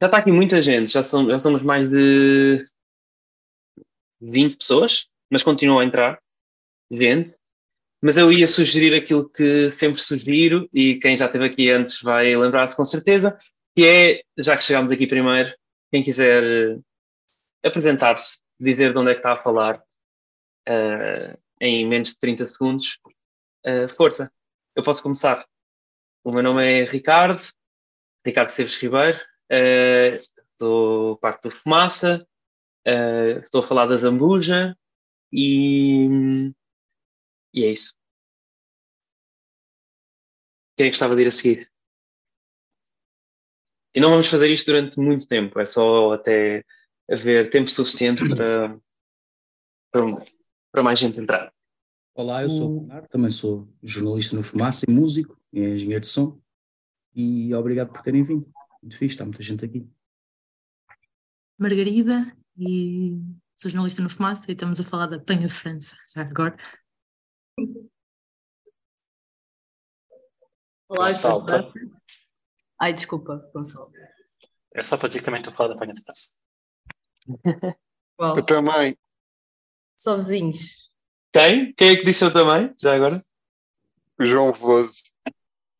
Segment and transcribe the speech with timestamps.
[0.00, 2.64] Já está aqui muita gente, já, são, já somos mais de
[4.20, 6.20] 20 pessoas, mas continuam a entrar
[6.90, 7.34] gente.
[8.00, 12.36] Mas eu ia sugerir aquilo que sempre sugiro, e quem já esteve aqui antes vai
[12.36, 13.36] lembrar-se com certeza,
[13.76, 15.52] que é, já que chegámos aqui primeiro,
[15.90, 16.78] quem quiser
[17.64, 19.82] apresentar-se, dizer de onde é que está a falar
[20.68, 23.00] uh, em menos de 30 segundos,
[23.66, 24.30] uh, força,
[24.76, 25.44] eu posso começar.
[26.22, 27.40] O meu nome é Ricardo,
[28.24, 29.18] Ricardo Seves Ribeiro,
[29.52, 32.26] uh, sou parte do Fumaça,
[32.86, 34.76] uh, estou a falar da Zambuja
[35.32, 36.52] e,
[37.52, 37.94] e é isso.
[40.76, 41.70] Quem é que gostava de ir a seguir?
[43.94, 46.64] E não vamos fazer isto durante muito tempo, é só até
[47.10, 48.78] haver tempo suficiente para,
[49.90, 50.02] para,
[50.70, 51.52] para mais gente entrar.
[52.14, 56.08] Olá, eu sou o Bernardo, também sou jornalista no Fumaça e músico, e engenheiro de
[56.08, 56.38] som.
[57.14, 58.52] E obrigado por terem vindo.
[58.82, 59.88] Muito fixe, está muita gente aqui.
[61.58, 63.18] Margarida, e
[63.56, 66.56] sou jornalista no Fumaça e estamos a falar da Penha de França, já agora.
[70.88, 71.44] Olá, sou
[72.80, 73.92] Ai, desculpa, Gonçalo.
[74.72, 76.38] É só para dizer que também estou a falar da Penha de França.
[78.18, 78.96] Eu também.
[79.98, 80.90] Só vizinhos.
[81.32, 81.72] Quem?
[81.74, 82.72] Quem é que disse eu também?
[82.80, 83.24] Já agora?
[84.20, 85.02] João Veloso.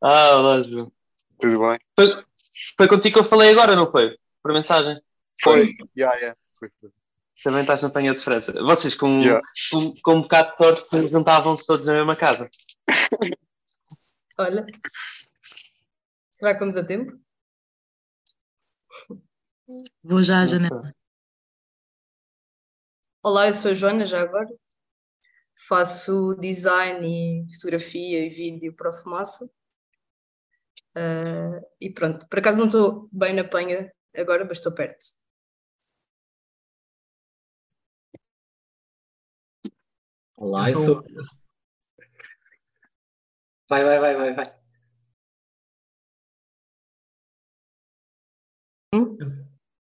[0.01, 0.91] Ah, olá, João.
[1.39, 2.25] Tudo bem?
[2.77, 4.17] Foi, foi contigo que eu falei agora, não foi?
[4.41, 5.01] Por mensagem?
[5.41, 5.69] Foi.
[5.97, 6.37] Yeah, yeah.
[6.57, 6.91] Foi, foi.
[7.43, 8.51] Também estás na Penha de França.
[8.53, 9.41] Vocês, com, Yeah.
[9.71, 12.49] com, com um bocado de sorte, juntavam-se todos na mesma casa.
[14.37, 14.65] Olha.
[16.33, 17.17] Será que vamos a tempo?
[20.03, 20.93] Vou já à janela.
[23.21, 24.49] Olá, eu sou a Joana, já agora.
[25.67, 29.49] Faço design e fotografia e vídeo para o Fumaça.
[30.99, 35.01] Ah, e pronto, por acaso não estou bem na penha agora, mas estou perto.
[40.35, 41.03] Olá, eu sou.
[43.69, 44.59] Vai, vai, vai, vai, vai.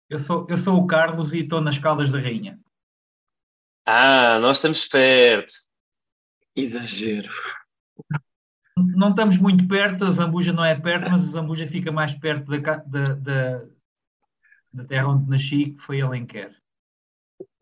[0.08, 2.60] Eu sou, eu sou o Carlos e estou nas Caldas da Rainha.
[3.84, 5.52] Ah, nós estamos perto.
[6.54, 7.32] Exagero.
[8.94, 12.50] Não estamos muito perto, a Zambuja não é perto, mas a Zambuja fica mais perto
[12.50, 13.64] da, da, da,
[14.72, 16.54] da terra onde nasci, que foi Alenquer.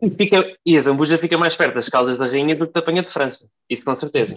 [0.00, 2.82] E, fica, e a Zambuja fica mais perto das Caldas da Rainha do que da
[2.82, 3.49] Penha de França.
[3.69, 4.37] Isso com certeza.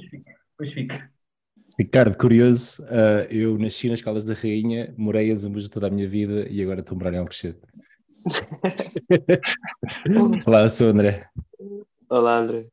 [0.57, 1.09] Pois fica.
[1.77, 6.09] Ricardo, curioso, ah, eu nasci nas Caldas da Rainha, morei em Zambuja toda a minha
[6.09, 7.61] vida e agora estou a morar em Alcochete.
[10.45, 11.29] Olá, eu sou o André.
[12.09, 12.67] Olá, André.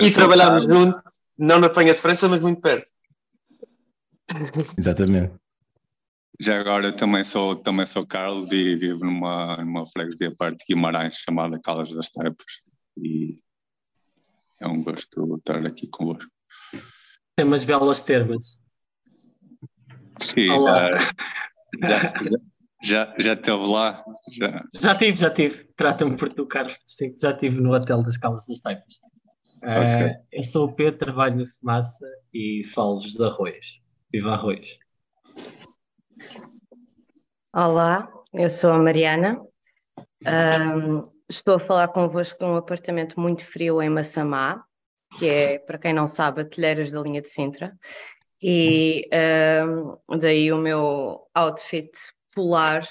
[0.00, 1.11] E trabalhámos juntos,
[1.42, 2.88] não na Penha de França, mas muito perto.
[4.78, 5.34] Exatamente.
[6.40, 10.64] Já agora eu também sou, também sou Carlos e vivo numa, numa freguesia perto de
[10.68, 12.46] Guimarães chamada Calas das Tapas
[12.96, 13.40] e
[14.60, 16.30] é um gosto estar aqui convosco.
[17.36, 18.60] Tem umas belas termas.
[20.20, 20.90] Sim, Olá.
[21.84, 22.14] já, já,
[22.82, 24.04] já, já esteve lá?
[24.30, 24.64] Já.
[24.80, 25.64] Já tive, já tive.
[25.76, 26.78] Trata-me por tu, Carlos.
[26.86, 29.00] Sim, já estive no Hotel das Caldas das Taipas.
[29.62, 30.02] Ok.
[30.02, 33.80] Eh, eu sou o Pedro, trabalho no Fumaça e falo-vos de arroz.
[34.12, 34.76] Viva arroz.
[37.54, 39.40] Olá, eu sou a Mariana.
[40.26, 44.64] Ahm, estou a falar convosco de um apartamento muito frio em Massamá,
[45.16, 47.78] que é, para quem não sabe, a Telheiras da linha de Sintra.
[48.42, 51.92] E ahm, daí o meu outfit
[52.34, 52.84] polar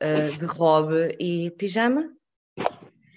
[0.00, 2.08] ah, de robe e pijama.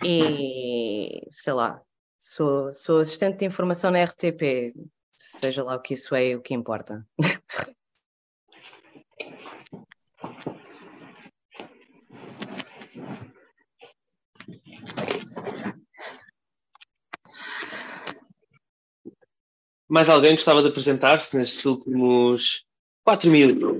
[0.03, 1.81] E sei lá,
[2.27, 4.73] sou, sou assistente de informação na RTP,
[5.13, 7.05] seja lá o que isso é o que importa.
[19.89, 22.65] Mais alguém gostava de apresentar-se nestes últimos
[23.05, 23.79] 4 mil,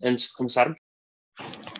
[0.00, 0.78] antes de começarmos?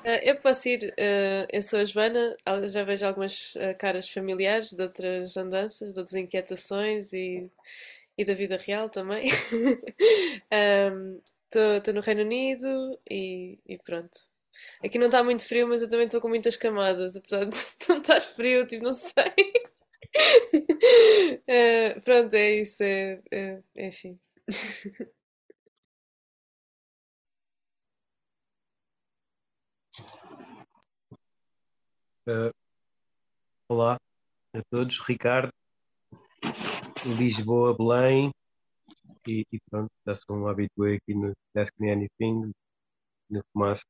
[0.02, 2.36] Eh, eu posso ir, eh, eu sou a Joana,
[2.68, 7.50] já vejo algumas eh, caras familiares de outras andanças, de outras inquietações e,
[8.18, 9.28] e da vida real também.
[11.52, 14.10] Estou no Reino Unido e, e pronto.
[14.84, 17.56] Aqui não está muito frio, mas eu também estou com muitas camadas, apesar de
[17.88, 19.14] não estar frio, tipo, não sei.
[21.46, 24.18] Eh, pronto, é isso, é, é- enfim.
[32.30, 32.54] Uh,
[33.68, 33.96] olá
[34.54, 35.52] a todos, Ricardo,
[37.18, 38.30] Lisboa, Belém,
[39.28, 42.52] e, e pronto, já sou um habitué aqui no Destiny Anything,
[43.28, 43.84] no Comércio.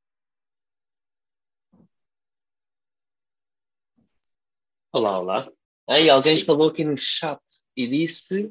[4.90, 5.52] Olá, olá.
[5.86, 7.42] Aí alguém falou aqui no chat
[7.76, 8.50] e disse.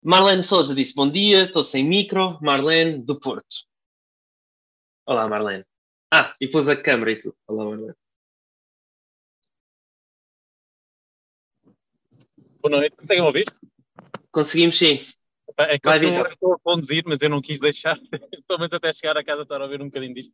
[0.00, 3.66] Marlene Souza disse bom dia, estou sem micro, Marlene do Porto.
[5.04, 5.64] Olá, Marlene.
[6.08, 7.36] Ah, e pôs a câmera e tudo.
[7.48, 8.05] Olá, Marlene.
[12.68, 13.46] Boa noite, conseguem ouvir?
[14.32, 14.98] Conseguimos sim.
[15.56, 16.32] É que Vai, eu estou, Vitor.
[16.32, 17.96] estou a conduzir, mas eu não quis deixar,
[18.48, 20.32] pelo menos até chegar a casa estar a ouvir um bocadinho disto.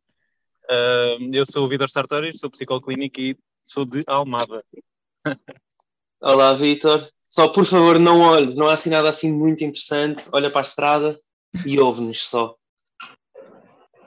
[0.67, 4.65] Ah, eu sou o Vitor Sartori, sou psicólogo clínico e sou de Almada.
[6.19, 7.07] Olá, Vitor.
[7.27, 10.25] Só por favor, não olhe, não há assim nada assim muito interessante.
[10.31, 11.19] Olha para a estrada
[11.63, 12.55] e ouve-nos só.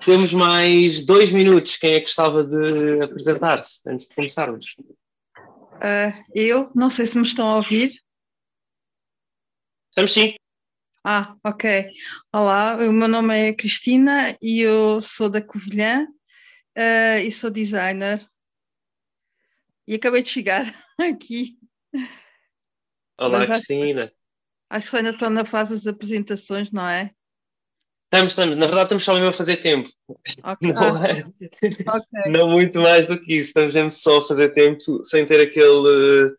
[0.04, 1.76] Temos mais dois minutos.
[1.76, 4.74] Quem é que gostava de apresentar-se antes de começarmos?
[5.80, 8.04] Ah, eu, não sei se me estão a ouvir.
[9.96, 10.34] Estamos sim.
[11.02, 11.86] Ah, ok.
[12.30, 16.06] Olá, o meu nome é Cristina e eu sou da Covilhã
[16.76, 18.22] ah, e sou designer.
[19.88, 20.66] E acabei de chegar
[21.00, 21.56] aqui.
[23.18, 24.12] Olá, Mas acho- Cristina.
[24.68, 27.10] Acho que ainda estão na fase das apresentações, não é?
[28.12, 28.56] Estamos, estamos.
[28.58, 29.88] Na verdade, estamos só mesmo a fazer tempo.
[30.44, 30.58] Ok.
[30.74, 31.24] Não, é,
[31.88, 32.32] ok.
[32.32, 33.48] não muito mais do que isso.
[33.48, 36.36] Estamos mesmo só a fazer tempo sem ter aquele,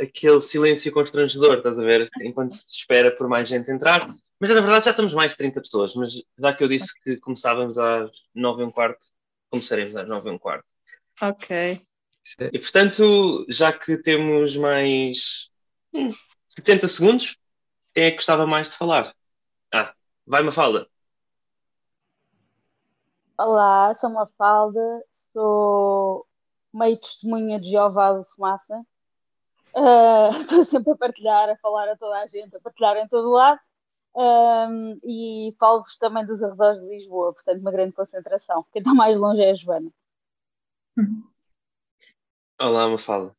[0.00, 2.08] aquele silêncio constrangedor, estás a ver?
[2.22, 4.08] Enquanto se espera por mais gente entrar.
[4.40, 5.94] Mas na verdade já estamos mais de 30 pessoas.
[5.94, 9.06] Mas já que eu disse que começávamos às 9 e um quarto,
[9.50, 10.66] começaremos às 9 e um quarto.
[11.22, 11.80] Ok.
[12.52, 15.50] E portanto, já que temos mais
[15.92, 16.10] hum,
[16.48, 17.36] 70 segundos,
[17.92, 19.14] quem é que gostava mais de falar?
[19.72, 19.92] Ah,
[20.26, 20.86] vai Mafalda.
[23.36, 25.02] Olá, sou Mafalda,
[25.32, 26.26] sou
[26.72, 28.84] meio testemunha de Jeová do Fumaça.
[29.74, 33.30] Ah, Estou sempre a partilhar, a falar a toda a gente, a partilhar em todo
[33.30, 33.60] lado.
[34.16, 38.66] Ahm, e falo-vos também dos arredores de Lisboa, portanto, uma grande concentração.
[38.72, 39.90] Quem está mais longe é a Joana.
[42.60, 43.34] Olá, Mafalda.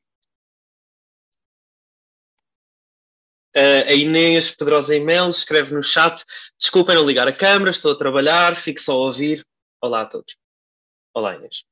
[3.56, 6.24] Uh, a Inês Pedrosa e Mel escreve no chat:
[6.57, 9.45] Desculpem não ligar a câmara, estou a trabalhar, fico só a ouvir.
[9.81, 10.38] Olá a todos.
[11.13, 11.66] Olá, Inês.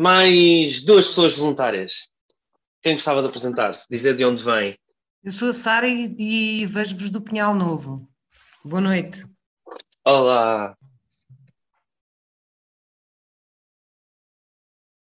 [0.00, 2.08] Mais duas pessoas voluntárias.
[2.80, 3.86] Quem gostava de apresentar-se?
[3.90, 4.78] Dizer de onde vem.
[5.22, 8.08] Eu sou a Sara e, e vejo-vos do Pinhal Novo.
[8.64, 9.26] Boa noite.
[10.02, 10.74] Olá.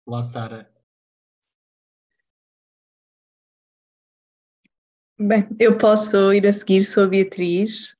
[0.04, 0.68] Olá, Sara.
[5.16, 7.96] Bem, eu posso ir a seguir, sou a Beatriz.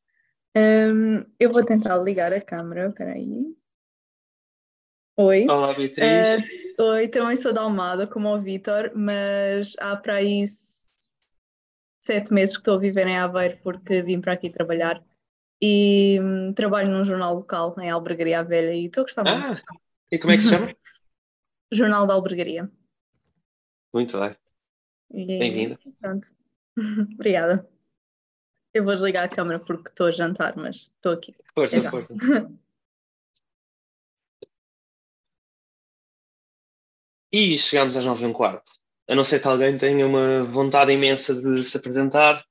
[0.57, 3.57] Hum, eu vou tentar ligar a câmera, espera aí.
[5.17, 5.47] Oi.
[5.49, 5.99] Olá, Beatriz.
[5.99, 10.45] Eh, oi, também sou da Almada, como o Vítor, mas há para aí
[12.01, 15.05] sete meses que estou a viver em Aveiro porque vim para aqui trabalhar
[15.61, 19.47] e hum, trabalho num jornal local em Albergaria Velha e estou a gostar muito.
[19.47, 19.79] Ah,
[20.11, 20.75] e como é que se chama?
[21.71, 22.71] Jornal da Albergaria.
[23.93, 24.37] Muito bem.
[25.11, 25.79] Bem-vinda.
[26.01, 26.29] Pronto.
[27.15, 27.69] Obrigada.
[28.73, 31.35] Eu vou desligar a câmera porque estou a jantar, mas estou aqui.
[31.55, 31.91] Força, já.
[31.91, 32.15] força.
[37.33, 38.71] E chegamos às nove e um quarto.
[39.09, 42.45] A não ser que alguém tenha uma vontade imensa de se apresentar,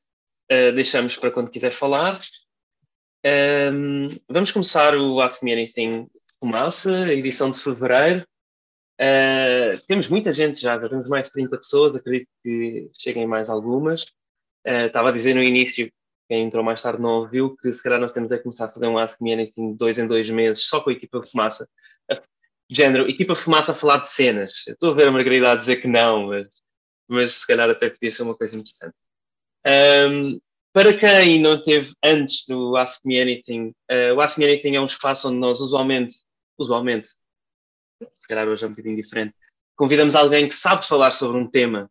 [0.50, 2.20] eh, deixamos para quando quiser falar.
[3.24, 6.08] Ehm, vamos começar o Ask Me Anything
[6.40, 8.26] Fumaça, a edição de fevereiro.
[9.00, 13.50] Eh, temos muita gente já, já temos mais de 30 pessoas, acredito que cheguem mais
[13.50, 14.06] algumas.
[14.66, 15.92] Eh, estava a dizer no início,
[16.30, 18.88] quem entrou mais tarde não ouviu, que se calhar nós temos a começar a fazer
[18.88, 21.68] um Ask Me Anything de dois em dois meses, só com a equipa Fumaça.
[22.12, 22.22] A-
[22.70, 24.64] Género, equipa Fumaça a falar de cenas.
[24.68, 26.48] Eu Estou a ver a Margarida a dizer que não, mas,
[27.08, 28.96] mas se calhar até podia ser uma coisa interessante.
[29.66, 30.40] Ahm,
[30.74, 34.82] para quem não teve antes do Ask Me Anything, eh, o Ask Me Anything é
[34.82, 36.18] um espaço onde nós usualmente,
[36.58, 37.08] usualmente,
[38.16, 39.34] se calhar hoje é um bocadinho diferente,
[39.76, 41.90] convidamos alguém que sabe falar sobre um tema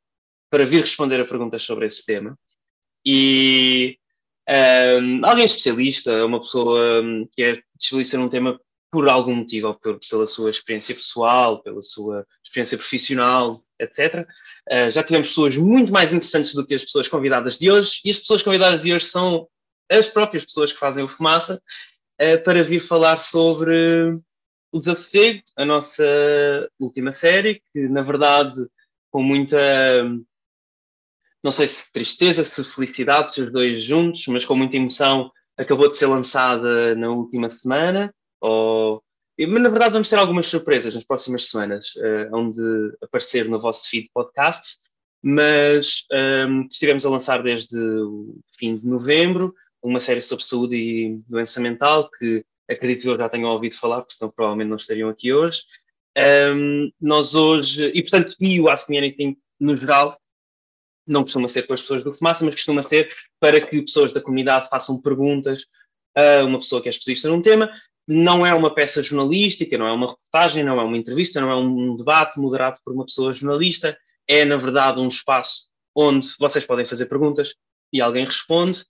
[0.51, 2.39] para vir responder a perguntas sobre esse tema.
[3.05, 3.99] E
[4.49, 9.99] ahm, alguém especialista, uma pessoa hum, que é especialista num tema por algum motivo, ou
[9.99, 14.27] pela sua experiência pessoal, pela sua experiência profissional, etc.
[14.71, 18.11] Uh, já tivemos pessoas muito mais interessantes do que as pessoas convidadas de hoje, e
[18.11, 19.49] as pessoas convidadas de hoje são
[19.91, 21.61] as próprias pessoas que fazem o Fumaça,
[22.21, 24.17] uh, para vir falar sobre
[24.73, 26.05] o Desassossego, a nossa
[26.79, 28.55] última série, que na verdade,
[29.11, 29.57] com muita,
[31.43, 35.97] não sei se tristeza, se felicidade, os dois juntos, mas com muita emoção, acabou de
[35.97, 38.15] ser lançada na última semana.
[38.41, 39.03] Ou...
[39.39, 42.61] Mas na verdade vamos ter algumas surpresas nas próximas semanas, uh, onde
[43.03, 44.79] aparecer no vosso feed podcast,
[45.23, 46.07] mas
[46.49, 51.61] um, estivemos a lançar desde o fim de novembro uma série sobre saúde e doença
[51.61, 55.33] mental, que acredito que eu já tenham ouvido falar, porque senão provavelmente não estariam aqui
[55.33, 55.63] hoje.
[56.55, 60.19] Um, nós hoje, e portanto, e o Ask Me Anything no geral,
[61.07, 64.21] não costuma ser com as pessoas do Fumaça, mas costuma ser para que pessoas da
[64.21, 65.67] comunidade façam perguntas
[66.17, 67.71] a uma pessoa que é especialista num tema.
[68.07, 71.57] Não é uma peça jornalística, não é uma reportagem, não é uma entrevista, não é
[71.57, 73.97] um debate moderado por uma pessoa jornalista.
[74.29, 77.55] É, na verdade, um espaço onde vocês podem fazer perguntas
[77.93, 78.85] e alguém responde.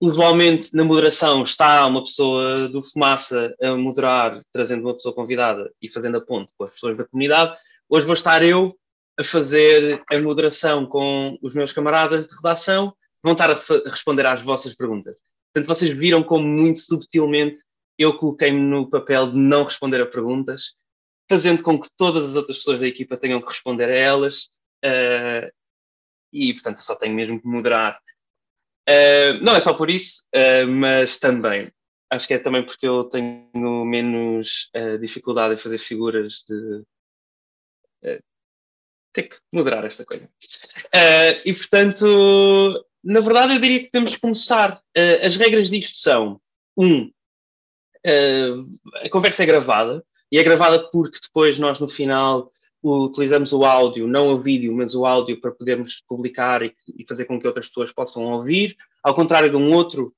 [0.00, 5.88] Usualmente, na moderação, está uma pessoa do Fumaça a moderar, trazendo uma pessoa convidada e
[5.88, 7.56] fazendo a ponte com as pessoas da comunidade.
[7.88, 8.74] Hoje vou estar eu
[9.18, 13.60] a fazer a moderação com os meus camaradas de redação, vão estar a,
[13.90, 15.14] responder às vossas perguntas.
[15.52, 17.58] Portanto, vocês viram como muito subtilmente
[18.00, 20.74] eu coloquei-me no papel de não responder a perguntas,
[21.28, 24.50] fazendo com que todas as outras pessoas da equipa tenham que responder a elas.
[24.84, 25.50] Uh,
[26.32, 28.00] e, portanto, eu só tenho mesmo que moderar
[28.88, 31.70] Uh, não é só por isso, uh, mas também
[32.10, 34.68] acho que é também porque eu tenho menos
[35.00, 36.82] dificuldade em fazer figuras de
[39.12, 40.28] ter que moderar esta coisa.
[41.44, 44.82] e portanto, na verdade, eu diria que que começar.
[45.24, 46.40] as regras disto são:
[46.76, 47.12] um,
[48.04, 52.50] a conversa é gravada, e é gravada porque depois nós no final
[52.82, 57.26] utilizamos o áudio, não o vídeo, mas o áudio para podermos publicar e, e fazer
[57.26, 60.14] com que outras pessoas possam ouvir, ao contrário de um outro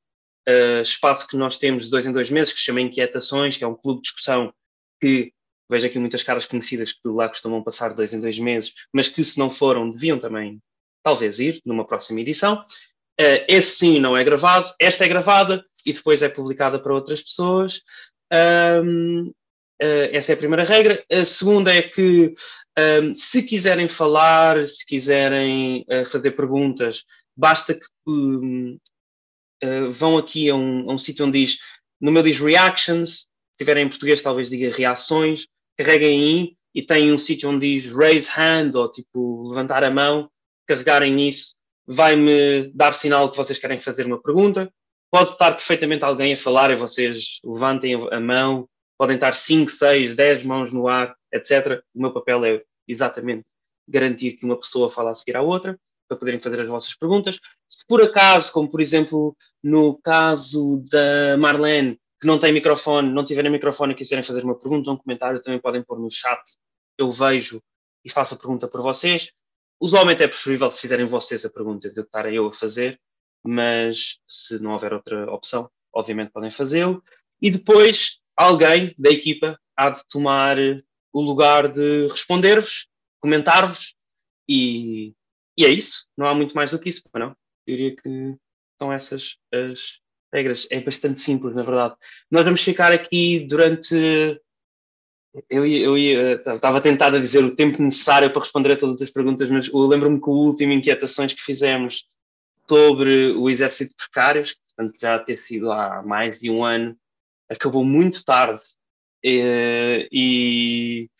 [0.48, 3.64] uh, espaço que nós temos de dois em dois meses, que se chama Inquietações, que
[3.64, 4.52] é um clube de discussão
[5.00, 5.32] que
[5.68, 9.24] vejo aqui muitas caras conhecidas que lá costumam passar dois em dois meses, mas que
[9.24, 10.60] se não foram deviam também
[11.02, 12.64] talvez ir numa próxima edição.
[13.22, 17.22] Uh, esse sim não é gravado, esta é gravada e depois é publicada para outras
[17.22, 17.82] pessoas.
[18.32, 19.32] Um,
[19.82, 21.04] Uh, essa é a primeira regra.
[21.10, 22.32] A segunda é que,
[23.02, 27.02] um, se quiserem falar, se quiserem uh, fazer perguntas,
[27.36, 28.78] basta que um, uh,
[29.60, 31.58] eh, vão aqui a um, a um sítio onde diz,
[32.00, 37.12] no meu diz reactions, se tiverem em português talvez diga reações, carreguem aí e tem
[37.12, 40.30] um sítio onde diz raise hand ou tipo levantar a mão,
[40.66, 41.56] carregarem nisso,
[41.92, 44.72] vai-me dar sinal que vocês querem fazer uma pergunta.
[45.10, 48.68] Pode estar perfeitamente alguém a falar e vocês levantem a mão
[49.02, 51.82] podem estar 5, 6, 10 mãos no ar, etc.
[51.92, 53.44] O meu papel é exatamente
[53.88, 57.40] garantir que uma pessoa fala a seguir à outra, para poderem fazer as vossas perguntas.
[57.66, 63.24] Se por acaso, como por exemplo no caso da Marlene, que não tem microfone, não
[63.24, 66.40] tiverem microfone e quiserem fazer uma pergunta ou um comentário, também podem pôr no chat,
[66.96, 67.60] eu vejo
[68.04, 69.32] e faço a pergunta por vocês.
[69.82, 73.00] Usualmente é preferível se fizerem vocês a pergunta de estar eu a fazer,
[73.44, 77.02] mas se não houver outra opção, obviamente podem fazê-lo.
[77.40, 80.56] E depois, alguém da equipa há de tomar
[81.12, 82.86] o lugar de responder-vos,
[83.18, 83.96] comentar-vos
[84.48, 85.16] e,
[85.58, 86.06] e, é isso.
[86.16, 87.30] Não há muito mais do que isso, não?
[87.30, 87.36] Eu
[87.66, 88.36] diria que
[88.80, 89.98] são essas as
[90.32, 90.64] regras.
[90.70, 91.96] É bastante simples, na verdade.
[92.30, 94.40] Nós vamos ficar aqui durante.
[95.48, 99.10] Eu, eu, eu estava tentado a dizer o tempo necessário para responder a todas as
[99.10, 102.06] perguntas, mas lembro-me que o último inquietações que fizemos
[102.68, 106.96] sobre o exército de precários, portanto já ter sido há mais de um ano,
[107.48, 108.62] acabou muito tarde
[109.24, 111.10] e, e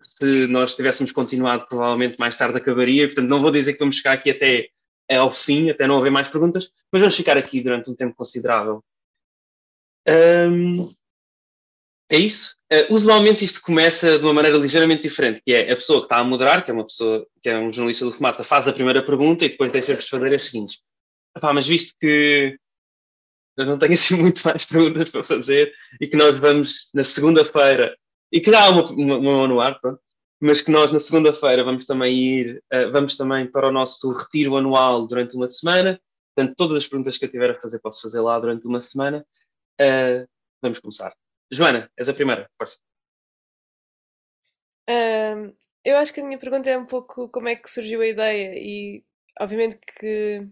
[0.00, 3.06] se nós tivéssemos continuado, provavelmente mais tarde acabaria.
[3.06, 4.68] Portanto, não vou dizer que vamos ficar aqui até
[5.10, 8.84] ao fim, até não haver mais perguntas, mas vamos ficar aqui durante um tempo considerável.
[10.06, 10.90] Um,
[12.10, 12.56] é isso.
[12.72, 16.18] Uh, usualmente isto começa de uma maneira ligeiramente diferente, que é a pessoa que está
[16.18, 19.04] a moderar, que é uma pessoa, que é um jornalista do Fumaça, faz a primeira
[19.04, 20.80] pergunta e depois deixa-vos fazer as seguintes.
[21.36, 22.58] Epá, mas visto que
[23.56, 27.96] eu não tenho assim muito mais perguntas para fazer e que nós vamos na segunda-feira,
[28.32, 30.00] e que já há uma, uma, uma no ar, pronto,
[30.40, 34.56] mas que nós na segunda-feira vamos também ir, uh, vamos também para o nosso retiro
[34.56, 36.00] anual durante uma semana.
[36.34, 39.26] Portanto, todas as perguntas que eu tiver a fazer posso fazer lá durante uma semana.
[39.80, 40.28] Uh,
[40.62, 41.12] vamos começar.
[41.50, 42.78] Joana, és a primeira, força.
[44.88, 48.06] Um, eu acho que a minha pergunta é um pouco como é que surgiu a
[48.06, 49.04] ideia e
[49.40, 50.48] obviamente que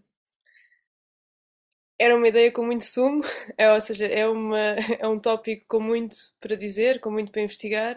[1.98, 3.22] era uma ideia com muito sumo,
[3.58, 4.58] é, ou seja, é, uma,
[5.00, 7.96] é um tópico com muito para dizer, com muito para investigar,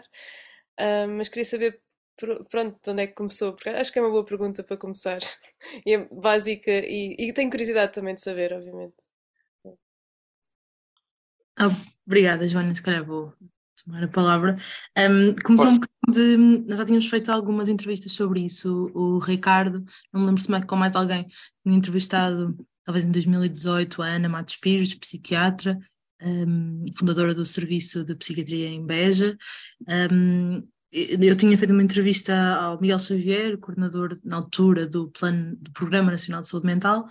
[0.80, 1.80] uh, mas queria saber
[2.50, 5.20] pronto, de onde é que começou, porque acho que é uma boa pergunta para começar,
[5.86, 9.09] e é básica, e, e tenho curiosidade também de saber, obviamente.
[11.60, 11.70] Ah,
[12.06, 13.34] obrigada, Joana, se calhar vou
[13.84, 14.56] tomar a palavra.
[14.96, 16.66] Um, começou um bocadinho de.
[16.66, 18.90] Nós já tínhamos feito algumas entrevistas sobre isso.
[18.94, 21.26] O, o Ricardo, não me lembro se com mais alguém,
[21.62, 25.78] tinha entrevistado talvez em 2018, a Ana Matos Pires, psiquiatra,
[26.22, 29.36] um, fundadora do Serviço de Psiquiatria em Beja.
[30.10, 35.70] Um, eu tinha feito uma entrevista ao Miguel Xavier, coordenador na altura do plano do
[35.72, 37.06] Programa Nacional de Saúde Mental,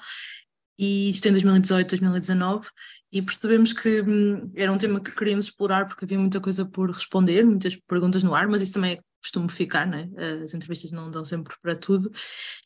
[0.80, 2.70] e isto em 2018, 2019,
[3.12, 6.90] e percebemos que hum, era um tema que queríamos explorar porque havia muita coisa por
[6.90, 10.10] responder, muitas perguntas no ar, mas isso também é costumo ficar, né?
[10.42, 12.10] as entrevistas não dão sempre para tudo,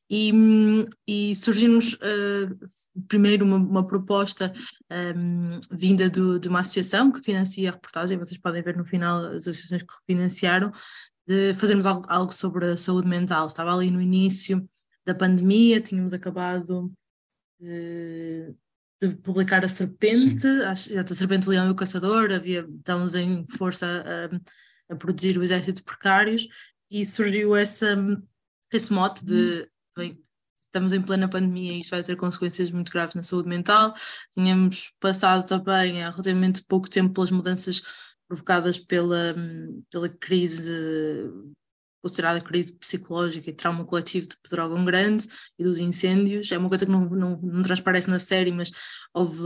[0.07, 0.31] e,
[1.07, 2.69] e surgiu-nos uh,
[3.07, 4.53] primeiro uma, uma proposta
[5.17, 9.25] um, vinda do, de uma associação que financia a reportagem, vocês podem ver no final
[9.25, 10.71] as associações que financiaram,
[11.27, 13.47] de fazermos algo, algo sobre a saúde mental.
[13.47, 14.63] Estava ali no início
[15.03, 16.93] da pandemia, tínhamos acabado
[17.63, 18.53] de,
[19.01, 24.03] de publicar A Serpente, a, a Serpente, Leão e o Caçador, havia, estamos em força
[24.89, 26.47] a, a produzir o Exército de Precários
[26.91, 27.95] e surgiu essa,
[28.71, 30.19] esse mote de bem,
[30.61, 33.93] estamos em plena pandemia e isto vai ter consequências muito graves na saúde mental.
[34.31, 37.81] Tínhamos passado também há relativamente pouco tempo pelas mudanças
[38.27, 39.35] provocadas pela,
[39.91, 40.71] pela crise,
[42.03, 45.25] considerada crise psicológica e trauma coletivo de Pedrógão Grande
[45.57, 46.51] e dos incêndios.
[46.51, 48.71] É uma coisa que não, não, não transparece na série, mas
[49.13, 49.39] houve,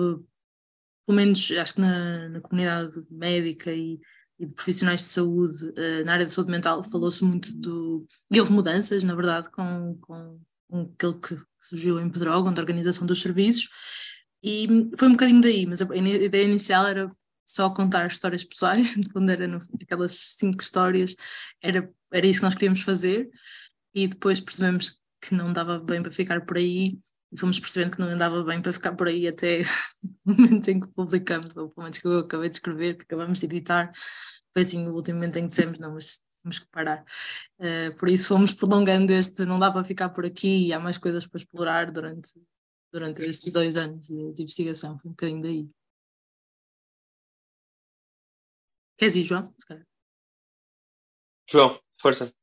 [1.05, 3.99] pelo menos acho que na, na comunidade médica e,
[4.39, 8.07] e de profissionais de saúde, uh, na área da saúde mental, falou-se muito do.
[8.31, 13.05] E houve mudanças, na verdade, com, com, com aquele que surgiu em Pedrógão, da organização
[13.05, 13.69] dos serviços.
[14.43, 17.11] E foi um bocadinho daí, mas a ideia inicial era
[17.47, 19.47] só contar histórias pessoais, quando era
[19.81, 21.15] aquelas cinco histórias,
[21.61, 23.29] era, era isso que nós queríamos fazer,
[23.95, 26.99] e depois percebemos que não dava bem para ficar por aí,
[27.31, 29.61] e fomos percebendo que não andava bem para ficar por aí até
[30.25, 33.39] o momento em que publicamos, ou pelo menos que eu acabei de escrever, que acabamos
[33.39, 33.91] de editar,
[34.53, 37.03] foi assim o último momento em que dissemos, não, mas temos que parar.
[37.59, 40.97] Uh, por isso fomos prolongando este, não dá para ficar por aqui, e há mais
[40.97, 42.29] coisas para explorar durante,
[42.91, 45.76] durante estes dois anos de, de investigação, foi um bocadinho daí.
[48.97, 49.53] Queres ir, João?
[51.49, 52.33] João, força.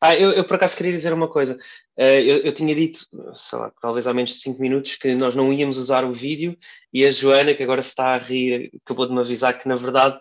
[0.00, 1.54] Ah, eu, eu, por acaso queria dizer uma coisa.
[1.96, 3.00] Uh, eu, eu, tinha dito,
[3.36, 6.56] sei lá, talvez há menos de 5 minutos, que nós não íamos usar o vídeo
[6.92, 9.74] e a Joana, que agora se está a rir, acabou de me avisar que, na
[9.74, 10.20] verdade,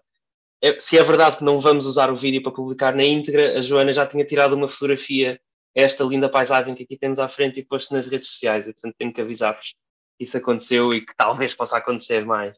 [0.61, 3.61] é, se é verdade que não vamos usar o vídeo para publicar na íntegra, a
[3.61, 5.39] Joana já tinha tirado uma fotografia,
[5.75, 8.67] esta linda paisagem que aqui temos à frente, e posto nas redes sociais.
[8.67, 9.75] E, portanto, tenho que avisar-vos
[10.17, 12.57] que isso aconteceu e que talvez possa acontecer mais.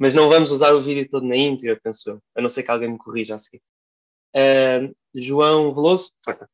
[0.00, 2.70] Mas não vamos usar o vídeo todo na íntegra, penso eu, a não ser que
[2.70, 3.60] alguém me corrija a seguir.
[4.34, 6.48] Uh, João Veloso, força.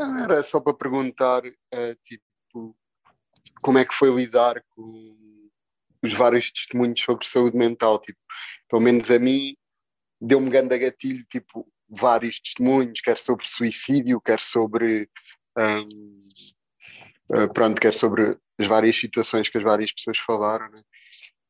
[0.00, 2.76] Era só para perguntar, uh, tipo,
[3.62, 5.16] como é que foi lidar com
[6.02, 8.18] os vários testemunhos sobre saúde mental, tipo,
[8.68, 9.54] pelo menos a mim
[10.20, 15.08] deu-me grande gatilho, tipo, vários testemunhos, quer sobre suicídio, quer sobre
[15.56, 16.18] um,
[17.32, 20.82] uh, ah, pronto, quer sobre as várias situações que as várias pessoas falaram, né?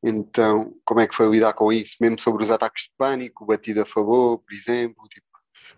[0.03, 1.95] Então, como é que foi lidar com isso?
[2.01, 5.27] Mesmo sobre os ataques de pânico, batida a favor, por exemplo, tipo,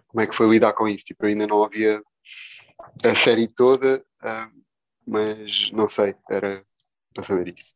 [0.07, 1.03] como é que foi lidar com isso?
[1.05, 2.01] Tipo, eu ainda não havia
[3.03, 4.63] a série toda, uh,
[5.07, 6.65] mas não sei, era
[7.13, 7.75] para saber isso.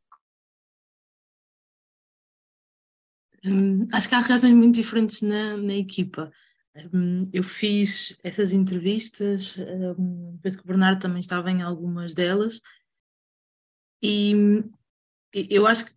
[3.45, 6.31] Hum, acho que há razões muito diferentes na, na equipa.
[6.93, 9.55] Hum, eu fiz essas entrevistas,
[9.97, 12.62] um, que Bernardo também estava em algumas delas,
[14.01, 14.63] e
[15.33, 15.96] eu acho que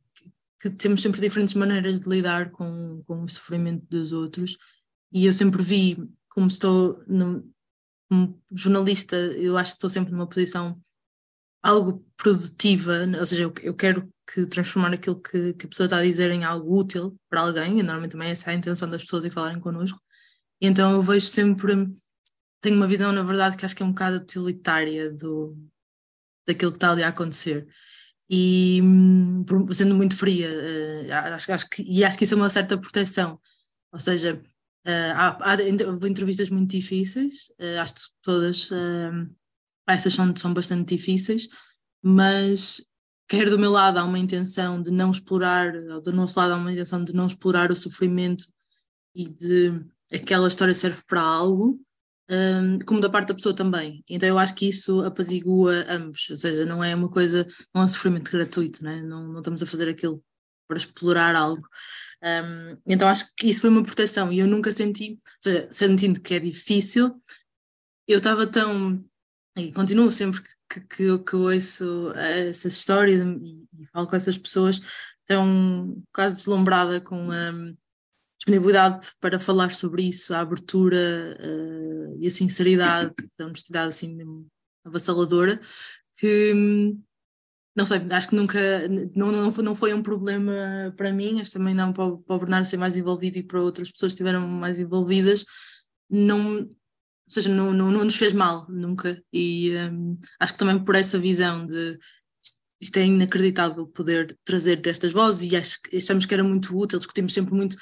[0.61, 4.59] que temos sempre diferentes maneiras de lidar com, com o sofrimento dos outros.
[5.11, 5.97] E eu sempre vi,
[6.29, 7.51] como estou no,
[8.09, 10.81] como jornalista, eu acho que estou sempre numa posição
[11.63, 15.99] algo produtiva, ou seja, eu, eu quero que transformar aquilo que, que, a pessoa está
[15.99, 19.03] a dizer em algo útil para alguém, e normalmente também essa é a intenção das
[19.03, 20.01] pessoas em falarem connosco,
[20.61, 21.75] e então eu vejo sempre,
[22.63, 25.55] tenho uma visão na verdade que acho que é um bocado utilitária do,
[26.47, 27.69] daquilo que está ali a acontecer
[28.33, 32.49] e hum, sendo muito fria, uh, acho, acho que, e acho que isso é uma
[32.49, 33.41] certa proteção,
[33.93, 34.41] ou seja,
[34.87, 35.63] uh, há, há,
[36.09, 38.71] entrevistas muito difíceis, uh, acho que todas
[39.89, 41.49] essas são, são bastante difíceis,
[42.01, 42.81] mas
[43.29, 46.57] quer do meu lado há uma intenção de não explorar, ou do nosso lado há
[46.57, 48.45] uma intenção de não explorar o sofrimento
[49.13, 51.81] e de aquela história serve para algo,
[52.31, 54.05] um, como da parte da pessoa também.
[54.09, 57.85] Então eu acho que isso apazigua ambos, ou seja, não é uma coisa, não é
[57.85, 59.03] um sofrimento gratuito, né?
[59.03, 60.23] não, não estamos a fazer aquilo
[60.69, 61.67] para explorar algo.
[62.23, 66.21] Um, então acho que isso foi uma proteção e eu nunca senti, ou seja, sentindo
[66.21, 67.21] que é difícil,
[68.07, 69.05] eu estava tão,
[69.57, 74.81] e continuo sempre que, que, que ouço essas histórias e, e falo com essas pessoas,
[75.27, 77.53] tão quase deslumbrada com a
[78.41, 84.17] disponibilidade para falar sobre isso, a abertura uh, e a sinceridade, a honestidade assim
[84.85, 85.61] avassaladora,
[86.19, 86.55] que
[87.77, 91.75] não sei, acho que nunca, não, não, não foi um problema para mim, acho também
[91.75, 94.47] não para o, para o Bernardo ser mais envolvido e para outras pessoas que estiveram
[94.49, 95.45] mais envolvidas,
[96.09, 96.69] não, ou
[97.29, 101.19] seja, não, não, não nos fez mal, nunca, e um, acho que também por essa
[101.19, 101.99] visão de
[102.81, 107.35] isto é inacreditável poder trazer destas vozes e acho, achamos que era muito útil, discutimos
[107.35, 107.77] sempre muito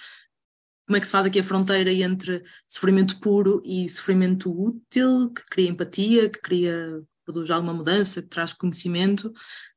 [0.89, 5.43] como é que se faz aqui a fronteira entre sofrimento puro e sofrimento útil, que
[5.51, 9.31] cria empatia, que cria, produz alguma mudança, que traz conhecimento.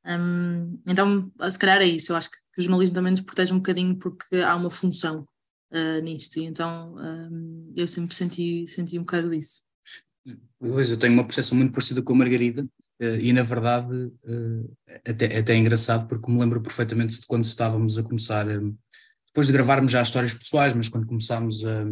[0.06, 2.12] Um, então, se calhar é isso.
[2.12, 5.28] Eu acho que o jornalismo também nos protege um bocadinho porque há uma função
[5.70, 6.38] uh, nisto.
[6.38, 9.64] E então um, eu sempre senti, senti um bocado isso.
[10.58, 12.62] Pois, eu tenho uma percepção muito parecida com a Margarida.
[13.02, 13.94] Uh, e na verdade,
[14.24, 18.74] uh, até, até é engraçado, porque me lembro perfeitamente de quando estávamos a começar um,
[19.32, 21.84] depois de gravarmos já histórias pessoais, mas quando começámos a,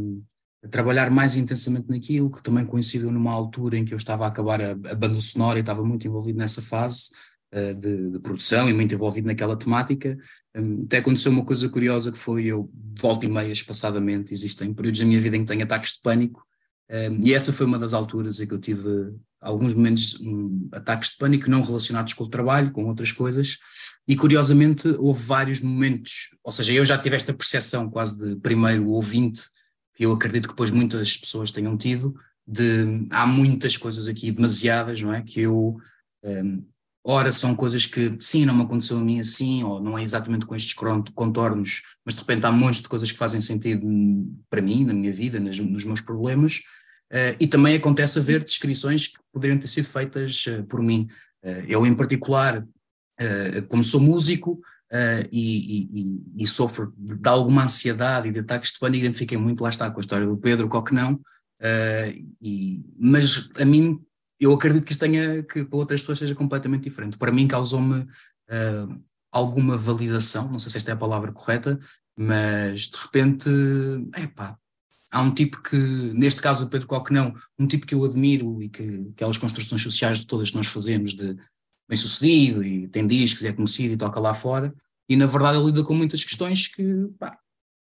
[0.62, 4.28] a, trabalhar mais intensamente naquilo, que também coincidiu numa altura em que eu estava a
[4.28, 7.10] acabar a, a banda sonora e estava muito envolvido nessa fase
[7.54, 10.18] uh, de, de, produção e muito envolvido naquela temática,
[10.54, 15.00] um, até aconteceu uma coisa curiosa que foi eu, volta e meia espaçadamente, existem períodos
[15.00, 16.44] da minha vida em que tenho ataques de pânico,
[16.90, 21.10] um, e essa foi uma das alturas em que eu tive alguns momentos, um, ataques
[21.10, 23.58] de pânico não relacionados com o trabalho, com outras coisas,
[24.06, 28.88] e curiosamente houve vários momentos, ou seja, eu já tive esta percepção quase de primeiro
[28.88, 29.42] ouvinte,
[29.94, 32.14] que eu acredito que depois muitas pessoas tenham tido,
[32.46, 35.22] de há muitas coisas aqui, demasiadas, não é?
[35.22, 35.76] Que eu,
[36.24, 36.64] um,
[37.04, 40.44] ora são coisas que sim, não me aconteceu a mim assim, ou não é exatamente
[40.44, 43.86] com estes contornos, mas de repente há montes de coisas que fazem sentido
[44.50, 46.60] para mim, na minha vida, nos meus problemas,
[47.12, 51.08] uh, e também acontece haver descrições que poderiam ter sido feitas uh, por mim.
[51.44, 52.64] Uh, eu, em particular,
[53.68, 54.62] como sou músico
[55.30, 59.68] e, e, e, sofro de alguma ansiedade e de ataques de pânico, identifiquei muito, lá
[59.68, 64.00] está, com a história do Pedro, qual que não, uh, e, mas a mim,
[64.40, 67.18] eu acredito que isto tenha, que para outras pessoas seja completamente diferente.
[67.18, 68.06] Para mim causou-me
[69.30, 71.78] alguma validação, não sei se esta é a palavra correta,
[72.16, 73.50] mas de repente,
[74.16, 74.58] epá,
[75.10, 78.68] há um tipo que, neste caso o Pedro não um tipo que eu admiro e
[78.68, 81.36] que aquelas construções sociais de todas que nós fazemos, de
[81.88, 84.72] bem sucedido e tem discos, é conhecido e toca lá fora,
[85.08, 87.36] e na verdade ele lida com muitas questões que pá,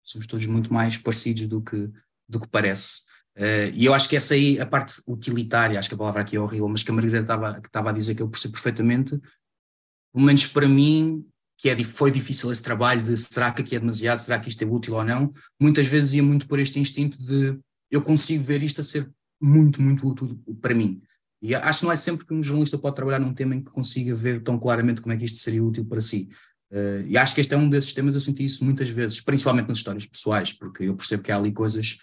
[0.02, 1.90] somos todos muito mais parecidos do que,
[2.28, 3.02] do que parece.
[3.36, 6.36] Uh, e eu acho que essa aí, a parte utilitária, acho que a palavra aqui
[6.36, 9.18] é horrível, mas que a Margarida estava, estava a dizer que eu percebo perfeitamente,
[10.12, 11.26] pelo menos para mim,
[11.58, 14.62] que é, foi difícil esse trabalho de será que aqui é demasiado, será que isto
[14.62, 17.58] é útil ou não, muitas vezes ia muito por este instinto de
[17.90, 19.08] eu consigo ver isto a ser
[19.40, 21.00] muito, muito útil para mim.
[21.40, 23.70] E acho que não é sempre que um jornalista pode trabalhar num tema em que
[23.70, 26.30] consiga ver tão claramente como é que isto seria útil para si.
[26.72, 29.68] Uh, e acho que este é um desses temas, eu senti isso muitas vezes, principalmente
[29.68, 31.98] nas histórias pessoais, porque eu percebo que há ali coisas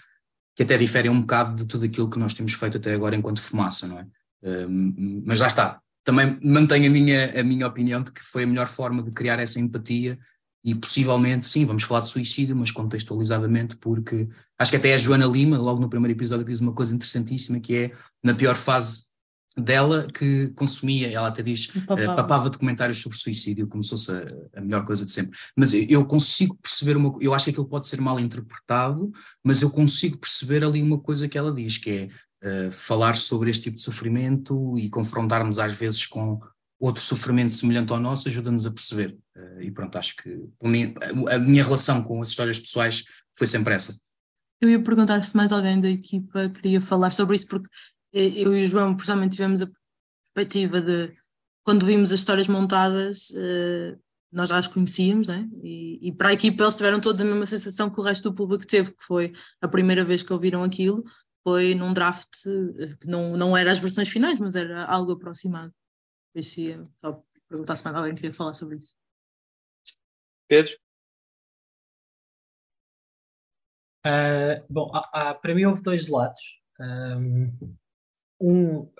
[0.55, 3.41] que até diferem um bocado de tudo aquilo que nós temos feito até agora enquanto
[3.41, 4.03] fumaça, não é?
[4.43, 8.47] Uh, mas lá está, também mantenho a minha, a minha opinião de que foi a
[8.47, 10.17] melhor forma de criar essa empatia
[10.63, 14.27] e possivelmente, sim, vamos falar de suicídio, mas contextualizadamente, porque
[14.59, 17.75] acho que até a Joana Lima, logo no primeiro episódio, diz uma coisa interessantíssima, que
[17.75, 17.91] é,
[18.23, 19.05] na pior fase
[19.57, 24.11] dela que consumia, ela até diz, papava, uh, papava documentários sobre suicídio, como se fosse
[24.11, 25.37] a, a, melhor coisa de sempre.
[25.57, 29.11] Mas eu consigo perceber uma eu acho que aquilo pode ser mal interpretado,
[29.43, 32.09] mas eu consigo perceber ali uma coisa que ela diz, que é
[32.43, 36.39] uh, falar sobre este tipo de sofrimento e confrontarmos às vezes com
[36.79, 39.17] outro sofrimento semelhante ao nosso ajuda-nos a perceber.
[39.35, 40.49] Uh, e pronto, acho que
[41.29, 43.03] a minha relação com as histórias pessoais
[43.35, 43.95] foi sempre essa.
[44.59, 47.67] Eu ia perguntar se mais alguém da equipa queria falar sobre isso, porque
[48.13, 49.69] eu e o João, precisamente, tivemos a
[50.33, 51.15] perspectiva de
[51.63, 53.95] quando vimos as histórias montadas, eh,
[54.31, 55.47] nós já as conhecíamos, né?
[55.63, 58.35] e, e para a equipa eles tiveram todos a mesma sensação que o resto do
[58.35, 61.03] público teve, que foi a primeira vez que ouviram aquilo,
[61.43, 65.73] foi num draft eh, que não, não era as versões finais, mas era algo aproximado.
[66.33, 68.95] Deixa só perguntar se mais alguém queria falar sobre isso.
[70.47, 70.73] Pedro?
[74.05, 76.59] Uh, bom, há, há, para mim houve dois lados.
[76.79, 77.75] Um,
[78.39, 78.91] um,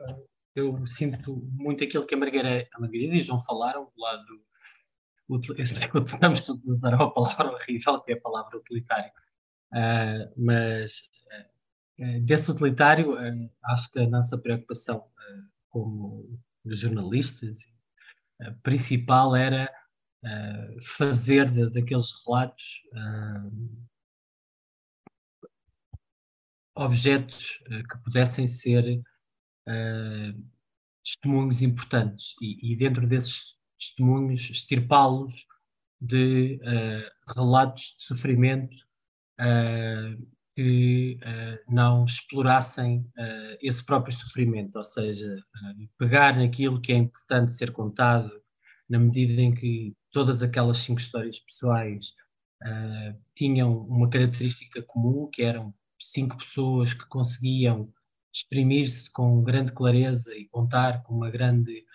[0.56, 4.26] eu sinto muito aquilo que a Margarida, a Margarida e o João falaram, do lado
[6.14, 9.12] estamos todos a usar uma palavra horrível, que é a palavra utilitário.
[9.74, 11.51] Uh, mas uh,
[12.24, 15.06] desse utilitário, uh, acho que a nossa preocupação
[15.70, 17.60] como jornalistas
[18.64, 19.72] principal era
[20.82, 22.82] fazer daqueles relatos
[26.76, 27.60] objetos
[27.90, 29.02] que pudessem ser
[31.04, 32.36] testemunhos importantes.
[32.42, 35.48] E, dentro desses testemunhos estirpá-los
[36.00, 36.60] de
[37.28, 38.76] relatos de sofrimento
[39.40, 41.18] uh, que
[41.68, 43.06] não explorassem
[43.62, 45.38] esse próprio sofrimento, ou seja,
[45.98, 48.30] pegar naquilo que é importante ser contado
[48.90, 52.14] na medida em que todas aquelas cinco histórias pessoais
[53.36, 57.92] tinham uma característica comum, que eram cinco pessoas que conseguiam
[58.34, 61.86] exprimir-se com grande clareza e contar com uma grande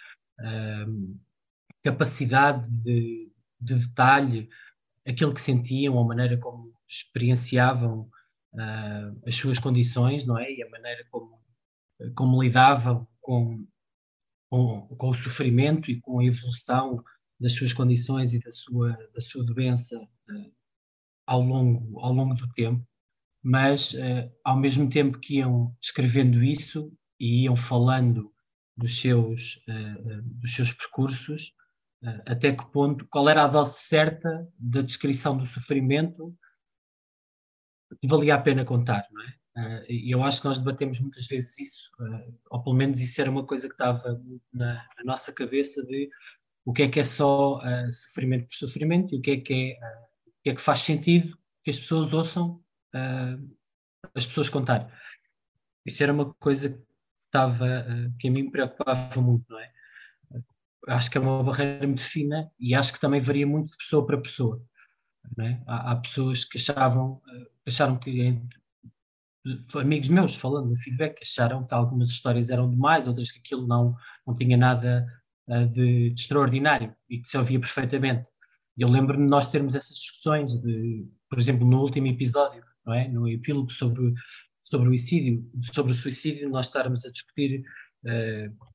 [0.41, 1.19] uh,
[1.83, 4.49] capacidade de, de, detalhe
[5.07, 8.11] aquilo que sentiam, a maneira como experienciavam
[8.57, 10.51] uh, as suas condições, não é?
[10.51, 11.39] E a maneira como,
[12.15, 13.67] como lidavam com,
[14.51, 17.03] com, com, o sofrimento e com a evolução
[17.39, 20.53] das suas condições e da sua, da sua doença uh,
[21.27, 22.87] ao, longo, ao longo do tempo,
[23.43, 28.33] mas uh, ao mesmo tempo que iam escrevendo isso e iam falando
[28.77, 29.59] dos seus,
[30.23, 31.55] dos seus percursos,
[32.27, 36.37] até que ponto, qual era a dose certa da descrição do sofrimento
[38.01, 39.35] que valia a pena contar, não é?
[39.89, 41.91] E eu acho que nós debatemos muitas vezes isso,
[42.51, 44.21] ou pelo menos isso era uma coisa que estava
[44.53, 46.11] na, na nossa cabeça de
[46.67, 49.55] o que é que é só uh, sofrimento por sofrimento e o que é que
[49.55, 52.61] é, uh, o que é que faz sentido que as pessoas ouçam
[52.95, 53.57] uh,
[54.15, 54.93] as pessoas contar.
[55.87, 56.83] Isso era uma coisa que
[57.25, 57.87] estava
[58.19, 59.73] que a mim me preocupava muito, não é?
[60.89, 64.05] Acho que é uma barreira muito fina e acho que também varia muito de pessoa
[64.05, 64.61] para pessoa.
[65.41, 65.61] É?
[65.67, 67.21] Há, há, pessoas que achavam,
[67.67, 68.41] acharam que
[69.81, 73.95] amigos meus falando no feedback acharam que algumas histórias eram demais, outras que aquilo não,
[74.27, 75.07] não tinha nada
[75.49, 78.29] uh, de, de, extraordinário e que se ouvia perfeitamente.
[78.77, 83.09] Eu lembro-me de nós termos essas discussões, de, por exemplo, no último episódio, não é?
[83.09, 84.13] no epílogo sobre,
[84.63, 87.65] sobre o suicídio, sobre o suicídio, nós estarmos a discutir
[88.05, 88.69] uh,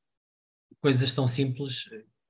[0.79, 1.85] coisas tão simples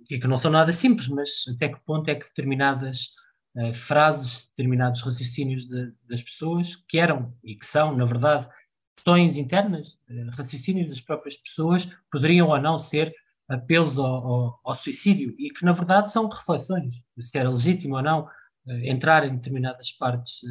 [0.10, 3.10] e que não são nada simples, mas até que ponto é que determinadas
[3.56, 8.50] uh, frases, determinados raciocínios de, das pessoas, que eram e que são, na verdade,
[8.96, 13.14] questões internas, uh, raciocínios das próprias pessoas, poderiam ou não ser
[13.50, 18.02] apelos ao, ao, ao, suicídio e que, na verdade, são reflexões se era legítimo ou
[18.02, 20.42] não uh, entrar em determinadas partes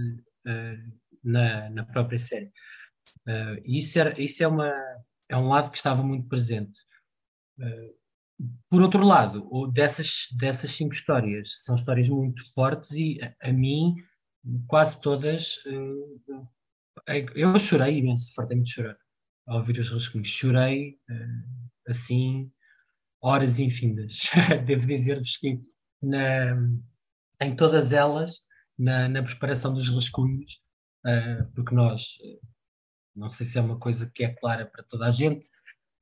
[1.22, 2.50] na, na, própria série.
[3.64, 4.72] isso, era, isso é, uma,
[5.28, 6.78] é um lado que estava muito presente.
[8.68, 13.96] Por outro lado, dessas, dessas cinco histórias, são histórias muito fortes e a, a mim,
[14.66, 16.44] quase todas, uh,
[17.34, 18.96] eu chorei imenso, fartei-me chorar
[19.46, 20.28] ao ouvir os rascunhos.
[20.28, 22.50] Chorei uh, assim,
[23.20, 24.22] horas infindas.
[24.64, 25.60] Devo dizer-vos que
[26.02, 26.56] na,
[27.40, 28.40] em todas elas,
[28.78, 30.62] na, na preparação dos rascunhos,
[31.54, 32.16] porque nós,
[33.14, 35.48] não sei se é uma coisa que é clara para toda a gente,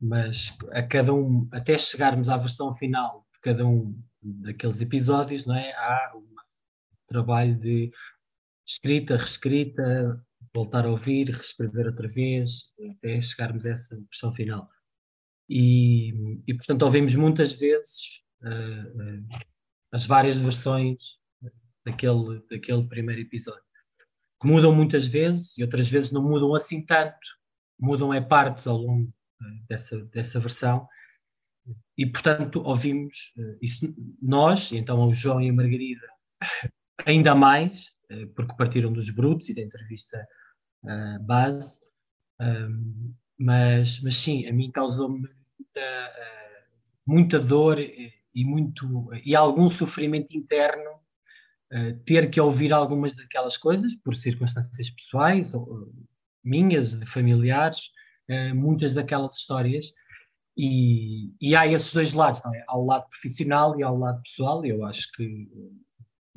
[0.01, 5.55] mas a cada um, até chegarmos à versão final de cada um daqueles episódios, não
[5.55, 5.73] é?
[5.73, 6.27] Há um
[7.09, 7.91] trabalho de
[8.67, 14.69] escrita, reescrita, voltar a ouvir, reescrever outra vez, até chegarmos a essa versão final.
[15.49, 19.39] E, e portanto, ouvimos muitas vezes uh,
[19.91, 21.19] as várias versões
[21.85, 23.63] daquele, daquele primeiro episódio,
[24.41, 27.17] que mudam muitas vezes e outras vezes não mudam assim tanto,
[27.81, 29.13] mudam é partes ao longo
[29.69, 30.89] dessa, dessa versão.
[31.97, 36.07] E, portanto, ouvimos eh, isso nós, então o João e a Margarida,
[37.05, 40.27] ainda mais, eh, porque partiram dos brutos e da entrevista
[40.85, 41.81] uh, base,
[43.37, 46.13] mas, mas sim, a mim causou-me muita,
[47.05, 50.91] muita dor e, e, muito, e algum sofrimento interno
[51.73, 55.93] uh, ter que ouvir algumas daquelas coisas por circunstâncias pessoais, ou,
[56.45, 57.91] minhas, de familiares,
[58.31, 59.93] uh, muitas daquelas histórias.
[60.57, 62.65] E, e, há esses dois lados, não é?
[62.67, 65.49] Há o lado profissional e há o lado pessoal, eu acho que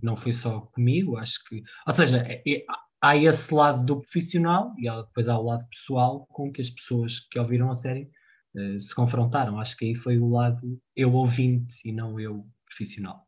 [0.01, 1.63] não foi só comigo, acho que.
[1.87, 2.65] Ou seja, é, é,
[3.01, 6.69] há esse lado do profissional e há, depois há o lado pessoal com que as
[6.69, 8.09] pessoas que ouviram a série
[8.55, 9.59] uh, se confrontaram.
[9.59, 13.27] Acho que aí foi o lado eu ouvinte e não eu profissional.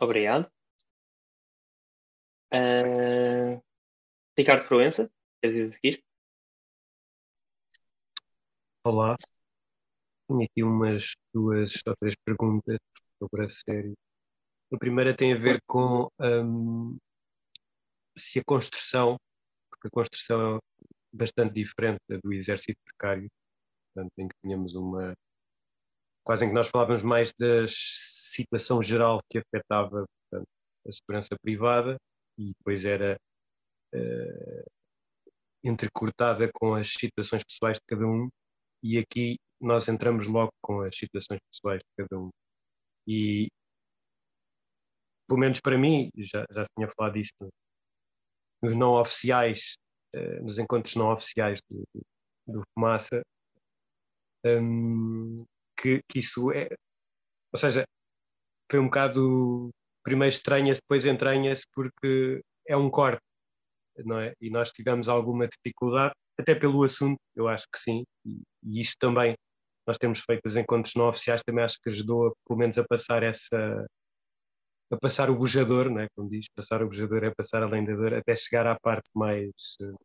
[0.00, 0.59] Obrigado.
[2.52, 3.62] Uh,
[4.36, 5.08] Ricardo Proença,
[5.40, 6.04] queres dizer seguir?
[8.84, 9.16] Olá,
[10.26, 12.78] tenho aqui umas duas ou três perguntas
[13.20, 13.94] sobre a série.
[14.72, 16.98] A primeira tem a ver com um,
[18.18, 19.16] se a construção,
[19.70, 20.60] porque a construção é
[21.12, 23.28] bastante diferente do exército precário,
[23.94, 25.14] portanto, em que tínhamos uma.
[26.24, 30.48] quase em que nós falávamos mais da situação geral que afetava portanto,
[30.88, 31.96] a segurança privada
[32.40, 33.20] e depois era
[33.94, 34.70] uh,
[35.62, 38.28] entrecortada com as situações pessoais de cada um,
[38.82, 42.30] e aqui nós entramos logo com as situações pessoais de cada um.
[43.06, 43.48] E,
[45.28, 47.48] pelo menos para mim, já, já tinha falado disto
[48.62, 49.74] nos não oficiais,
[50.16, 51.84] uh, nos encontros não oficiais do,
[52.46, 53.22] do Fumaça,
[54.46, 55.44] um,
[55.78, 56.68] que, que isso é.
[57.52, 57.84] Ou seja,
[58.70, 59.70] foi um bocado
[60.10, 63.22] primeiro estranha-se, depois entranha-se, porque é um corte,
[64.04, 64.32] não é?
[64.40, 68.96] E nós tivemos alguma dificuldade, até pelo assunto, eu acho que sim, e, e isto
[68.98, 69.34] também,
[69.86, 73.22] nós temos feito os encontros não oficiais, também acho que ajudou, pelo menos, a passar
[73.22, 73.86] essa,
[74.92, 78.14] a passar o bujador, né, como diz, passar o bujador é passar além da dor,
[78.14, 79.50] até chegar à parte mais
[79.82, 79.96] uh,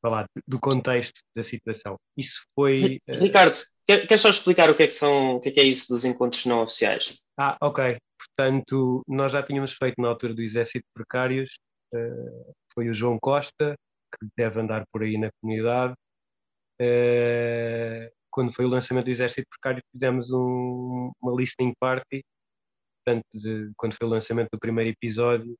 [0.00, 1.96] falar do contexto da situação.
[2.16, 3.00] Isso foi.
[3.08, 3.18] Uh...
[3.20, 5.64] Ricardo, quer, quer só explicar o que é que são, o que é, que é
[5.64, 7.18] isso dos encontros não oficiais?
[7.38, 7.98] Ah, ok.
[8.18, 11.54] Portanto, nós já tínhamos feito na altura do Exército Precários,
[11.94, 13.74] uh, foi o João Costa,
[14.12, 15.94] que deve andar por aí na comunidade.
[16.80, 22.22] Uh, quando foi o lançamento do Exército Precário, fizemos um, uma listening party
[23.04, 25.52] portanto, de, quando foi o lançamento do primeiro episódio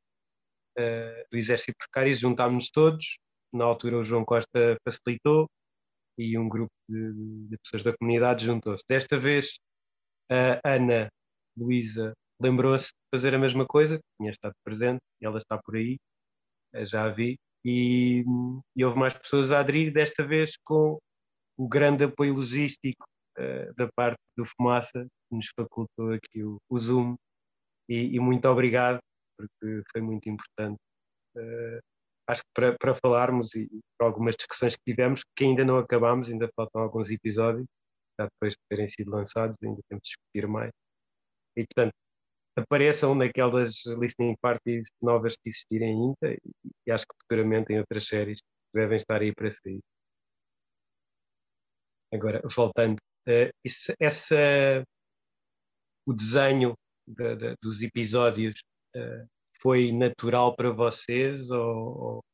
[0.78, 3.18] uh, do Exército Precário, juntámos-nos todos.
[3.52, 5.48] Na altura, o João Costa facilitou
[6.18, 7.12] e um grupo de,
[7.48, 8.84] de pessoas da comunidade juntou-se.
[8.88, 9.58] Desta vez,
[10.30, 11.08] a Ana
[11.56, 15.98] Luísa lembrou-se de fazer a mesma coisa, tinha estado presente, ela está por aí,
[16.74, 18.24] eh, já a vi, e,
[18.76, 20.98] e houve mais pessoas a aderir, desta vez com
[21.58, 23.04] o grande apoio logístico
[23.38, 27.16] uh, da parte do Fumaça, que nos facultou aqui o, o Zoom
[27.88, 28.98] e, e muito obrigado,
[29.36, 30.78] porque foi muito importante.
[31.36, 31.78] Uh,
[32.30, 36.30] acho que para, para falarmos e para algumas discussões que tivemos, que ainda não acabamos,
[36.30, 37.66] ainda faltam alguns episódios,
[38.18, 40.70] já depois de terem sido lançados, ainda temos de discutir mais.
[41.56, 41.92] E, portanto,
[42.56, 46.38] apareçam naquelas listening parties novas que existirem ainda
[46.86, 48.40] e, acho que futuramente em outras séries
[48.74, 49.80] devem estar aí para sair.
[52.12, 54.84] Agora, voltando, uh, isso, essa,
[56.06, 56.74] o desenho
[57.06, 58.60] de, de, dos episódios
[58.96, 59.26] uh,
[59.60, 62.24] foi natural para vocês ou,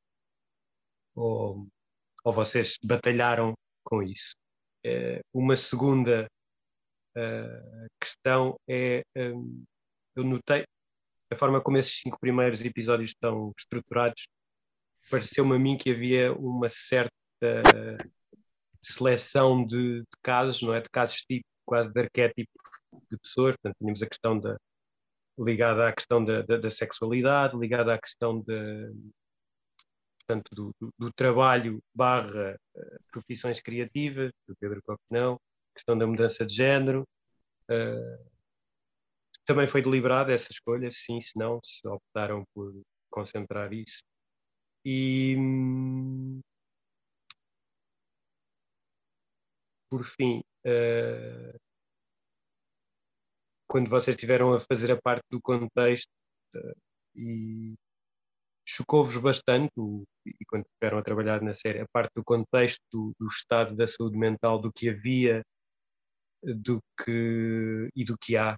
[1.15, 1.67] ou,
[2.25, 4.35] ou vocês batalharam com isso?
[4.87, 6.29] Uh, uma segunda
[7.17, 9.65] uh, questão é, um,
[10.15, 10.65] eu notei
[11.31, 14.29] a forma como esses cinco primeiros episódios estão estruturados,
[15.11, 17.11] pareceu-me a mim que havia uma certa
[18.81, 20.81] seleção de, de, casos, não é?
[20.81, 22.55] De casos tipo, quase de arquétipos
[23.11, 23.57] de pessoas.
[23.57, 24.57] Portanto, tínhamos a questão da,
[25.39, 28.93] ligada à questão da, da, da sexualidade, ligada à questão de,
[30.27, 35.41] portanto, do, do, trabalho barra uh, profissões criativas, do Pedro Coquenão,
[35.75, 37.07] questão da mudança de género.
[37.71, 38.37] Uh,
[39.45, 42.75] também foi deliberada essa escolha, sim, se não, se optaram por
[43.11, 44.03] concentrar isso.
[44.85, 45.37] E,
[49.89, 51.59] por fim, uh,
[53.77, 56.09] quando vocês estiveram a fazer a parte do contexto
[56.55, 56.75] uh,
[57.15, 57.75] e
[58.67, 59.71] chocou-vos bastante,
[60.25, 63.87] e quando estiveram a trabalhar na série, a parte do contexto do, do, estado da
[63.87, 65.43] saúde mental, do que havia
[66.43, 68.57] do que, e do que há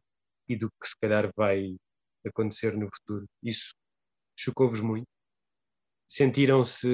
[0.48, 1.76] e do que se calhar vai
[2.24, 3.26] acontecer no futuro.
[3.42, 3.74] Isso
[4.38, 5.08] chocou-vos muito?
[6.06, 6.88] Sentiram-se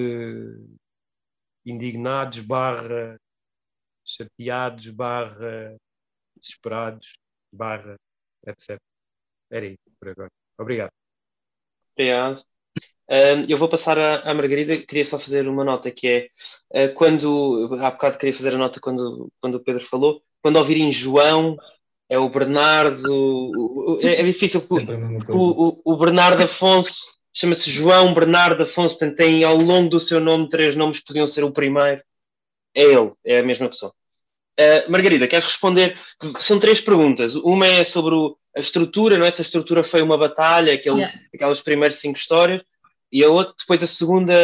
[1.66, 3.18] indignados, barra
[4.02, 5.76] chateados, barra
[6.34, 7.18] desesperados?
[7.54, 7.96] barra,
[8.46, 8.78] etc.
[9.50, 10.30] Era isso por agora.
[10.58, 10.90] Obrigado.
[11.94, 12.42] Obrigado.
[13.08, 16.08] Uh, eu vou passar à, Margarida, queria só fazer uma nota que
[16.72, 20.56] é uh, quando há bocado queria fazer a nota quando, quando o Pedro falou, quando
[20.56, 21.56] ouvirem João,
[22.08, 24.60] é o Bernardo, é, é difícil
[25.28, 30.20] o, o, o, Bernardo Afonso chama-se João Bernardo Afonso, portanto tem ao longo do seu
[30.20, 32.02] nome três nomes, podiam ser o primeiro,
[32.74, 33.92] é ele, é a mesma pessoa.
[34.58, 35.98] Uh, Margarida, queres responder?
[36.38, 37.34] São três perguntas.
[37.34, 39.30] Uma é sobre o, a estrutura, não é?
[39.30, 41.20] Se a estrutura foi uma batalha, aquele, yeah.
[41.34, 42.62] aquelas primeiras cinco histórias.
[43.10, 44.34] E a outra, depois a segunda,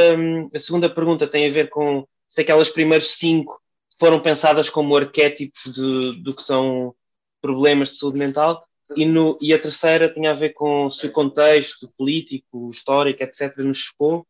[0.55, 3.61] a segunda pergunta tem a ver com se aquelas primeiras cinco
[3.99, 6.95] foram pensadas como arquétipos de, do que são
[7.41, 8.65] problemas de saúde mental.
[8.97, 13.57] E, no, e a terceira tinha a ver com se o contexto político, histórico, etc.,
[13.59, 14.27] nos chocou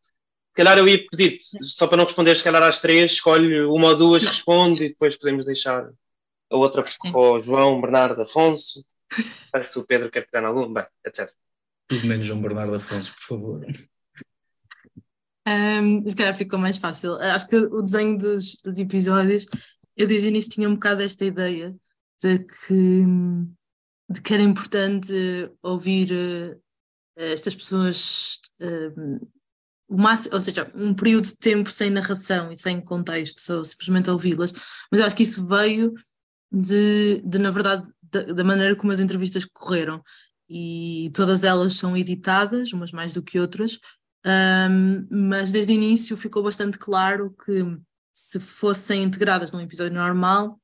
[0.53, 3.95] calhar eu ia pedir só para não responder, se calhar às três, escolhe uma ou
[3.95, 5.89] duas, responde e depois podemos deixar
[6.49, 8.85] a outra para o João Bernardo Afonso.
[9.71, 11.31] Se o Pedro quer pegar na algum, bem, etc.
[11.87, 13.65] Tudo menos João Bernardo Afonso, por favor.
[15.47, 17.15] Um, se calhar ficou mais fácil.
[17.15, 19.45] Acho que o desenho dos, dos episódios,
[19.97, 21.75] eu desde o início tinha um bocado esta ideia
[22.21, 23.05] de que,
[24.09, 25.13] de que era importante
[25.61, 26.61] ouvir uh,
[27.15, 29.29] estas pessoas uh,
[29.97, 34.53] máximo, ou seja, um período de tempo sem narração e sem contexto, só simplesmente ouvi-las,
[34.91, 35.93] mas eu acho que isso veio
[36.51, 40.03] de, de na verdade, da, da, maneira como as entrevistas correram.
[40.49, 43.79] E todas elas são editadas, umas mais do que outras,
[44.25, 47.63] um, mas desde o início ficou bastante claro que
[48.13, 50.59] se fossem integradas num episódio normal,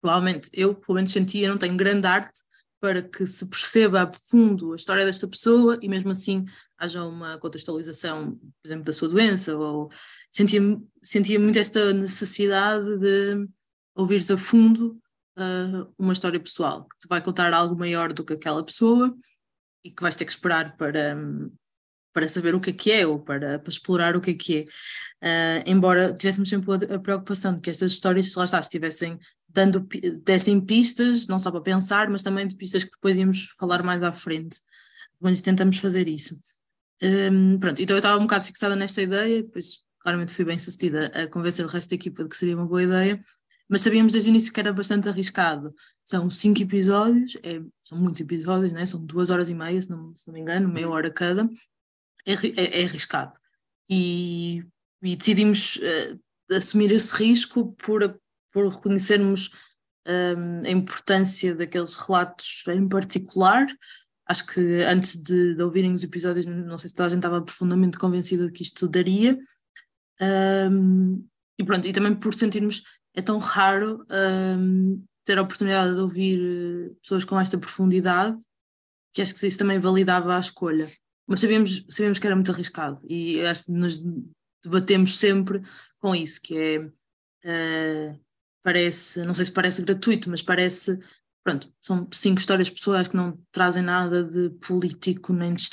[0.00, 2.40] provavelmente eu, pelo menos sentia, não tenho grande arte
[2.80, 6.44] para que se perceba a fundo a história desta pessoa e mesmo assim
[6.78, 9.90] haja uma contextualização, por exemplo, da sua doença, ou
[10.30, 10.60] sentia,
[11.02, 13.48] sentia muito esta necessidade de
[13.94, 15.00] ouvires a fundo
[15.38, 19.16] uh, uma história pessoal, que te vai contar algo maior do que aquela pessoa
[19.82, 21.16] e que vais ter que esperar para,
[22.16, 24.56] para saber o que é que é ou para, para explorar o que é que
[25.20, 25.60] é.
[25.60, 29.86] Uh, embora tivéssemos sempre a preocupação de que estas histórias, se lá está, estivessem dando,
[30.24, 34.02] dessem pistas, não só para pensar, mas também de pistas que depois íamos falar mais
[34.02, 34.62] à frente.
[35.20, 36.40] Mas tentamos fazer isso.
[37.02, 41.08] Um, pronto, então eu estava um bocado fixada nesta ideia, depois claramente fui bem sucedida
[41.08, 43.22] a convencer o resto da equipa de que seria uma boa ideia,
[43.68, 45.74] mas sabíamos desde o início que era bastante arriscado.
[46.02, 48.86] São cinco episódios, é, são muitos episódios, né?
[48.86, 51.46] são duas horas e meia, se não, se não me engano, meia hora cada,
[52.26, 53.32] é, é, é arriscado.
[53.88, 54.64] E,
[55.02, 58.18] e decidimos uh, assumir esse risco por,
[58.52, 59.50] por reconhecermos
[60.06, 63.66] um, a importância daqueles relatos em particular.
[64.26, 67.42] Acho que antes de, de ouvirem os episódios, não sei se toda a gente estava
[67.42, 69.38] profundamente convencida de que isto daria.
[70.20, 71.24] Um,
[71.58, 72.82] e pronto, e também por sentirmos
[73.14, 78.36] é tão raro um, ter a oportunidade de ouvir eh, pessoas com esta profundidade
[79.12, 80.86] que acho que isso também validava a escolha.
[81.26, 84.02] Mas sabíamos, sabíamos que era muito arriscado e acho que nos
[84.62, 85.62] debatemos sempre
[85.98, 86.56] com isso, que
[87.44, 88.20] é uh,
[88.62, 90.98] parece, não sei se parece gratuito, mas parece,
[91.44, 95.66] pronto, são cinco histórias pessoais que não trazem nada de político nem de,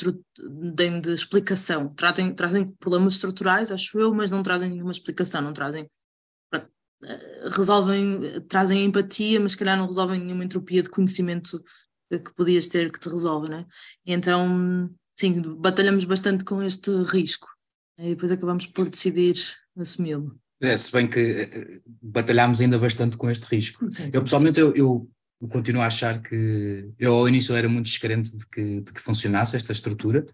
[0.78, 1.94] nem de explicação.
[1.94, 5.88] Trazem, trazem problemas estruturais, acho eu, mas não trazem nenhuma explicação, não trazem
[7.56, 11.62] resolvem, trazem empatia, mas se calhar não resolvem nenhuma entropia de conhecimento
[12.10, 13.66] que podias ter que te resolve, né?
[14.06, 17.48] Então, sim, batalhamos bastante com este risco
[17.98, 19.36] e depois acabamos por decidir
[19.78, 20.38] assumi-lo.
[20.62, 23.90] É, se bem que eh, batalhámos ainda bastante com este risco.
[23.90, 24.10] Sim.
[24.14, 25.10] Eu pessoalmente eu, eu,
[25.50, 29.58] continuo a achar que eu ao início era muito descrente de que, de que funcionasse
[29.58, 30.26] esta estrutura.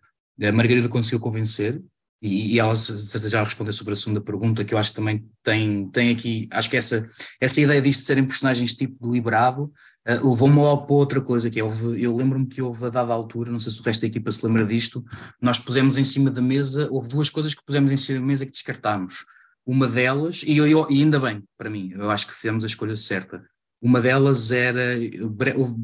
[0.42, 1.82] A Margarida conseguiu convencer,
[2.22, 5.90] e, e ela já respondeu sobre a segunda pergunta, que eu acho que também tem,
[5.90, 7.10] tem aqui, acho que essa,
[7.40, 9.72] essa ideia disto de serem personagens tipo deliberado
[10.08, 13.14] uh, levou-me logo para outra coisa, que é, houve, eu lembro-me que houve a dada
[13.14, 15.04] altura, não sei se o resto da equipa se lembra disto,
[15.42, 18.46] nós pusemos em cima da mesa, houve duas coisas que pusemos em cima da mesa
[18.46, 19.26] que descartámos.
[19.66, 22.68] Uma delas, e, eu, eu, e ainda bem, para mim, eu acho que fizemos a
[22.68, 23.44] escolha certa,
[23.82, 24.96] uma delas era,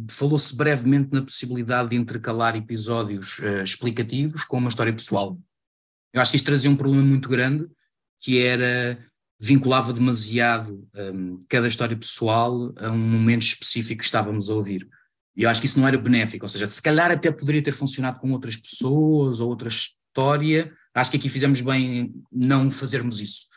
[0.10, 5.40] falou-se brevemente na possibilidade de intercalar episódios uh, explicativos com uma história pessoal.
[6.14, 7.68] Eu acho que isto trazia um problema muito grande,
[8.20, 8.98] que era
[9.40, 14.88] vinculava demasiado um, cada história pessoal a um momento específico que estávamos a ouvir.
[15.36, 17.74] E eu acho que isso não era benéfico, ou seja, se calhar até poderia ter
[17.74, 20.72] funcionado com outras pessoas ou outra história.
[20.94, 23.48] Acho que aqui fizemos bem em não fazermos isso.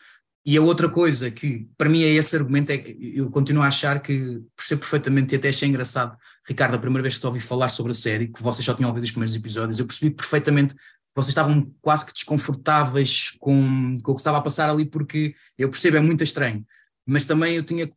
[0.45, 4.01] E a outra coisa que, para mim, é esse argumento, é eu continuo a achar
[4.01, 6.17] que, por ser perfeitamente, e até achei engraçado,
[6.47, 8.89] Ricardo, a primeira vez que te ouvi falar sobre a série, que vocês só tinham
[8.89, 10.75] ouvido os primeiros episódios, eu percebi perfeitamente
[11.15, 15.69] vocês estavam quase que desconfortáveis com, com o que estava a passar ali, porque eu
[15.69, 16.65] percebo, é muito estranho.
[17.05, 17.89] Mas também eu tinha,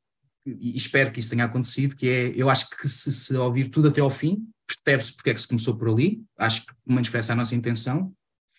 [0.46, 3.88] e espero que isso tenha acontecido, que é, eu acho que se, se ouvir tudo
[3.88, 7.36] até ao fim, percebe-se porque é que se começou por ali, acho que essa a
[7.36, 8.12] nossa intenção,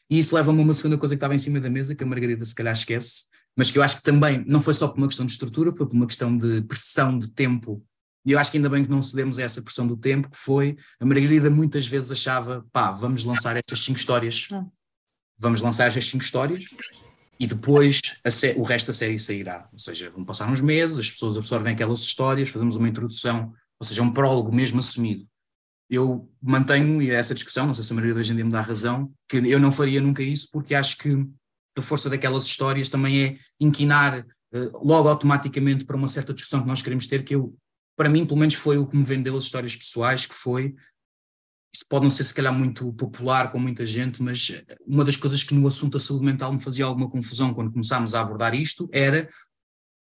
[0.09, 2.07] e isso leva-me a uma segunda coisa que estava em cima da mesa, que a
[2.07, 3.25] Margarida se calhar esquece,
[3.55, 5.87] mas que eu acho que também não foi só por uma questão de estrutura, foi
[5.87, 7.83] por uma questão de pressão de tempo
[8.25, 10.37] e eu acho que ainda bem que não cedemos a essa pressão do tempo, que
[10.37, 14.65] foi, a Margarida muitas vezes achava, pá, vamos lançar estas cinco histórias, ah.
[15.37, 16.65] vamos lançar estas cinco histórias,
[17.39, 17.99] e depois
[18.55, 19.67] o resto da série sairá.
[19.73, 23.85] Ou seja, vão passar uns meses, as pessoas absorvem aquelas histórias, fazemos uma introdução, ou
[23.85, 25.27] seja, um prólogo mesmo assumido.
[25.89, 29.11] Eu mantenho, essa discussão, não sei se a Margarida hoje em dia me dá razão,
[29.27, 31.27] que eu não faria nunca isso, porque acho que
[31.77, 36.67] a força daquelas histórias também é inquinar uh, logo automaticamente para uma certa discussão que
[36.67, 37.53] nós queremos ter, que eu
[37.95, 40.75] para mim, pelo menos, foi o que me vendeu as histórias pessoais, que foi.
[41.75, 44.51] Isso pode não ser, se calhar, muito popular com muita gente, mas
[44.85, 48.13] uma das coisas que no assunto da saúde mental me fazia alguma confusão quando começámos
[48.13, 49.29] a abordar isto era.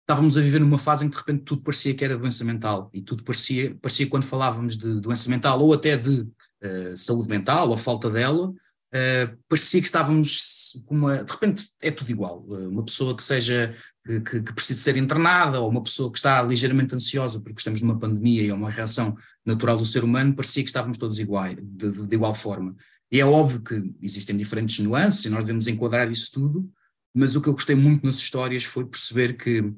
[0.03, 2.91] Estávamos a viver numa fase em que de repente tudo parecia que era doença mental
[2.93, 7.71] e tudo parecia, parecia quando falávamos de doença mental ou até de uh, saúde mental
[7.71, 12.47] ou falta dela, uh, parecia que estávamos uma, de repente é tudo igual.
[12.51, 16.19] Eh, uma pessoa que seja que, que, que precisa ser internada ou uma pessoa que
[16.19, 20.35] está ligeiramente ansiosa porque estamos numa pandemia e é uma reação natural do ser humano,
[20.35, 22.75] parecia que estávamos todos iguais, de, de, de igual forma.
[23.11, 26.71] E é óbvio que existem diferentes nuances e nós devemos enquadrar isso tudo,
[27.15, 29.73] mas o que eu gostei muito nas histórias foi perceber que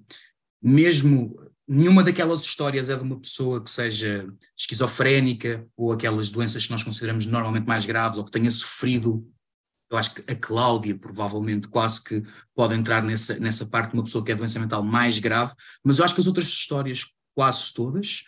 [0.62, 1.34] mesmo
[1.66, 4.26] nenhuma daquelas histórias é de uma pessoa que seja
[4.56, 9.26] esquizofrénica ou aquelas doenças que nós consideramos normalmente mais graves ou que tenha sofrido
[9.94, 12.22] eu acho que a Cláudia provavelmente quase que
[12.54, 15.52] pode entrar nessa, nessa parte de uma pessoa que é doença mental mais grave,
[15.84, 18.24] mas eu acho que as outras histórias, quase todas,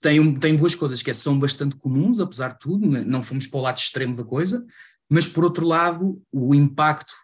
[0.00, 3.46] têm, têm duas coisas que é, são bastante comuns, apesar de tudo, né, não fomos
[3.46, 4.64] para o lado extremo da coisa,
[5.10, 7.14] mas por outro lado, o impacto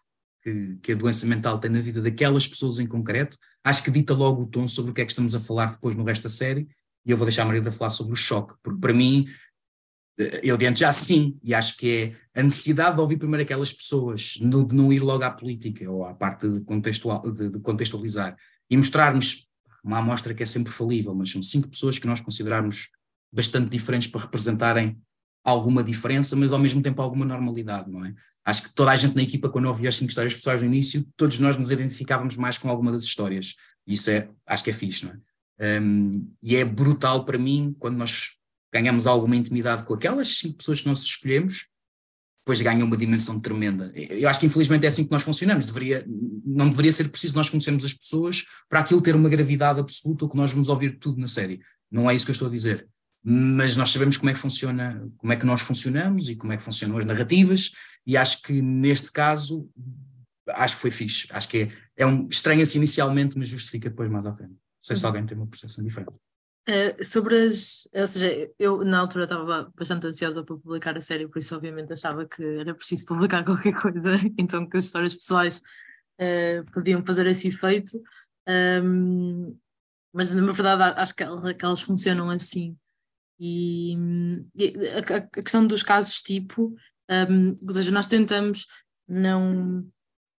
[0.43, 4.13] que, que a doença mental tem na vida daquelas pessoas em concreto, acho que dita
[4.13, 6.29] logo o tom sobre o que é que estamos a falar depois no resto da
[6.29, 6.69] série,
[7.07, 9.27] e eu vou deixar a Maria falar sobre o choque, porque para mim
[10.17, 13.73] Eu de antes já sim, e acho que é a necessidade de ouvir primeiro aquelas
[13.73, 18.37] pessoas, de não ir logo à política ou à parte de, contextual, de, de contextualizar
[18.71, 19.49] e mostrarmos
[19.83, 22.91] uma amostra que é sempre falível, mas são cinco pessoas que nós consideramos
[23.33, 24.97] bastante diferentes para representarem
[25.45, 28.15] alguma diferença, mas ao mesmo tempo alguma normalidade, não é?
[28.45, 31.07] Acho que toda a gente na equipa, quando ouvia as cinco histórias pessoais no início,
[31.17, 33.55] todos nós nos identificávamos mais com alguma das histórias.
[33.87, 35.81] Isso é, acho que é fixe, não é?
[35.81, 38.31] Um, e é brutal para mim quando nós
[38.75, 41.67] ganhamos alguma intimidade com aquelas cinco pessoas que nós escolhemos,
[42.41, 43.93] depois ganha uma dimensão tremenda.
[43.95, 45.65] Eu acho que infelizmente é assim que nós funcionamos.
[45.65, 46.05] Deveria,
[46.45, 50.31] não deveria ser preciso nós conhecermos as pessoas para aquilo ter uma gravidade absoluta ou
[50.31, 51.61] que nós vamos ouvir tudo na série.
[51.91, 52.87] Não é isso que eu estou a dizer.
[53.23, 56.57] Mas nós sabemos como é que funciona, como é que nós funcionamos e como é
[56.57, 57.71] que funcionam as narrativas,
[58.07, 59.71] e acho que neste caso
[60.49, 61.27] acho que foi fixe.
[61.31, 64.51] Acho que é, é um estranha-se inicialmente, mas justifica depois mais à frente.
[64.51, 65.09] Não sei se uhum.
[65.09, 66.19] alguém tem uma percepção diferente.
[66.67, 67.87] Uh, sobre as.
[67.95, 71.93] Ou seja, eu na altura estava bastante ansiosa para publicar a série, por isso, obviamente,
[71.93, 77.27] achava que era preciso publicar qualquer coisa, então que as histórias pessoais uh, podiam fazer
[77.27, 78.01] esse efeito.
[78.49, 79.59] Um,
[80.11, 82.75] mas, na verdade, acho que, que elas funcionam assim.
[83.39, 83.95] E,
[84.55, 86.75] e a, a, questão dos casos tipo,
[87.11, 88.67] um, ou seja, nós tentamos
[89.07, 89.87] não.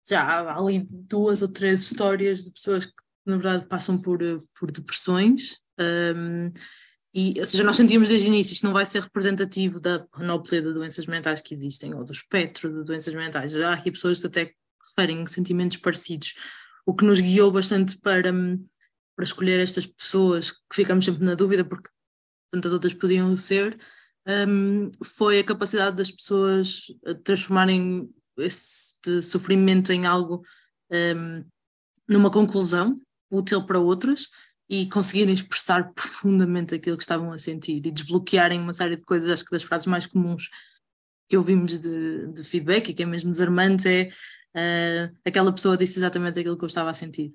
[0.07, 2.93] Já há ali duas ou três histórias de pessoas que,
[3.25, 4.19] na verdade, passam por,
[4.59, 6.51] por depressões um,
[7.13, 10.61] e, ou seja, nós sentimos desde o início, isto não vai ser representativo da panóplia
[10.61, 13.55] de doenças mentais que existem, ou do espectro de doenças mentais.
[13.55, 14.53] Há aqui pessoas que até
[14.83, 16.33] referem sentimentos parecidos,
[16.85, 18.33] o que nos guiou bastante para,
[19.15, 21.89] para escolher estas pessoas, que ficamos sempre na dúvida, porque
[22.51, 23.79] tantas outras podiam ser,
[24.27, 26.87] um, foi a capacidade das pessoas
[27.23, 30.43] transformarem esse sofrimento em algo,
[30.91, 31.45] um,
[32.09, 32.99] numa conclusão
[33.31, 34.27] útil para outras,
[34.69, 39.29] e conseguirem expressar profundamente aquilo que estavam a sentir e desbloquearem uma série de coisas,
[39.29, 40.49] acho que das frases mais comuns
[41.29, 44.09] que ouvimos de, de feedback e que é mesmo desarmante é
[44.55, 47.33] uh, aquela pessoa disse exatamente aquilo que eu estava a sentir.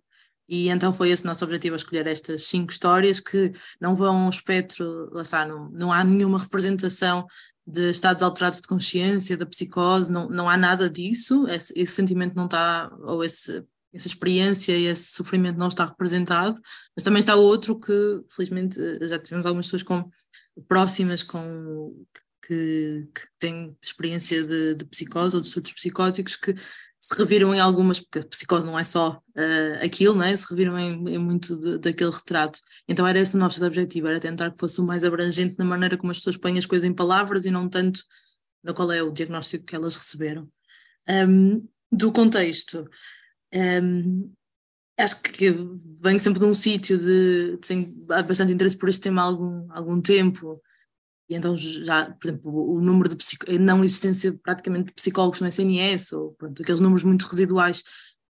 [0.48, 4.30] E então foi esse o nosso objetivo, escolher estas cinco histórias que não vão ao
[4.30, 7.26] espectro, lá está, não, não há nenhuma representação
[7.64, 12.34] de estados alterados de consciência, da psicose, não, não há nada disso, esse, esse sentimento
[12.34, 16.60] não está, ou esse essa experiência e esse sofrimento não está representado,
[16.96, 17.92] mas também está outro que,
[18.30, 20.08] felizmente, já tivemos algumas pessoas com,
[20.68, 22.04] próximas com,
[22.46, 26.54] que, que têm experiência de, de, psicose ou de surtos psicóticos que
[27.00, 30.36] se reviram em algumas, porque a psicose não é só uh, aquilo, né?
[30.36, 32.60] se reviram em, em muito de, daquele retrato.
[32.86, 35.96] Então era esse o nosso objetivo, era tentar que fosse o mais abrangente na maneira
[35.96, 38.02] como as pessoas põem as coisas em palavras e não tanto
[38.62, 40.48] no qual é o diagnóstico que elas receberam.
[41.08, 42.88] Um, do contexto,
[43.54, 44.32] um,
[44.98, 45.50] acho que
[46.00, 50.00] venho sempre de um sítio de, de bastante interesse por este tema há algum, algum
[50.00, 50.60] tempo,
[51.28, 53.16] e então já, por exemplo, o número de
[53.48, 57.84] a não existência praticamente de psicólogos no SNS, ou pronto, aqueles números muito residuais,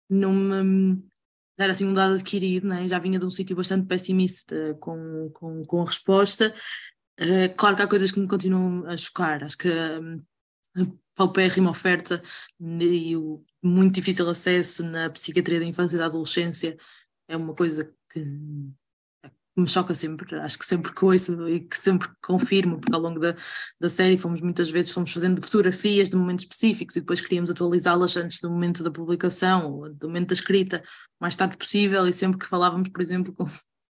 [0.10, 1.02] não me
[1.58, 2.88] era assim um dado adquirido, né?
[2.88, 6.54] já vinha de um sítio bastante pessimista com, com, com a resposta.
[7.20, 10.18] Uh, claro que há coisas que me continuam a chocar, acho que um,
[10.76, 12.22] a paupérrima oferta
[12.60, 16.78] e o muito difícil acesso na psiquiatria da infância e da adolescência.
[17.28, 18.20] É uma coisa que
[19.56, 23.36] me choca sempre, acho que sempre ouço e que sempre confirmo, porque ao longo da,
[23.80, 28.16] da série fomos muitas vezes fomos fazendo fotografias de momentos específicos e depois queríamos atualizá-las
[28.16, 30.82] antes do momento da publicação, do momento da escrita,
[31.20, 33.50] o mais tarde possível, e sempre que falávamos, por exemplo, com o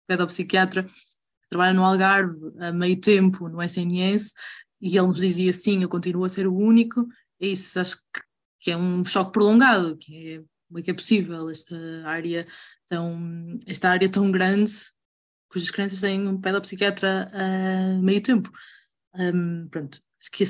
[0.07, 4.34] pedopsiquiatra que trabalha no Algarve a meio tempo no SNS,
[4.82, 7.07] e ele nos dizia sim, eu continuo a ser o único,
[7.39, 8.22] é isso, acho que
[8.64, 12.47] que é um choque prolongado, que é como é que é possível esta área
[12.88, 14.72] tão, esta área tão grande,
[15.49, 18.49] cujas crianças têm um pedopsiquiatra a meio tempo.
[19.16, 20.43] Um, pronto, acho que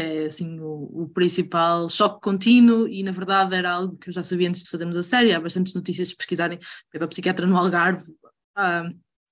[0.00, 4.24] é assim, o, o, principal choque contínuo e na verdade era algo que eu já
[4.24, 6.58] sabia antes de fazermos a série, há bastantes notícias de pesquisarem
[6.90, 8.04] pedopsiquiatra no Algarve,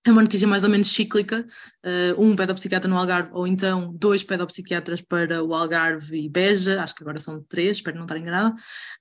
[0.09, 1.46] é uma notícia mais ou menos cíclica,
[1.84, 6.94] uh, um pedopsiquiatra no Algarve, ou então dois pedopsiquiatras para o Algarve e Beja, acho
[6.94, 8.54] que agora são três, espero não estar enganada.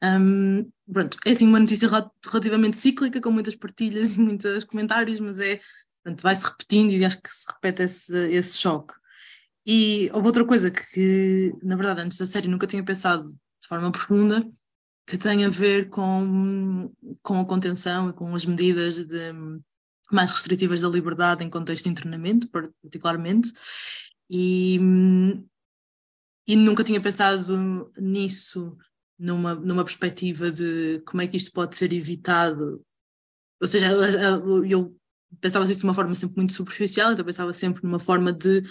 [0.04, 1.90] Um, pronto, é assim uma notícia
[2.26, 5.60] relativamente cíclica, com muitas partilhas e muitos comentários, mas é,
[6.04, 8.94] pronto, vai-se repetindo e acho que se repete esse, esse choque.
[9.66, 13.30] E houve outra coisa que, na verdade, antes da série nunca tinha pensado
[13.62, 14.48] de forma profunda,
[15.06, 16.92] que tem a ver com,
[17.22, 19.34] com a contenção e com as medidas de
[20.12, 23.52] mais restritivas da liberdade em contexto de internamento, particularmente,
[24.30, 24.80] e,
[26.48, 28.78] e nunca tinha pensado nisso
[29.18, 32.82] numa, numa perspectiva de como é que isto pode ser evitado.
[33.62, 33.88] Ou seja,
[34.70, 34.96] eu
[35.42, 38.62] pensava isso de uma forma sempre muito superficial, então pensava sempre numa forma de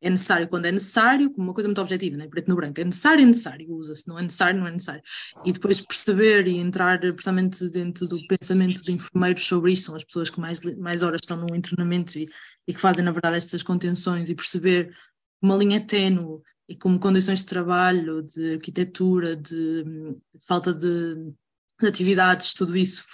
[0.00, 2.26] é necessário quando é necessário, como uma coisa muito objetiva, né?
[2.26, 5.02] preto no branco, é necessário, é necessário, usa-se, não é necessário, não é necessário.
[5.44, 10.04] E depois perceber e entrar precisamente dentro do pensamento de enfermeiros sobre isto, são as
[10.04, 12.28] pessoas que mais, mais horas estão no internamento e,
[12.66, 14.94] e que fazem, na verdade, estas contenções e perceber
[15.42, 21.14] uma linha ténue e como condições de trabalho, de arquitetura, de, de falta de,
[21.78, 23.04] de atividades, tudo isso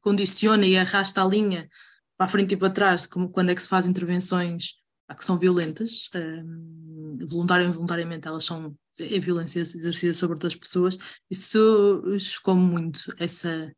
[0.00, 1.68] condiciona e arrasta a linha
[2.16, 4.81] para a frente e para trás, como quando é que se faz intervenções
[5.14, 10.98] que são violentas, um, voluntário ou involuntariamente, elas são é violência exercida sobre outras pessoas.
[11.30, 13.72] Isso chocou muito, essa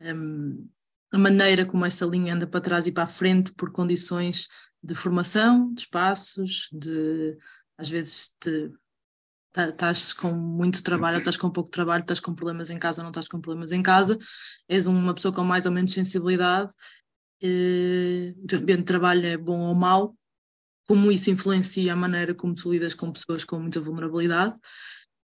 [0.00, 0.68] um,
[1.12, 4.48] a maneira como essa linha anda para trás e para a frente por condições
[4.82, 7.36] de formação, de espaços, de
[7.76, 8.70] às vezes te,
[9.56, 13.28] estás com muito trabalho, estás com pouco trabalho, estás com problemas em casa, não estás
[13.28, 14.18] com problemas em casa,
[14.68, 16.72] és uma pessoa com mais ou menos sensibilidade,
[17.42, 20.16] eh, o teu ambiente de trabalho é bom ou mau,
[20.88, 24.56] como isso influencia a maneira como tu lidas com pessoas com muita vulnerabilidade.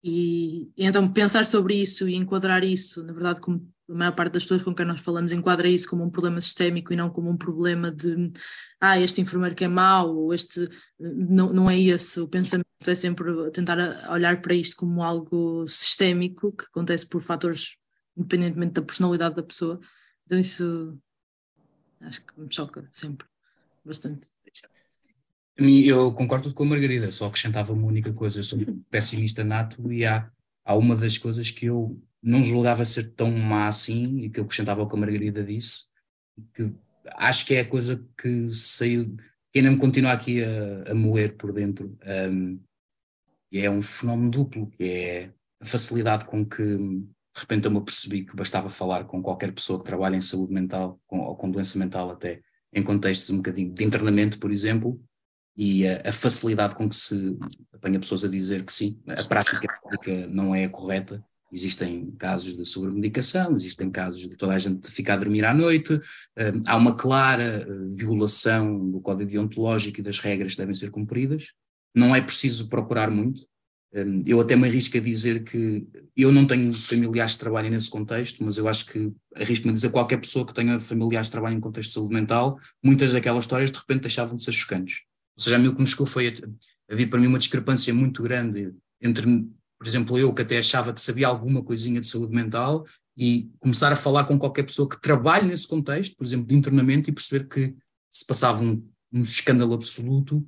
[0.03, 4.33] E, e, então pensar sobre isso e enquadrar isso, na verdade, como a maior parte
[4.33, 7.29] das pessoas com quem nós falamos enquadra isso como um problema sistémico e não como
[7.29, 8.31] um problema de
[8.79, 10.67] ah, este enfermeiro que é mau, ou este
[10.99, 13.77] não, não é esse o pensamento, é sempre tentar
[14.11, 17.77] olhar para isto como algo sistémico que acontece por fatores
[18.17, 19.79] independentemente da personalidade da pessoa.
[20.25, 20.97] Então isso
[21.99, 23.27] acho que me choca sempre
[23.85, 24.27] bastante.
[25.57, 30.05] Eu concordo com a Margarida, só acrescentava uma única coisa, eu sou pessimista nato e
[30.05, 30.31] há,
[30.65, 34.43] há uma das coisas que eu não julgava ser tão má assim e que eu
[34.43, 35.85] acrescentava ao que a Margarida disse,
[36.53, 36.73] que
[37.15, 39.15] acho que é a coisa que saiu,
[39.51, 41.97] que ainda me continua aqui a, a moer por dentro,
[42.31, 42.59] um,
[43.51, 47.83] e é um fenómeno duplo, que é a facilidade com que de repente eu me
[47.83, 51.49] percebi que bastava falar com qualquer pessoa que trabalha em saúde mental com, ou com
[51.49, 52.41] doença mental até,
[52.73, 55.01] em contextos um bocadinho de internamento, por exemplo,
[55.55, 57.37] e a, a, facilidade com que se
[57.73, 59.67] apanha pessoas a dizer que sim, a prática
[60.29, 61.23] não é a correta.
[61.53, 65.93] Existem casos de sobremedicação, existem casos de toda a gente ficar a dormir à noite,
[65.93, 70.89] hum, há uma clara hum, violação do código deontológico e das regras que devem ser
[70.89, 71.47] cumpridas.
[71.93, 73.41] Não é preciso procurar muito.
[73.93, 75.85] Hum, eu até me arrisco a dizer que
[76.15, 79.89] eu não tenho familiares que trabalhem nesse contexto, mas eu acho que arrisco-me a dizer
[79.89, 83.69] qualquer pessoa que tenha familiares que trabalhem em contexto de saúde mental, muitas daquelas histórias
[83.69, 85.01] de repente deixavam de ser chocantes
[85.41, 86.31] ou seja, a mim o que me chegou foi,
[86.89, 88.71] havia para mim uma discrepância muito grande
[89.01, 89.25] entre,
[89.77, 92.85] por exemplo, eu que até achava que sabia alguma coisinha de saúde mental
[93.17, 97.09] e começar a falar com qualquer pessoa que trabalhe nesse contexto, por exemplo, de internamento
[97.09, 97.75] e perceber que
[98.11, 100.45] se passava um, um escândalo absoluto,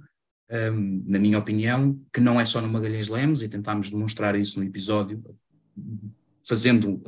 [0.52, 4.60] um, na minha opinião, que não é só no Magalhães Lemos, e tentámos demonstrar isso
[4.60, 5.24] no episódio,
[6.48, 7.02] fazendo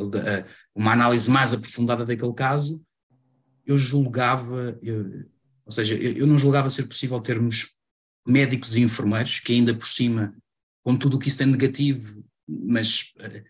[0.74, 2.82] uma análise mais aprofundada daquele caso,
[3.64, 5.26] eu julgava, eu,
[5.64, 7.75] ou seja, eu, eu não julgava ser possível termos
[8.26, 10.36] médicos e enfermeiros, que ainda por cima,
[10.84, 13.44] com tudo o que isso é negativo, mas uh,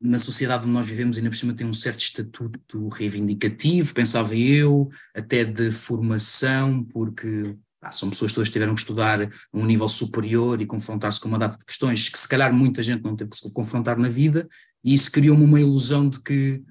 [0.00, 4.90] na sociedade onde nós vivemos ainda por cima tem um certo estatuto reivindicativo, pensava eu,
[5.14, 9.88] até de formação, porque ah, são pessoas que todas tiveram que estudar a um nível
[9.88, 13.30] superior e confrontar-se com uma data de questões que se calhar muita gente não teve
[13.30, 14.48] que se confrontar na vida,
[14.82, 16.62] e isso criou-me uma ilusão de que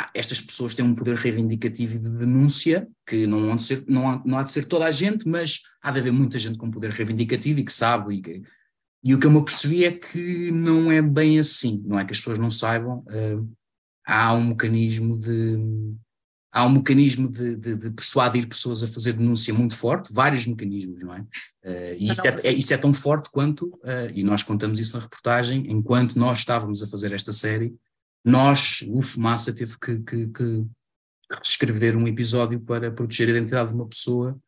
[0.00, 4.08] ah, estas pessoas têm um poder reivindicativo de denúncia, que não há, de ser, não,
[4.08, 6.70] há, não há de ser toda a gente, mas há de haver muita gente com
[6.70, 8.14] poder reivindicativo e que sabe.
[8.14, 8.42] E, que,
[9.04, 12.12] e o que eu me apercebi é que não é bem assim, não é que
[12.12, 13.52] as pessoas não saibam, uh,
[14.06, 15.58] há um mecanismo de.
[16.52, 21.02] Há um mecanismo de, de, de, persuadir pessoas a fazer denúncia muito forte, vários mecanismos,
[21.02, 21.20] não é?
[21.20, 24.96] Uh, e isso é, é, isso é, tão forte quanto, uh, e nós contamos isso
[24.96, 27.72] na reportagem, enquanto nós estávamos a fazer esta série,
[28.24, 30.66] nós, o Fumaça, teve que, que, que
[31.42, 34.38] escrever um episódio para proteger a identidade de uma pessoa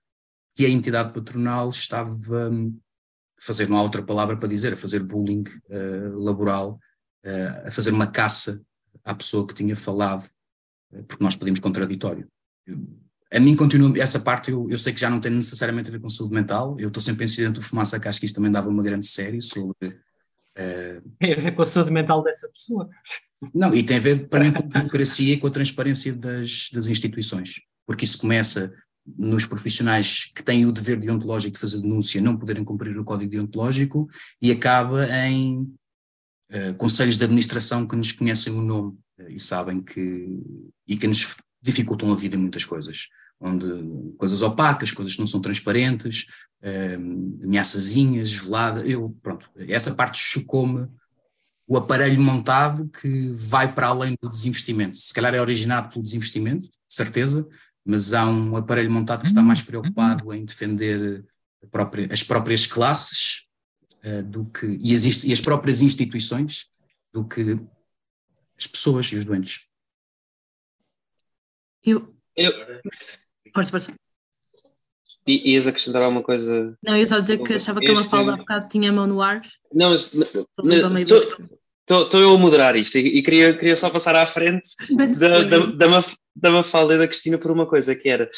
[0.55, 2.79] que a entidade patronal estava hum,
[3.39, 6.79] a fazer, não há outra palavra para dizer, a fazer bullying uh, laboral,
[7.25, 8.63] uh, a fazer uma caça
[9.05, 10.29] à pessoa que tinha falado,
[10.93, 12.29] uh, porque nós pedimos contraditório.
[13.33, 16.01] A mim continua, essa parte eu, eu sei que já não tem necessariamente a ver
[16.01, 18.69] com saúde mental, eu estou sempre em do fumaça, que acho que isso também dava
[18.69, 19.75] uma grande série sobre...
[21.19, 22.91] Tem a ver com a saúde mental dessa pessoa.
[23.55, 26.69] Não, e tem a ver para mim com a democracia e com a transparência das,
[26.73, 28.73] das instituições, porque isso começa
[29.05, 33.31] nos profissionais que têm o dever deontológico de fazer denúncia não poderem cumprir o código
[33.31, 34.09] deontológico
[34.41, 35.63] e acaba em
[36.53, 40.29] uh, conselhos de administração que nos conhecem o nome uh, e sabem que
[40.87, 43.09] e que nos dificultam a vida em muitas coisas,
[43.41, 43.67] onde
[44.17, 46.27] coisas opacas, coisas que não são transparentes,
[46.63, 50.89] uh, ameaçazinhas, velada, eu, pronto, essa parte chocou-me
[51.73, 54.99] o aparelho montado que vai para além do desinvestimento.
[54.99, 57.49] Se calhar é originado pelo desinvestimento, certeza,
[57.83, 61.25] mas há um aparelho montado que está mais preocupado em defender
[61.71, 63.47] própria, as próprias classes
[64.05, 66.67] uh, do que, e as, e as próprias instituições
[67.11, 67.59] do que
[68.59, 69.67] as pessoas e os doentes.
[71.83, 72.15] Eu.
[72.37, 72.53] eu...
[73.55, 73.95] Força, força.
[75.27, 76.77] I, ias acrescentar alguma coisa?
[76.83, 79.07] Não, eu ia só dizer que achava que a Mafalda há bocado tinha a mão
[79.07, 79.41] no ar.
[79.73, 80.11] Não, mas
[81.89, 84.71] estou eu a moderar isto e, e, queria, queria só passar à frente
[85.19, 88.31] da, da, da, Maf, da Mafalda e da Cristina por uma coisa, que era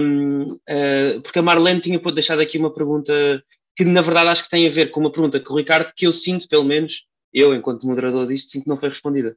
[0.00, 3.42] um, uh, eh, porque a Marlene tinha deixado aqui uma pergunta
[3.76, 6.06] que na verdade acho que tem a ver com uma pergunta que o Ricardo, que
[6.06, 9.36] eu sinto pelo menos, eu enquanto moderador disto, sinto que não foi respondida,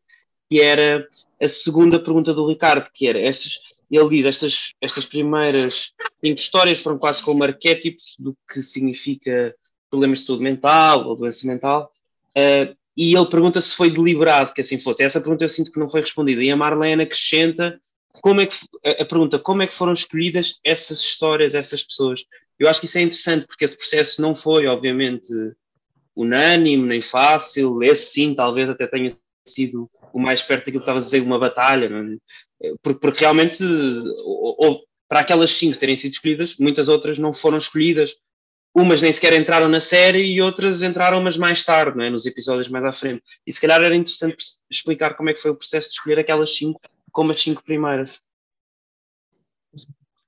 [0.49, 1.07] que era
[1.41, 6.79] a segunda pergunta do Ricardo, que era estas ele diz estas estas primeiras cinco histórias
[6.79, 9.55] foram quase como arquétipos do que significa
[9.89, 11.91] problemas de saúde mental ou doença mental,
[12.37, 15.03] uh, e ele pergunta se foi deliberado que assim fosse.
[15.03, 16.41] Essa pergunta eu sinto que não foi respondida.
[16.43, 17.79] E a Marlene acrescenta
[18.21, 22.23] como é que, a pergunta como é que foram escolhidas essas histórias, essas pessoas.
[22.57, 25.27] Eu acho que isso é interessante, porque esse processo não foi, obviamente,
[26.15, 27.83] unânime, nem fácil.
[27.83, 29.09] Esse sim, talvez até tenha
[29.45, 31.89] sido o mais perto daquilo que estava a dizer, uma batalha,
[32.61, 32.71] é?
[32.81, 37.57] porque, porque, realmente, ou, ou, para aquelas cinco terem sido escolhidas, muitas outras não foram
[37.57, 38.15] escolhidas.
[38.75, 42.09] Umas nem sequer entraram na série e outras entraram, mas mais tarde, é?
[42.09, 43.23] nos episódios mais à frente.
[43.47, 44.35] E se calhar era interessante
[44.69, 48.19] explicar como é que foi o processo de escolher aquelas cinco como as cinco primeiras.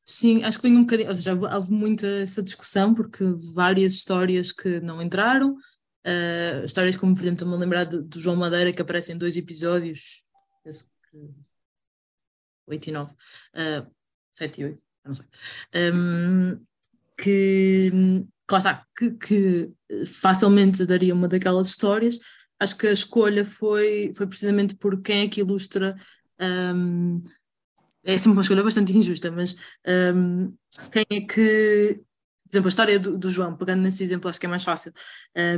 [0.06, 4.54] Sim, acho que vem um bocadinho, ou seja, houve muita essa discussão porque várias histórias
[4.54, 8.72] que não entraram, uh, histórias como, por exemplo, estou-me a lembrar do, do, João Madeira
[8.72, 10.22] que aparece em dois episódios,
[10.64, 11.18] penso que
[12.68, 13.91] 8 e 9, uh,
[14.32, 15.26] 7 e 8, não sei,
[15.93, 16.66] um,
[17.18, 17.91] que,
[18.47, 22.20] que, que, que facilmente daria uma daquelas histórias.
[22.59, 25.95] Acho que a escolha foi, foi precisamente por quem é que ilustra
[26.39, 27.22] um,
[28.03, 29.55] é sempre uma escolha bastante injusta, mas
[30.15, 30.53] um,
[30.91, 31.99] quem é que,
[32.43, 34.93] por exemplo, a história do, do, João, pegando nesse exemplo, acho que é mais fácil,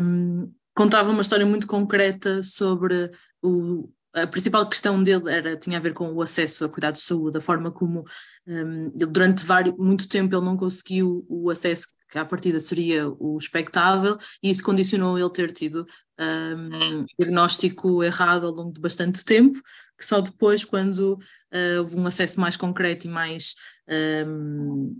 [0.01, 5.81] um, contava uma história muito concreta sobre o, a principal questão dele era, tinha a
[5.81, 8.03] ver com o acesso a cuidados de saúde, a forma como
[8.47, 13.37] um, durante vários, muito tempo ele não conseguiu o acesso que à partida seria o
[13.37, 15.85] expectável, e isso condicionou ele ter tido
[16.19, 19.61] um, diagnóstico errado ao longo de bastante tempo,
[19.95, 23.53] que só depois, quando uh, houve um acesso mais concreto e mais
[24.25, 24.99] um,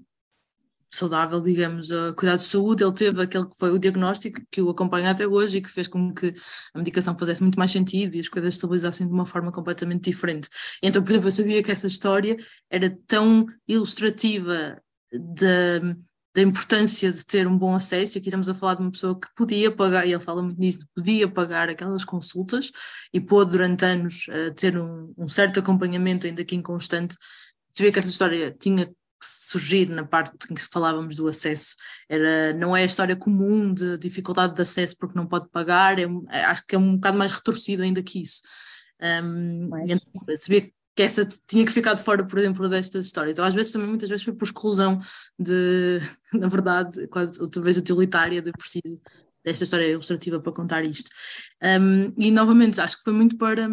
[0.92, 4.70] saudável, digamos, a cuidados de saúde, ele teve aquele que foi o diagnóstico que o
[4.70, 6.34] acompanha até hoje e que fez com que
[6.74, 10.50] a medicação fizesse muito mais sentido e as coisas estabilizassem de uma forma completamente diferente.
[10.82, 12.38] Então, por exemplo, eu sabia que essa história
[12.70, 14.82] era tão ilustrativa
[15.12, 15.96] da
[16.34, 19.20] da importância de ter um bom acesso, e aqui estamos a falar de uma pessoa
[19.20, 22.72] que podia pagar, e ele fala muito nisso, podia pagar aquelas consultas
[23.14, 27.16] e pôde durante anos uh, ter um, um, certo acompanhamento, ainda que inconstante,
[27.78, 28.90] ver que essa história tinha
[29.26, 31.76] surgir na parte em que falávamos do acesso.
[32.08, 36.06] Era, não é a história comum de dificuldade de acesso porque não pode pagar, é,
[36.30, 38.42] é acho que é um bocado mais retorcido ainda que isso.
[39.02, 40.00] Um, então,
[40.36, 43.40] sabia que essa tinha que ficar de fora, por exemplo, destas histórias.
[43.40, 45.00] Ou às vezes também, muitas vezes foi por exclusão
[45.38, 46.00] de,
[46.34, 49.02] na verdade, quase outra vez utilitária de preciso
[49.44, 51.10] desta história ilustrativa para contar isto.
[51.64, 53.70] Um, e novamente, acho que foi muito para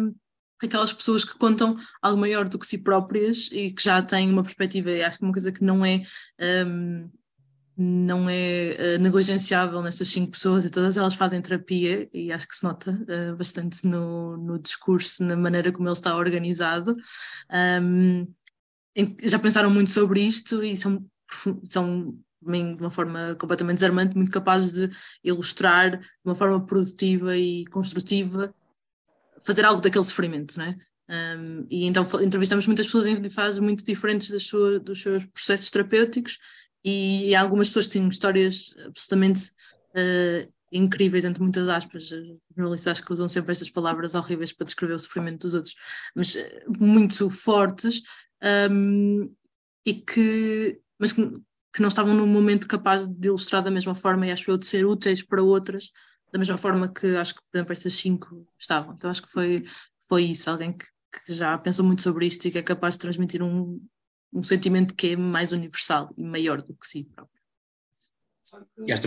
[0.61, 4.43] aquelas pessoas que contam algo maior do que si próprias e que já têm uma
[4.43, 6.01] perspectiva, e acho que uma coisa que não é
[6.65, 7.09] um,
[7.77, 12.55] não é uh, negligenciável nestas cinco pessoas e todas elas fazem terapia e acho que
[12.55, 16.93] se nota uh, bastante no, no discurso, na maneira como ele está organizado.
[17.79, 18.27] Um,
[19.21, 21.05] já pensaram muito sobre isto e são,
[21.65, 24.89] são de uma forma completamente desarmante, muito capazes de
[25.23, 28.53] ilustrar de uma forma produtiva e construtiva,
[29.41, 30.77] fazer algo daquele sofrimento, não é?
[31.09, 35.71] Um, e então entrevistamos muitas pessoas em fases muito diferentes das sua, dos seus processos
[35.71, 36.37] terapêuticos
[36.83, 39.51] e algumas pessoas têm histórias absolutamente
[39.91, 42.09] uh, incríveis, entre muitas aspas.
[42.55, 45.75] Jornalistas que usam sempre estas palavras horríveis para descrever o sofrimento dos outros,
[46.15, 48.01] mas uh, muito fortes
[48.69, 49.33] um,
[49.85, 51.29] e que, mas que,
[51.73, 54.65] que, não estavam num momento capaz de ilustrar da mesma forma e acho eu de
[54.65, 55.91] ser úteis para outras,
[56.31, 58.93] da mesma forma que acho que, por exemplo, estas cinco estavam.
[58.93, 59.65] Então acho que foi,
[60.07, 62.99] foi isso, alguém que, que já pensou muito sobre isto e que é capaz de
[62.99, 63.79] transmitir um,
[64.33, 67.37] um sentimento que é mais universal e maior do que si próprio.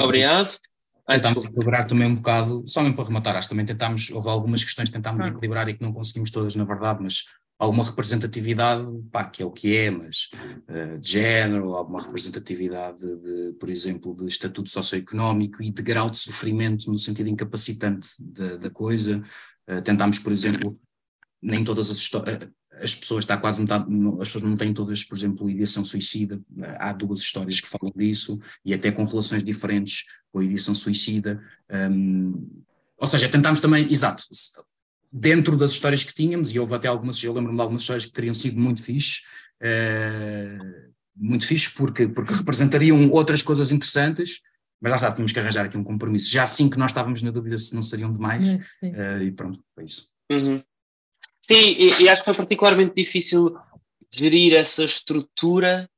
[0.05, 0.59] Obrigado.
[1.07, 4.63] Tentámos equilibrar também um bocado, só mesmo para rematar, acho que também tentámos, houve algumas
[4.63, 5.35] questões que tentámos claro.
[5.35, 7.25] equilibrar e que não conseguimos todas, na verdade, mas
[7.61, 8.83] alguma representatividade,
[9.13, 10.31] pá, que é o que é, mas
[10.67, 16.19] uh, de género, alguma representatividade de, por exemplo, de estatuto socioeconómico e de grau de
[16.19, 19.23] sofrimento no sentido incapacitante da, da coisa.
[19.69, 20.81] Uh, tentámos, por exemplo,
[21.43, 23.85] nem todas as histórias, as pessoas, está quase metade,
[24.21, 26.41] as pessoas não têm todas, por exemplo, edição suicida,
[26.79, 31.43] há duas histórias que falam disso, e até com relações diferentes com a edição suicida.
[31.71, 32.63] Um,
[32.97, 34.25] ou seja, tentámos também, exato,
[35.11, 38.13] dentro das histórias que tínhamos, e houve até algumas, eu lembro-me de algumas histórias que
[38.13, 39.23] teriam sido muito fixe,
[39.63, 44.41] uh, muito fixe porque, porque representariam outras coisas interessantes,
[44.81, 46.31] mas lá está, tínhamos que arranjar aqui um compromisso.
[46.31, 49.85] Já assim que nós estávamos na dúvida se não seriam demais, uh, e pronto, foi
[49.85, 50.13] isso.
[50.31, 50.63] Uhum.
[51.43, 53.57] Sim, e, e, acho que foi particularmente difícil
[54.13, 55.89] gerir essa estrutura,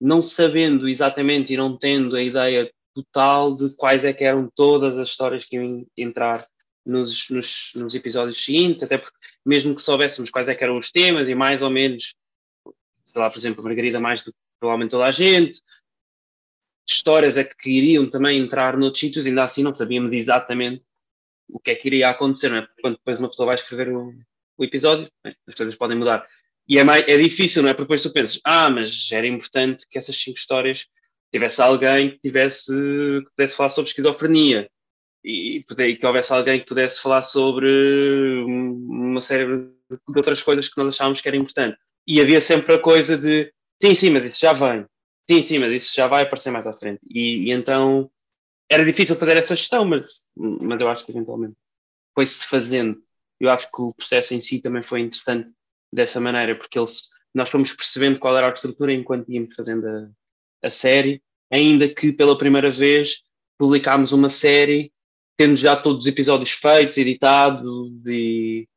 [0.00, 4.98] não sabendo exatamente e não tendo a ideia total de quais é que eram todas
[4.98, 6.46] as histórias que iam entrar
[6.84, 11.28] nos, nos, nos episódios seguintes, até porque mesmo que soubéssemos quais é eram os temas
[11.28, 12.14] e mais ou menos,
[12.64, 15.60] sei lá, por exemplo, Margarida mais do que provavelmente toda a gente,
[16.88, 20.84] histórias é que iriam também entrar noutros sítios, ainda assim não sabíamos exatamente
[21.48, 22.68] o que é que iria acontecer, não é?
[22.80, 24.14] Quando depois uma pessoa vai escrever o,
[24.56, 26.26] o episódio, as coisas podem mudar.
[26.68, 27.72] E é, mais, é difícil, não é?
[27.72, 30.86] Porque depois tu pensas, ah, mas era importante que essas cinco histórias
[31.32, 34.70] tivesse alguém que tivesse que pudesse falar sobre esquizofrenia
[35.24, 40.76] e, e que houvesse alguém que pudesse falar sobre uma série de outras coisas que
[40.78, 41.78] nós achávamos que era importante.
[42.06, 44.84] E havia sempre a coisa de sim, sim, mas isso já vem.
[45.30, 47.00] Sim, sim, mas isso já vai aparecer mais à frente.
[47.08, 48.10] E, e então
[48.68, 50.04] era difícil fazer essa gestão, mas,
[50.36, 51.54] mas eu acho que eventualmente
[52.14, 53.00] foi-se fazendo.
[53.38, 55.50] Eu acho que o processo em si também foi interessante
[55.92, 60.08] dessa maneira, porque eles, nós fomos percebendo qual era a estrutura enquanto íamos fazendo a,
[60.66, 63.22] a série, ainda que pela primeira vez
[63.58, 64.92] publicámos uma série
[65.36, 68.68] tendo já todos os episódios feitos, editados e,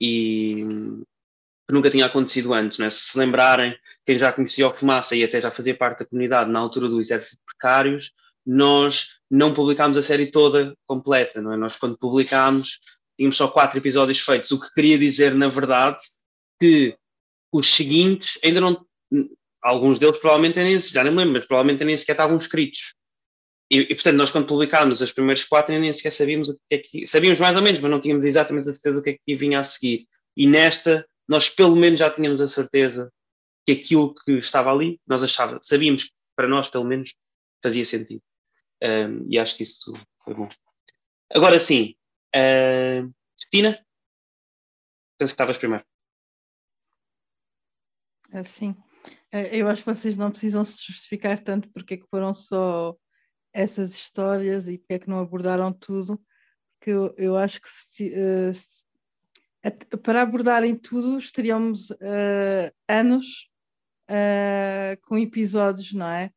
[0.00, 0.64] e
[1.68, 2.78] que nunca tinha acontecido antes.
[2.78, 2.88] Né?
[2.88, 6.50] Se se lembrarem, quem já conhecia o Fumaça e até já fazia parte da comunidade
[6.50, 8.12] na altura do Exército de Precários,
[8.44, 11.42] nós não publicámos a série toda completa.
[11.42, 11.56] Não é?
[11.56, 12.80] Nós, quando publicámos,
[13.16, 15.98] tínhamos só quatro episódios feitos, o que queria dizer, na verdade,
[16.58, 16.96] que
[17.52, 18.86] os seguintes ainda não.
[19.60, 22.94] Alguns deles provavelmente nem, já nem me lembro, mas provavelmente nem sequer estavam escritos.
[23.70, 26.78] E, e, portanto, nós quando publicámos as primeiras quatro nem sequer sabíamos o que é
[26.78, 27.06] que.
[27.06, 29.60] Sabíamos mais ou menos, mas não tínhamos exatamente a certeza do que é que vinha
[29.60, 30.06] a seguir.
[30.36, 33.12] E nesta, nós pelo menos já tínhamos a certeza
[33.66, 37.14] que aquilo que estava ali, nós achávamos, sabíamos que para nós, pelo menos,
[37.62, 38.22] fazia sentido.
[38.82, 39.92] Um, e acho que isso
[40.24, 40.48] foi bom.
[41.30, 41.94] Agora sim,
[42.34, 43.84] uh, Cristina,
[45.18, 45.84] penso que estavas primeiro.
[48.44, 48.76] Sim,
[49.52, 52.96] eu acho que vocês não precisam se justificar tanto porque é que foram só
[53.52, 56.20] essas histórias e porque é que não abordaram tudo,
[56.78, 58.84] porque eu, eu acho que se, uh, se,
[60.02, 63.50] para abordarem tudo estaríamos uh, anos
[64.10, 66.30] uh, com episódios, não é?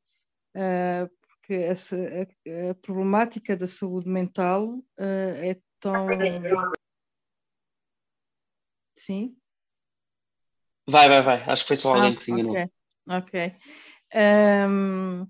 [1.30, 6.08] porque essa, a, a, problemática da saúde mental é tão.
[8.98, 9.38] Sim?
[10.88, 11.44] Vai, vai, vai.
[11.44, 12.54] Acho que foi só alguém ah, que se enganou.
[12.54, 12.68] Ok.
[13.08, 13.56] okay.
[14.14, 15.26] Um,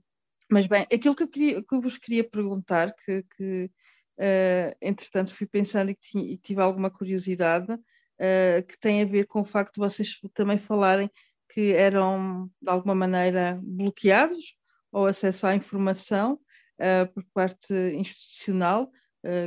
[0.51, 3.71] mas bem, aquilo que eu, queria, que eu vos queria perguntar, que, que
[4.19, 9.27] uh, entretanto fui pensando e, tinha, e tive alguma curiosidade, uh, que tem a ver
[9.27, 11.09] com o facto de vocês também falarem
[11.49, 14.57] que eram de alguma maneira bloqueados
[14.91, 18.91] ao acesso à informação uh, por parte institucional,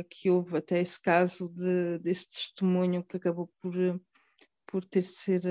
[0.09, 3.73] que houve até esse caso de, desse testemunho que acabou por,
[4.65, 5.41] por ter de ser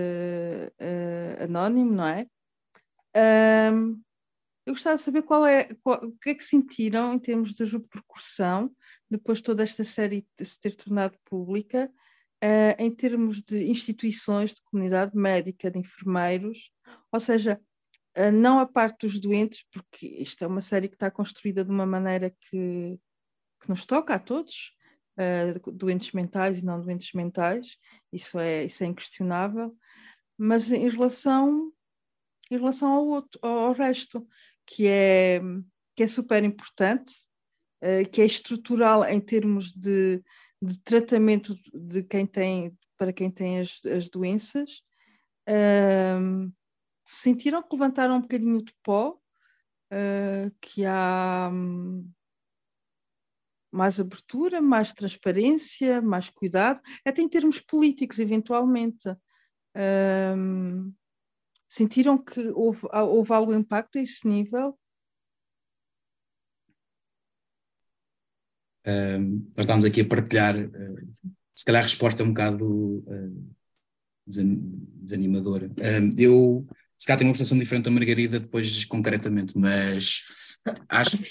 [1.38, 2.26] anónimo, não é?
[4.66, 7.64] Eu gostava de saber qual é, qual, o que é que sentiram em termos de
[7.64, 8.74] repercussão
[9.10, 11.90] depois de toda esta série se ter tornado pública,
[12.42, 16.72] uh, em termos de instituições de comunidade médica, de enfermeiros,
[17.12, 17.60] ou seja,
[18.16, 21.70] uh, não a parte dos doentes, porque isto é uma série que está construída de
[21.70, 22.98] uma maneira que,
[23.60, 24.72] que nos toca a todos,
[25.18, 27.76] uh, doentes mentais e não doentes mentais,
[28.10, 29.76] isso é, isso é inquestionável,
[30.38, 31.70] mas em relação
[32.50, 34.26] em relação ao, outro, ao resto
[34.66, 35.40] que é,
[35.96, 37.12] que é super importante,
[37.82, 40.22] uh, que é estrutural em termos de,
[40.60, 44.82] de, tratamento de quem tem, para quem tem as, as doenças.
[47.04, 52.10] Sentiram que levantaram um bocadinho de pó, uh, que há um,
[53.70, 59.08] mais abertura, mais transparência, mais cuidado, até em termos políticos, eventualmente.
[59.76, 60.94] Um,
[61.74, 64.78] Sentiram que houve, houve algum impacto a esse nível?
[68.86, 71.10] Uh, nós estávamos aqui a partilhar, uh,
[71.52, 72.64] se calhar a resposta é um bocado
[73.08, 73.54] uh,
[74.24, 75.68] desanimadora.
[76.16, 76.64] eu,
[76.96, 80.22] se calhar, tenho uma percepção diferente da Margarida, depois concretamente, mas
[80.88, 81.28] acho que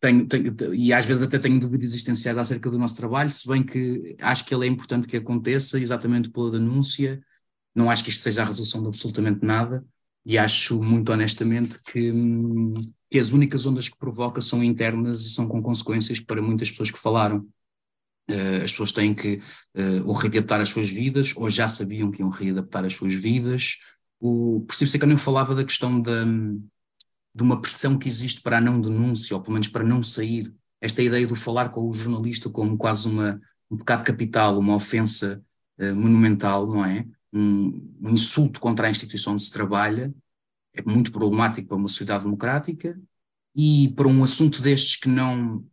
[0.00, 3.62] tenho, tenho, e às vezes até tenho dúvidas existenciais acerca do nosso trabalho, se bem
[3.62, 7.22] que acho que ele é importante que aconteça exatamente pela denúncia,
[7.74, 9.84] não acho que isto seja a resolução de absolutamente nada,
[10.24, 12.12] e acho muito honestamente que,
[13.10, 16.90] que as únicas ondas que provoca são internas e são com consequências para muitas pessoas
[16.90, 17.46] que falaram.
[18.30, 19.40] Uh, as pessoas têm que
[19.74, 23.78] uh, ou readaptar as suas vidas, ou já sabiam que iam readaptar as suas vidas.
[24.20, 28.80] O Steve Secan falava da questão da, de uma pressão que existe para a não
[28.80, 30.54] denúncia, ou pelo menos para não sair.
[30.80, 33.40] Esta ideia do falar com o jornalista como quase uma,
[33.70, 35.42] um pecado capital, uma ofensa
[35.80, 37.06] uh, monumental, não é?
[37.32, 40.12] Um, um, insulto contra a instituição onde se trabalha,
[40.74, 43.00] é muito problemático para uma sociedade democrática
[43.54, 45.64] e para um assunto destes que não.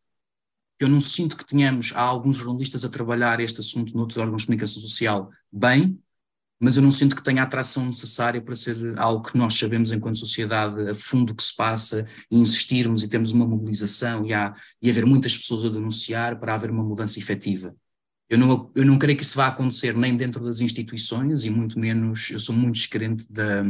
[0.79, 4.47] eu não sinto que tenhamos, há alguns jornalistas a trabalhar este assunto noutros órgãos de
[4.47, 5.99] comunicação social bem,
[6.59, 9.91] mas eu não sinto que tenha a atração necessária para ser algo que nós sabemos
[9.91, 14.55] enquanto sociedade a fundo que se passa e insistirmos e termos uma mobilização e, há,
[14.81, 17.75] e haver muitas pessoas a denunciar para haver uma mudança efetiva.
[18.29, 21.79] Eu não, eu não creio que isso vá acontecer nem dentro das instituições e muito
[21.79, 23.63] menos, eu sou muito descrente da...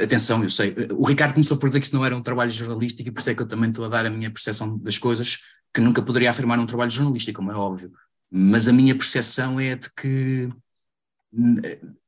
[0.00, 3.08] Atenção, eu sei, o Ricardo começou por dizer que isso não era um trabalho jornalístico
[3.08, 5.38] e por isso é que eu também estou a dar a minha percepção das coisas,
[5.72, 7.90] que nunca poderia afirmar um trabalho jornalístico, como é óbvio.
[8.30, 10.50] Mas a minha percepção é de que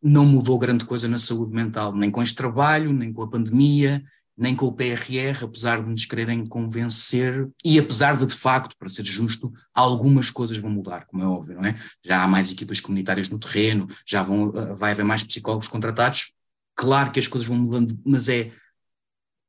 [0.02, 4.04] não mudou grande coisa na saúde mental, nem com este trabalho, nem com a pandemia,
[4.39, 8.89] nem com o PRR, apesar de nos quererem convencer, e apesar de, de facto, para
[8.89, 11.76] ser justo, algumas coisas vão mudar, como é óbvio, não é?
[12.05, 16.34] Já há mais equipas comunitárias no terreno, já vão, eh, vai haver mais psicólogos contratados,
[16.76, 18.53] claro que as coisas vão mudando, mas é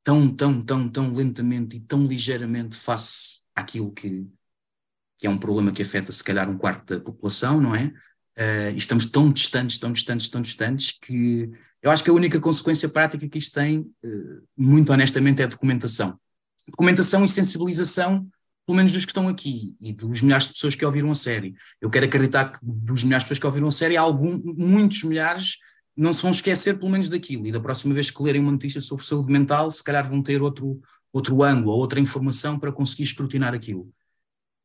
[0.04, 4.26] tão, tão, tão, tão lentamente e tão ligeiramente face àquilo que,
[5.20, 7.94] que é um problema que afeta se calhar um quarto da população, não é?
[8.36, 12.90] Uh, estamos tão distantes, tão distantes, tão distantes, que eu acho que a única consequência
[12.90, 16.20] prática que isto tem, uh, muito honestamente, é a documentação.
[16.68, 18.28] Documentação e sensibilização,
[18.66, 21.56] pelo menos dos que estão aqui e dos milhares de pessoas que ouviram a série.
[21.82, 25.58] Eu quero acreditar que dos milhares de pessoas que ouviram a série, algum, muitos milhares
[25.96, 28.80] não se vão esquecer pelo menos daquilo e da próxima vez que lerem uma notícia
[28.80, 30.80] sobre saúde mental, se calhar vão ter outro,
[31.12, 33.92] outro ângulo ou outra informação para conseguir escrutinar aquilo.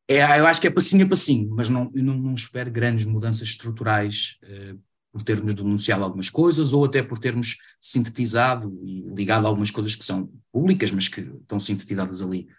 [0.07, 3.47] É, eu acho que é passinho a passinho, mas não, não, não espero grandes mudanças
[3.47, 4.79] estruturais uh,
[5.15, 9.95] por termos denunciado algumas coisas ou até por termos sintetizado e ligado a algumas coisas
[9.95, 12.49] que são públicas, mas que estão sintetizadas ali.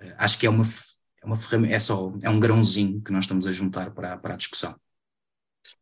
[0.00, 0.62] Uh, acho que é uma,
[1.20, 4.34] é uma ferramenta, é só é um grãozinho que nós estamos a juntar para, para
[4.34, 4.76] a discussão.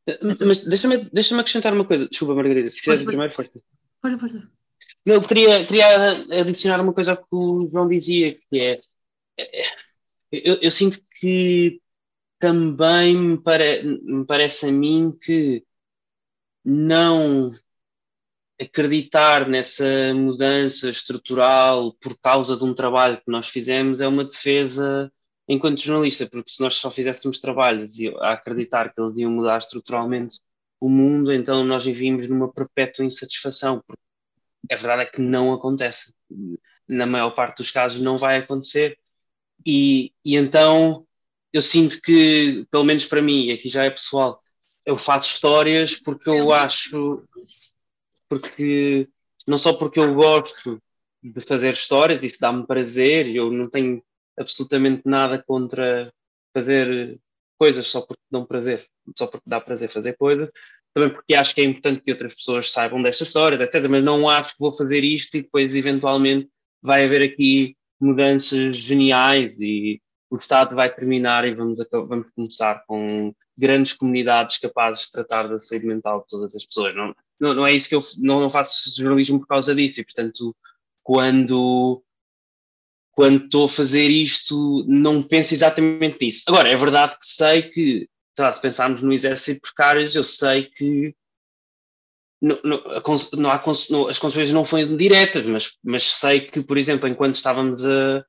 [0.06, 3.60] Eh, mas deixa-me deixa acrescentar uma coisa, desculpa, Margarida, se quiseres primeiro, força.
[4.00, 4.48] Pode, pode.
[5.04, 8.80] Eu queria, queria adicionar uma coisa que o João dizia, que é,
[9.38, 9.64] é
[10.32, 11.78] eu, eu, sinto que
[12.38, 15.62] também me, pare, me parece a mim que
[16.64, 17.50] não
[18.60, 25.12] acreditar nessa mudança estrutural por causa de um trabalho que nós fizemos é uma defesa
[25.48, 30.40] enquanto jornalista, porque se nós só fizéssemos trabalhos a acreditar que eles iam mudar estruturalmente
[30.80, 34.02] o mundo, então nós vivíamos numa perpétua insatisfação, porque
[34.70, 36.14] a verdade é que não acontece.
[36.88, 38.98] Na maior parte dos casos não vai acontecer.
[39.66, 41.06] E, e então
[41.52, 44.41] eu sinto que, pelo menos para mim, e aqui já é pessoal,
[44.86, 47.22] eu faço histórias porque eu acho,
[48.28, 49.08] porque
[49.46, 50.80] não só porque eu gosto
[51.22, 54.02] de fazer histórias, isso dá-me prazer, eu não tenho
[54.38, 56.12] absolutamente nada contra
[56.52, 57.18] fazer
[57.58, 60.48] coisas só porque dão prazer, só porque dá prazer fazer coisas,
[60.92, 63.88] também porque acho que é importante que outras pessoas saibam destas histórias, etc.
[63.88, 66.50] Mas não acho que vou fazer isto e depois, eventualmente,
[66.82, 73.34] vai haver aqui mudanças geniais e o Estado vai terminar e vamos, vamos começar com
[73.62, 76.96] grandes comunidades capazes de tratar da saúde mental de todas as pessoas.
[76.96, 80.04] Não, não, não é isso que eu não, não faço jornalismo por causa disso e,
[80.04, 80.54] portanto,
[81.00, 82.02] quando
[83.12, 86.44] quando estou a fazer isto, não penso exatamente nisso.
[86.48, 91.14] Agora, é verdade que sei que, se pensarmos no exército de precários, eu sei que
[92.40, 92.82] não, não,
[93.34, 93.62] não há,
[94.08, 98.24] as consequências não foram diretas, mas, mas sei que, por exemplo, enquanto estávamos a,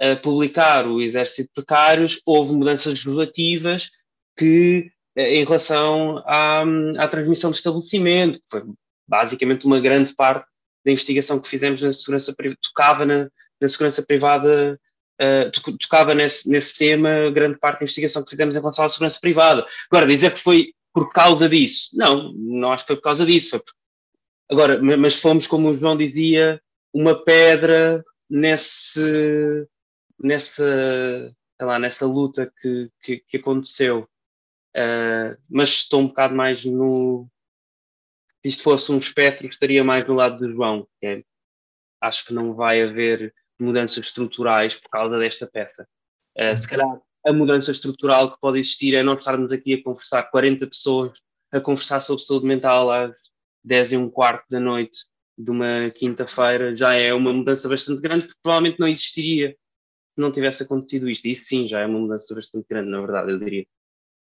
[0.00, 3.90] a publicar o Exército de Precários, houve mudanças legislativas
[4.38, 6.62] que, eh, em relação à,
[6.98, 8.62] à transmissão de estabelecimento, que foi
[9.06, 10.46] basicamente uma grande parte
[10.84, 13.28] da investigação que fizemos na segurança privada, tocava na,
[13.60, 14.80] na segurança privada,
[15.20, 19.18] uh, tocava nesse, nesse tema, grande parte da investigação que fizemos em relação à segurança
[19.20, 19.66] privada.
[19.90, 23.50] Agora, dizer que foi por causa disso, não, não acho que foi por causa disso,
[23.50, 23.72] foi por...
[24.50, 26.60] agora, mas fomos, como o João dizia,
[26.92, 29.66] uma pedra nesse
[30.20, 34.08] nessa, lá, nessa luta que, que, que aconteceu.
[34.78, 37.28] Uh, mas estou um bocado mais no.
[38.42, 40.86] Se isto fosse um espectro, estaria mais do lado de João.
[41.02, 41.22] É,
[42.00, 45.88] acho que não vai haver mudanças estruturais por causa desta peça.
[46.36, 50.22] Uh, se calhar a mudança estrutural que pode existir é nós estarmos aqui a conversar
[50.24, 51.20] 40 pessoas
[51.50, 53.14] a conversar sobre saúde mental às
[53.64, 55.06] 10 e um quarto da noite
[55.36, 60.32] de uma quinta-feira, já é uma mudança bastante grande, que provavelmente não existiria se não
[60.32, 61.26] tivesse acontecido isto.
[61.26, 63.66] E sim, já é uma mudança bastante grande, na verdade, eu diria.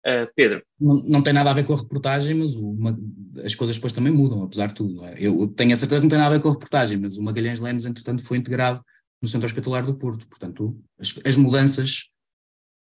[0.05, 0.63] Uh, Pedro.
[0.81, 2.97] Não, não, tem nada a ver com a reportagem, mas uma,
[3.45, 5.05] as coisas depois também mudam, apesar de tudo.
[5.05, 5.15] É?
[5.19, 7.23] Eu tenho a certeza que não tem nada a ver com a reportagem, mas o
[7.23, 8.83] Magalhães Lemos, entretanto, foi integrado
[9.21, 10.27] no Centro Hospitalar do Porto.
[10.27, 12.09] Portanto, as, as mudanças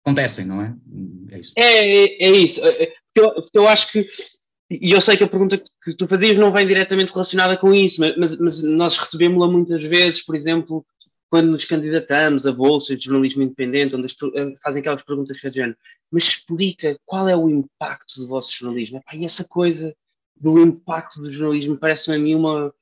[0.02, 0.74] acontecem, não é?
[1.30, 1.52] É isso.
[1.56, 2.64] É, é, é isso.
[2.64, 4.06] É, é, porque eu, porque eu, acho que,
[4.70, 8.00] e eu sei que a pergunta que tu fazias não vem diretamente relacionada com isso,
[8.00, 10.86] mas, mas nós recebemos-la muitas vezes, por exemplo,
[11.30, 15.52] quando nos candidatamos a bolsas de jornalismo independente, onde eh, fazem aquelas perguntas que é
[15.52, 15.78] género,
[16.10, 19.00] mas explica qual é o impacto do vosso jornalismo.
[19.14, 19.94] E essa coisa
[20.36, 22.74] do impacto do jornalismo parece-me a mim uma,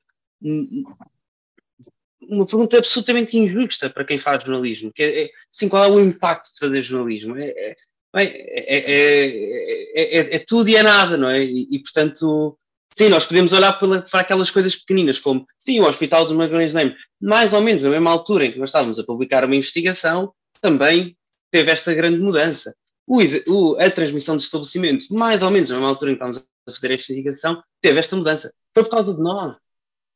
[2.21, 5.99] uma pergunta absolutamente injusta para quem faz jornalismo, que é, é assim, qual é o
[5.99, 7.37] impacto de fazer jornalismo?
[7.37, 7.75] É,
[8.15, 11.43] é, é tudo e é nada, não é?
[11.43, 12.57] E, e, portanto,
[12.99, 16.73] sim, nós podemos olhar para, para aquelas coisas pequeninas, como, sim, o Hospital dos Magalhães
[16.73, 20.33] Leme, mais ou menos na mesma altura em que nós estávamos a publicar uma investigação,
[20.59, 21.15] também
[21.49, 22.75] teve esta grande mudança.
[23.07, 26.45] O, o, a transmissão do estabelecimento, mais ou menos na mesma altura em que estávamos
[26.67, 28.53] a fazer esta investigação, teve esta mudança.
[28.73, 29.55] Foi por causa de nós?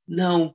[0.06, 0.54] Não.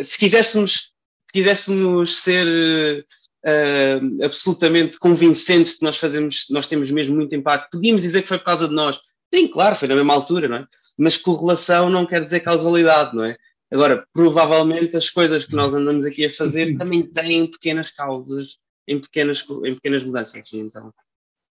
[0.00, 0.92] Se quiséssemos,
[1.26, 3.04] se quiséssemos ser
[3.44, 8.28] uh, absolutamente convincentes de que nós fazemos, nós temos mesmo muito impacto, podíamos dizer que
[8.28, 9.00] foi por causa de nós.
[9.34, 10.68] Sim, claro, foi na mesma altura, não é?
[10.96, 13.36] Mas correlação não quer dizer causalidade, não é?
[13.68, 16.76] Agora, provavelmente as coisas que nós andamos aqui a fazer Sim.
[16.76, 20.48] também têm pequenas causas, em pequenas, em pequenas mudanças.
[20.52, 20.94] Então.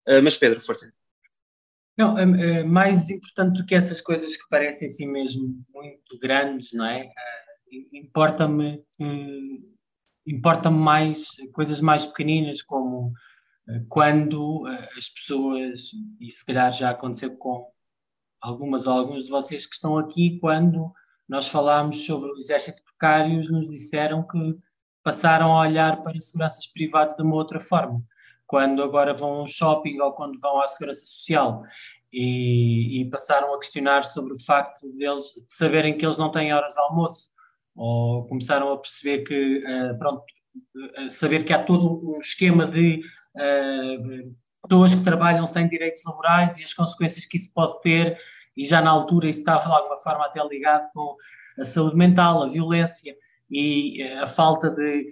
[0.06, 0.92] Uh, mas Pedro, força.
[1.98, 6.86] Não, é mais importante do que essas coisas que parecem assim mesmo muito grandes, não
[6.86, 7.06] é?
[7.06, 9.70] Uh, importa-me uh,
[10.28, 13.14] importa-me mais coisas mais pequeninas, como uh,
[13.88, 14.66] quando
[14.98, 17.68] as pessoas, e se calhar já aconteceu com
[18.42, 20.92] algumas ou alguns de vocês que estão aqui, quando
[21.28, 24.58] nós falámos sobre o exército de precários, nos disseram que
[25.04, 28.04] passaram a olhar para seguranças privadas de uma outra forma
[28.50, 31.64] quando agora vão ao shopping ou quando vão à segurança social.
[32.12, 36.52] E, e, passaram a questionar sobre o facto deles de saberem que eles não têm
[36.52, 37.30] horas de almoço
[37.76, 40.24] ou começaram a perceber que uh, pronto
[41.10, 43.04] saber que há todo um esquema de
[44.64, 48.18] pessoas que trabalham sem direitos laborais e as consequências que isso pode ter
[48.56, 51.16] e já na altura isso estava de alguma forma até ligado com
[51.58, 53.16] a saúde mental, a violência
[53.50, 55.10] e a falta de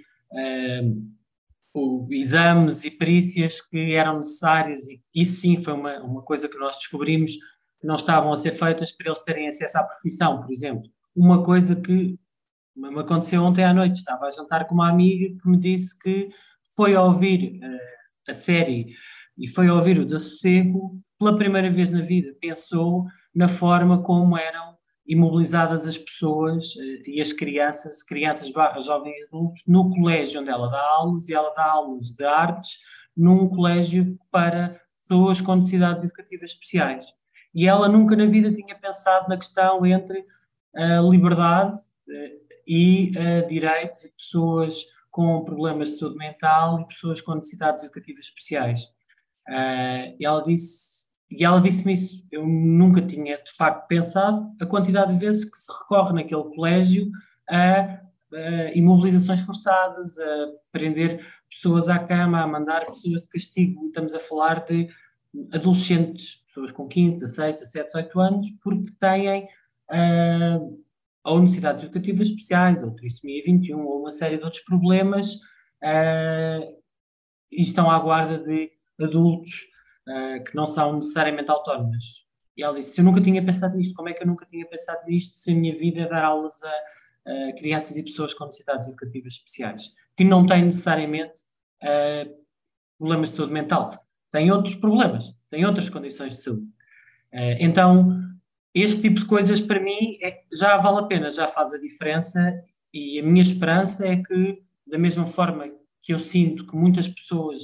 [1.73, 6.57] o, exames e perícias que eram necessárias, e isso sim foi uma, uma coisa que
[6.57, 7.33] nós descobrimos
[7.79, 10.89] que não estavam a ser feitas para eles terem acesso à profissão, por exemplo.
[11.15, 12.17] Uma coisa que
[12.75, 16.29] me aconteceu ontem à noite, estava a jantar com uma amiga que me disse que
[16.75, 17.59] foi a ouvir
[18.27, 18.95] a série
[19.37, 24.37] e foi a ouvir o Desassossego pela primeira vez na vida, pensou na forma como
[24.37, 24.75] eram
[25.05, 30.67] imobilizadas as pessoas uh, e as crianças, crianças barra jovens adultos, no colégio onde ela
[30.67, 32.77] dá aulas, e ela dá aulas de artes
[33.15, 37.05] num colégio para pessoas com necessidades educativas especiais.
[37.55, 40.23] E ela nunca na vida tinha pensado na questão entre
[40.75, 44.85] a liberdade uh, e uh, direitos de pessoas
[45.17, 48.83] com problemas de saúde mental e pessoas com necessidades educativas especiais.
[49.49, 52.23] Uh, ela disse e ela disse-me isso.
[52.31, 57.09] Eu nunca tinha, de facto, pensado a quantidade de vezes que se recorre naquele colégio
[57.49, 57.99] a,
[58.31, 63.87] a imobilizações forçadas, a prender pessoas à cama, a mandar pessoas de castigo.
[63.87, 64.87] Estamos a falar de
[65.51, 69.45] adolescentes, pessoas com 15, 16, 17, 18 anos, porque têm
[69.89, 70.79] uh,
[71.27, 75.33] ou necessidades educativas especiais, ou trissomia 21, ou uma série de outros problemas,
[75.83, 76.63] uh,
[77.51, 79.67] e estão à guarda de adultos
[80.07, 82.25] uh, que não são necessariamente autónomas.
[82.55, 85.01] E ela disse: Eu nunca tinha pensado nisto, como é que eu nunca tinha pensado
[85.05, 88.87] nisto se a minha vida é dar aulas a, a crianças e pessoas com necessidades
[88.87, 91.41] educativas especiais, que não têm necessariamente
[91.83, 92.33] uh,
[92.97, 93.99] problemas de saúde mental,
[94.31, 96.63] têm outros problemas, têm outras condições de saúde.
[97.33, 98.26] Uh, então,
[98.81, 102.39] este tipo de coisas para mim é, já vale a pena, já faz a diferença
[102.93, 105.65] e a minha esperança é que, da mesma forma
[106.01, 107.63] que eu sinto que muitas pessoas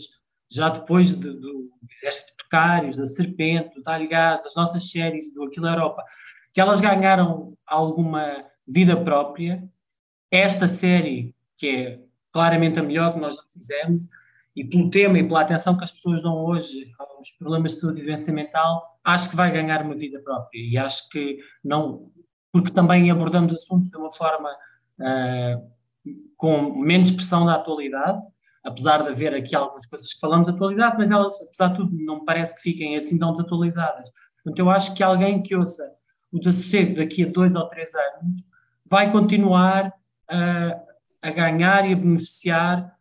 [0.51, 5.33] já depois de, do Exército de Precários, da Serpente, do Talho Gás, das nossas séries,
[5.33, 6.03] do Aquilo Europa,
[6.53, 9.63] que elas ganharam alguma vida própria.
[10.29, 11.99] Esta série, que é
[12.31, 14.03] claramente a melhor que nós já fizemos,
[14.55, 18.01] e pelo tema e pela atenção que as pessoas dão hoje aos problemas de saúde
[18.01, 20.59] e doença mental, acho que vai ganhar uma vida própria.
[20.59, 22.11] E acho que não,
[22.51, 24.49] porque também abordamos assuntos de uma forma
[24.99, 25.73] uh,
[26.37, 28.21] com menos pressão da atualidade,
[28.63, 31.97] apesar de haver aqui algumas coisas que falamos de atualidade, mas elas, apesar de tudo,
[32.05, 34.09] não parece que fiquem assim tão desatualizadas.
[34.35, 35.83] Portanto, eu acho que alguém que ouça
[36.31, 38.43] o desassossego daqui a dois ou três anos
[38.85, 39.93] vai continuar
[40.27, 40.81] a,
[41.21, 42.93] a ganhar e a beneficiar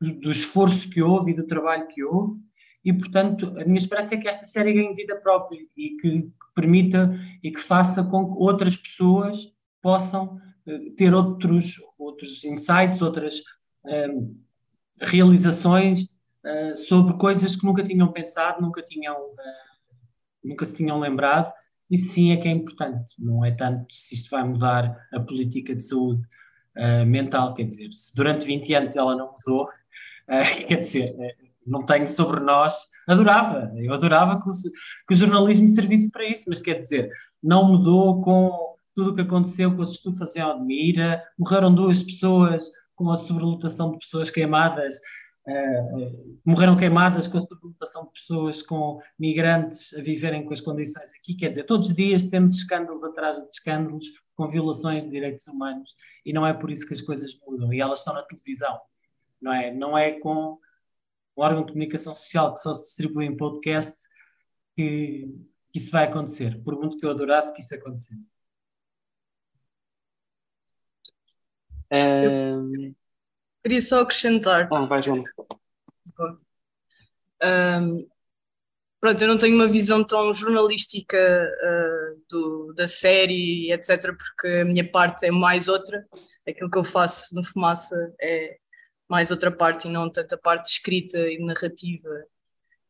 [0.00, 2.38] do esforço que houve e do trabalho que houve,
[2.84, 7.18] e portanto a minha esperança é que esta série ganhe vida própria e que permita
[7.42, 9.52] e que faça com que outras pessoas
[9.82, 13.42] possam uh, ter outros, outros insights, outras
[13.84, 14.36] um,
[15.00, 16.04] realizações
[16.44, 19.68] uh, sobre coisas que nunca tinham pensado, nunca tinham uh,
[20.42, 21.52] nunca se tinham lembrado,
[21.90, 25.74] isso sim é que é importante, não é tanto se isto vai mudar a política
[25.74, 26.22] de saúde
[27.08, 29.68] mental, quer dizer, se durante 20 anos ela não mudou,
[30.68, 31.16] quer dizer,
[31.66, 32.86] não tenho sobre nós.
[33.06, 34.52] Adorava, eu adorava que o,
[35.08, 37.10] que o jornalismo servisse para isso, mas quer dizer,
[37.42, 42.70] não mudou com tudo o que aconteceu com as estufas em Odmira, morreram duas pessoas
[42.96, 44.96] com a sobrelotação de pessoas queimadas,
[45.46, 51.12] uh, morreram queimadas com a sobrelotação de pessoas com migrantes a viverem com as condições
[51.14, 55.46] aqui, quer dizer, todos os dias temos escândalos atrás de escândalos com violações de direitos
[55.46, 55.94] humanos
[56.26, 58.80] e não é por isso que as coisas mudam e elas estão na televisão,
[59.40, 59.72] não é?
[59.72, 60.58] Não é com
[61.36, 63.96] um órgão de comunicação social que só se distribui em podcast
[64.74, 65.28] que,
[65.70, 66.62] que isso vai acontecer.
[66.62, 68.32] Por muito que eu adorasse que isso acontecesse.
[71.92, 72.94] Um...
[73.62, 74.68] Queria só acrescentar.
[74.72, 75.24] Ah, vai, João.
[77.42, 78.08] Um,
[79.00, 84.64] pronto, eu não tenho uma visão tão jornalística uh, do, da série, etc., porque a
[84.64, 86.06] minha parte é mais outra.
[86.46, 88.58] Aquilo que eu faço no Fumaça é
[89.08, 92.08] mais outra parte e não tanta parte escrita e narrativa.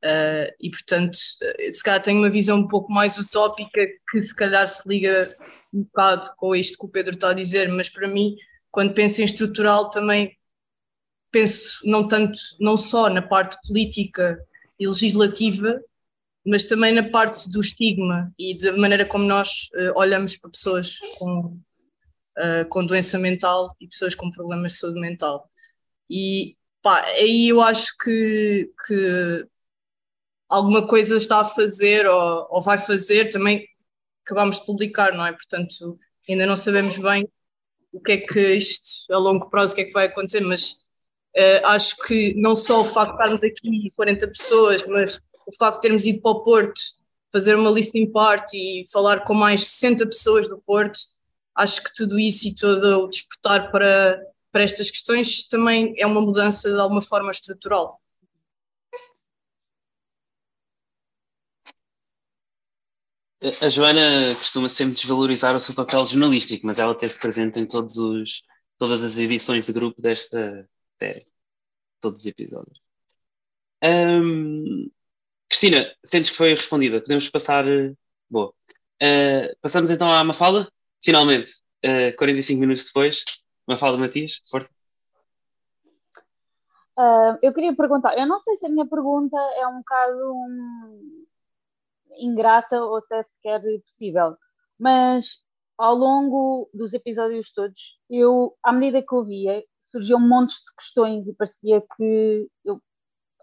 [0.05, 1.19] Uh, e portanto,
[1.71, 3.81] se calhar tenho uma visão um pouco mais utópica
[4.11, 5.29] que se calhar se liga
[5.75, 8.37] um bocado com isto que o Pedro está a dizer, mas para mim,
[8.71, 10.37] quando penso em estrutural, também
[11.31, 14.39] penso não tanto, não só na parte política
[14.79, 15.81] e legislativa,
[16.47, 20.99] mas também na parte do estigma e da maneira como nós uh, olhamos para pessoas
[21.19, 21.59] com,
[22.39, 25.51] uh, com doença mental e pessoas com problemas de saúde mental.
[26.11, 29.47] E pá, aí eu acho que, que
[30.49, 33.67] alguma coisa está a fazer ou, ou vai fazer, também
[34.25, 35.33] acabamos de publicar, não é?
[35.33, 35.99] Portanto,
[36.29, 37.29] ainda não sabemos bem
[37.93, 40.73] o que é que isto a longo prazo, o que é que vai acontecer, mas
[41.37, 45.77] uh, acho que não só o facto de estarmos aqui 40 pessoas, mas o facto
[45.77, 46.81] de termos ido para o Porto,
[47.33, 50.99] fazer uma listening party e falar com mais 60 pessoas do Porto,
[51.55, 56.21] acho que tudo isso e todo o despertar para para estas questões também é uma
[56.21, 58.01] mudança de alguma forma estrutural.
[63.61, 67.97] A Joana costuma sempre desvalorizar o seu papel jornalístico, mas ela esteve presente em todos
[67.97, 68.43] os,
[68.77, 70.69] todas as edições de grupo desta
[71.01, 71.27] série,
[72.01, 72.81] todos os episódios.
[75.49, 77.01] Cristina, sentes que foi respondida?
[77.01, 77.65] Podemos passar.
[78.29, 78.53] Boa.
[79.03, 80.71] Uh, passamos então à Mafalda,
[81.03, 81.53] finalmente,
[81.85, 83.25] uh, 45 minutos depois.
[83.69, 84.71] Mafalda Matias, forte.
[86.97, 91.27] Uh, eu queria perguntar, eu não sei se a minha pergunta é um bocado um,
[92.17, 94.37] ingrata ou se é sequer possível,
[94.79, 95.27] mas
[95.77, 101.29] ao longo dos episódios todos, eu, à medida que eu via, surgiam montes de questões
[101.29, 102.81] e parecia que eu,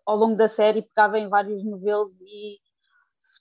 [0.05, 2.57] ao longo da série, pegava em vários novelos e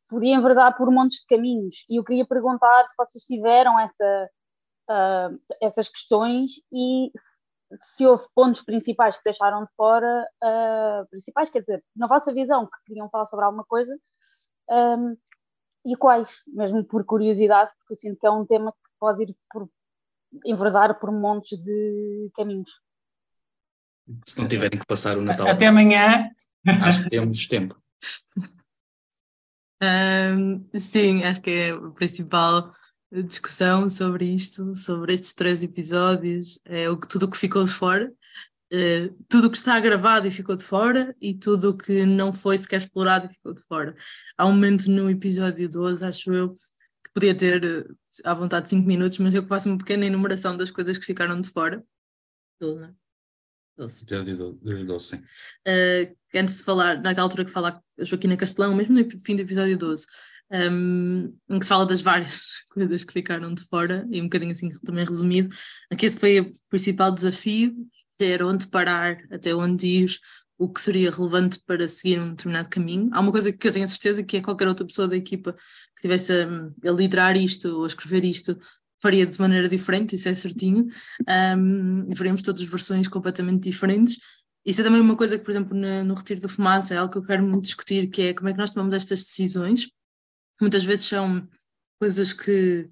[0.09, 1.77] podia enverdar por montes de caminhos.
[1.89, 4.31] E eu queria perguntar se vocês tiveram essa
[4.91, 7.11] uh, essas questões e
[7.95, 12.67] se houve pontos principais que deixaram de fora, uh, principais, quer dizer, na vossa visão,
[12.67, 13.97] que queriam falar sobre alguma coisa,
[14.71, 15.17] um,
[15.85, 19.37] e quais, mesmo por curiosidade, porque eu sinto que é um tema que pode ir
[19.51, 19.69] por,
[20.45, 22.71] enverdar por montes de caminhos.
[24.27, 25.49] Se não tiverem que passar o Natal.
[25.49, 26.31] Até amanhã.
[26.87, 27.77] Acho que temos tempo.
[29.83, 32.71] Um, sim, acho que é o principal
[33.23, 37.71] discussão sobre isto, sobre estes três episódios, é o que, tudo o que ficou de
[37.71, 38.13] fora,
[38.73, 42.33] é, tudo o que está gravado e ficou de fora e tudo o que não
[42.33, 43.95] foi sequer explorado e ficou de fora.
[44.37, 47.85] Há um momento no episódio 12, acho eu, que podia ter eh,
[48.25, 51.49] à vontade 5 minutos, mas eu faço uma pequena enumeração das coisas que ficaram de
[51.49, 51.85] fora.
[52.59, 52.95] Tudo, não é?
[53.77, 54.05] Doce.
[54.05, 54.55] Episódio
[54.87, 59.35] 12, uh, antes de falar, naquela altura que fala a Joaquina Castelão, mesmo no fim
[59.35, 60.07] do episódio 12,
[60.51, 64.53] um, em que se fala das várias coisas que ficaram de fora e um bocadinho
[64.53, 65.55] assim também resumido.
[65.91, 67.75] Aqui esse foi o principal desafio,
[68.17, 70.19] ter onde parar, até onde ir,
[70.57, 73.09] o que seria relevante para seguir um determinado caminho.
[73.13, 75.53] Há uma coisa que eu tenho a certeza que é qualquer outra pessoa da equipa
[75.53, 75.59] que
[75.97, 78.59] estivesse a, a liderar isto ou a escrever isto
[79.03, 80.87] faria de maneira diferente, isso é certinho,
[81.59, 84.19] um, e faríamos todas versões completamente diferentes.
[84.65, 87.13] Isso é também uma coisa que, por exemplo, no, no Retiro da Fumaça é algo
[87.13, 89.91] que eu quero muito discutir, que é como é que nós tomamos estas decisões.
[90.61, 91.47] Muitas vezes são
[92.01, 92.89] coisas que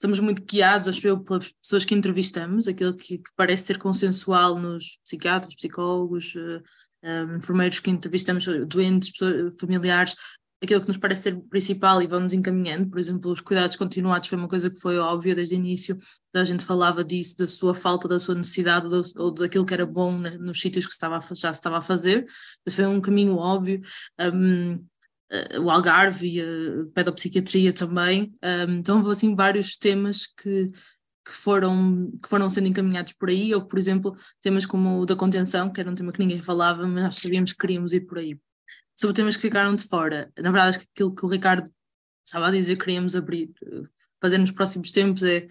[0.00, 4.58] somos muito guiados, acho eu, pelas pessoas que entrevistamos, aquilo que, que parece ser consensual
[4.58, 6.62] nos psiquiatras, psicólogos, uh,
[7.02, 10.14] eh, um, enfermeiros que entrevistamos, doentes, pessoas, familiares,
[10.62, 14.36] aquilo que nos parece ser principal e vamos encaminhando, por exemplo, os cuidados continuados foi
[14.36, 15.98] uma coisa que foi óbvia desde o início,
[16.34, 19.86] a gente falava disso, da sua falta, da sua necessidade ou, ou daquilo que era
[19.86, 22.26] bom né, nos sítios que estava já se estava a fazer,
[22.66, 23.80] isso foi um caminho óbvio,
[24.20, 24.84] um,
[25.32, 28.32] uh, o Algarve e a pedopsiquiatria também.
[28.42, 30.70] Um, então houve assim vários temas que,
[31.24, 33.54] que, foram, que foram sendo encaminhados por aí.
[33.54, 36.86] Houve, por exemplo, temas como o da contenção, que era um tema que ninguém falava,
[36.86, 38.38] mas nós sabíamos que queríamos ir por aí.
[38.98, 41.70] Sobre temas que ficaram de fora, na verdade, acho que aquilo que o Ricardo
[42.24, 43.50] estava a dizer, queríamos abrir,
[44.20, 45.48] fazer nos próximos tempos é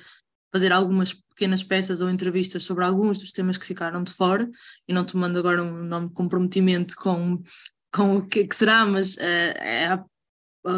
[0.51, 4.49] fazer algumas pequenas peças ou entrevistas sobre alguns dos temas que ficaram de fora
[4.87, 7.41] e não tomando agora um nome comprometimento com
[7.91, 10.03] com o que, que será, mas uh, é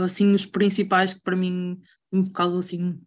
[0.03, 1.81] assim os principais que para mim
[2.11, 2.99] me causam assim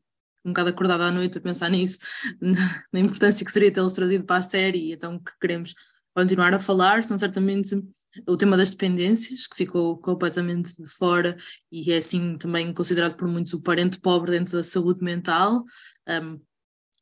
[0.45, 1.99] um bocado acordada à noite a pensar nisso,
[2.41, 5.75] na, na importância que seria tê-los trazido para a série e então que queremos
[6.15, 7.83] continuar a falar, são certamente
[8.29, 11.37] o tema das dependências, que ficou completamente de fora
[11.73, 15.65] e é assim também considerado por muitos o parente pobre dentro da saúde mental.
[16.09, 16.41] Um,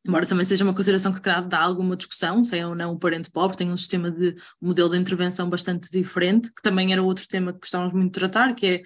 [0.05, 3.31] embora também seja uma consideração que dá alguma discussão, se é ou não um parente
[3.31, 7.27] pobre, tem um sistema de um modelo de intervenção bastante diferente, que também era outro
[7.29, 8.83] tema que gostávamos muito de tratar, que é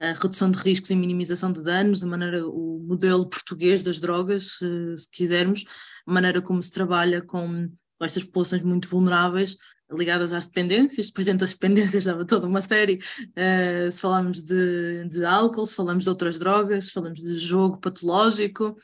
[0.00, 4.58] a redução de riscos e minimização de danos, a maneira, o modelo português das drogas,
[4.58, 5.64] se quisermos,
[6.06, 7.68] a maneira como se trabalha com
[8.00, 9.58] estas populações muito vulneráveis
[9.92, 15.08] ligadas às dependências, por exemplo, as dependências dava toda uma série, uh, se falamos de,
[15.08, 18.76] de álcool, se falamos de outras drogas, se falamos de jogo patológico,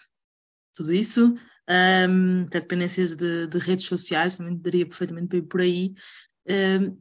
[0.74, 1.34] tudo isso,
[1.68, 5.94] um, até dependências de, de, redes sociais, também daria perfeitamente para ir por aí.
[6.48, 6.98] Um,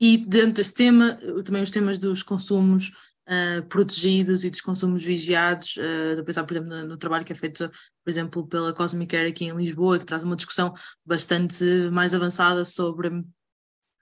[0.00, 2.90] e dentro desse tema, também os temas dos consumos
[3.28, 7.32] uh, protegidos e dos consumos vigiados, uh, a pensar, por exemplo, no, no, trabalho que
[7.32, 10.74] é feito, por exemplo, pela Cosmic Air aqui em Lisboa, que traz uma discussão
[11.04, 13.08] bastante mais avançada sobre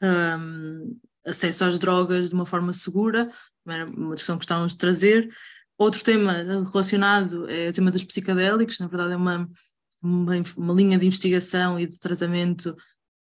[0.02, 3.30] um, acesso às drogas de uma forma segura,
[3.64, 5.28] uma discussão que estávamos a trazer.
[5.78, 6.32] Outro tema
[6.72, 9.48] relacionado é o tema dos psicadélicos, na verdade é uma
[10.02, 12.74] uma, uma linha de investigação e de tratamento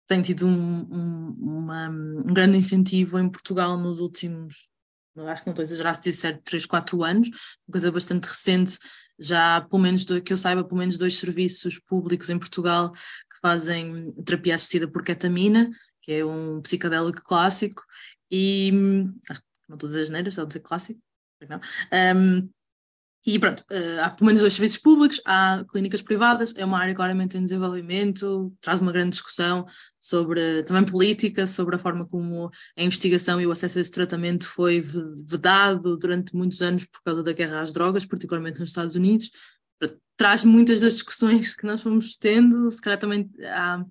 [0.06, 4.68] tem tido um, um, uma, um grande incentivo em Portugal nos últimos,
[5.16, 8.76] acho que não estou a exagerar se disser 3, 4 anos, uma coisa bastante recente,
[9.20, 13.38] já há pelo menos, que eu saiba, pelo menos dois serviços públicos em Portugal que
[13.40, 15.70] fazem terapia assistida por ketamina,
[16.02, 17.84] que é um psicadélico clássico,
[18.30, 18.72] e
[19.28, 21.00] acho que não estou a dizer geneiras, estou a dizer clássico,
[21.48, 21.60] não.
[22.16, 22.50] Um,
[23.26, 26.94] e pronto, uh, há pelo menos dois serviços públicos, há clínicas privadas, é uma área
[26.94, 29.66] claramente em desenvolvimento, traz uma grande discussão
[29.98, 34.48] sobre também política, sobre a forma como a investigação e o acesso a esse tratamento
[34.48, 34.82] foi
[35.28, 39.30] vedado durante muitos anos por causa da guerra às drogas, particularmente nos Estados Unidos.
[40.16, 43.84] Traz muitas das discussões que nós fomos tendo, se calhar também há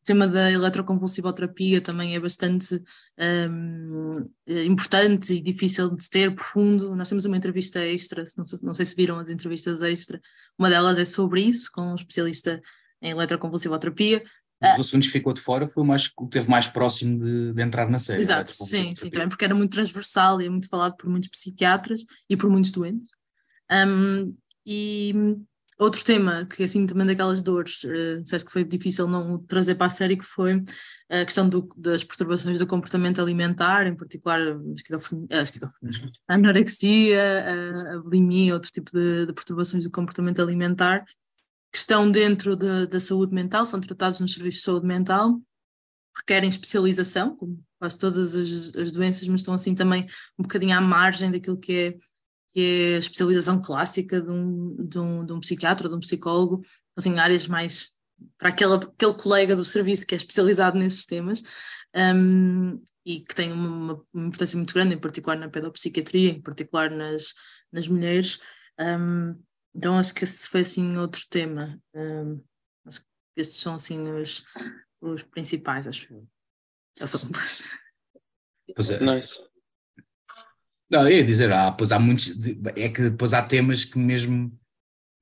[0.00, 2.82] o tema da eletroconvulsivoterapia também é bastante
[3.18, 6.96] um, importante e difícil de ter, profundo.
[6.96, 10.20] Nós temos uma entrevista extra, não sei, não sei se viram as entrevistas extra,
[10.58, 12.60] uma delas é sobre isso, com um especialista
[13.02, 14.24] em eletroconvulsivoterapia.
[14.62, 17.52] Um dos assuntos que ficou de fora foi o mais, que teve mais próximo de,
[17.52, 18.22] de entrar na série.
[18.22, 22.04] Exato, sim, sim, também porque era muito transversal e é muito falado por muitos psiquiatras
[22.28, 23.08] e por muitos doentes.
[23.70, 24.34] Um,
[24.66, 25.14] e
[25.80, 29.88] Outro tema, que assim também daquelas dores, uh, que foi difícil não trazer para a
[29.88, 30.62] série, que foi
[31.08, 35.42] a questão do, das perturbações do comportamento alimentar, em particular a, esquizofonia,
[36.28, 41.02] a anorexia, a, a bulimia, outro tipo de, de, perturbações do comportamento alimentar,
[41.72, 45.40] que estão dentro de, da saúde mental, são tratados nos serviços de saúde mental,
[46.14, 50.04] requerem especialização, como quase todas as, as doenças, mas estão assim também
[50.38, 52.09] um bocadinho à margem daquilo que é
[52.52, 56.62] que é a especialização clássica de um, de um, de um psiquiatra, de um psicólogo,
[56.96, 57.88] assim, áreas mais
[58.38, 61.42] para aquele, aquele colega do serviço que é especializado nesses temas
[61.94, 66.90] um, e que tem uma, uma, importância muito grande, em particular na pedopsiquiatria, em particular
[66.90, 67.34] nas,
[67.72, 68.38] nas mulheres.
[68.78, 69.40] Um,
[69.74, 71.80] então acho que esse foi assim outro tema.
[71.94, 72.42] Um,
[72.86, 73.06] acho que
[73.36, 74.44] estes são assim os,
[75.00, 76.26] os principais, acho.
[76.98, 77.30] Já são.
[78.74, 79.00] Pois é.
[79.00, 79.49] Nice.
[80.90, 82.34] Não, eu ia dizer, ah, pois há muitos,
[82.76, 84.52] é que depois há temas que mesmo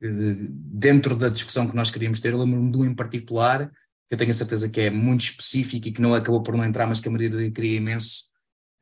[0.02, 4.14] eh, dentro da discussão que nós queríamos ter, eu lembro-me de um em particular, que
[4.14, 6.86] eu tenho a certeza que é muito específico e que não acabou por não entrar,
[6.86, 8.24] mas que a Maria queria imenso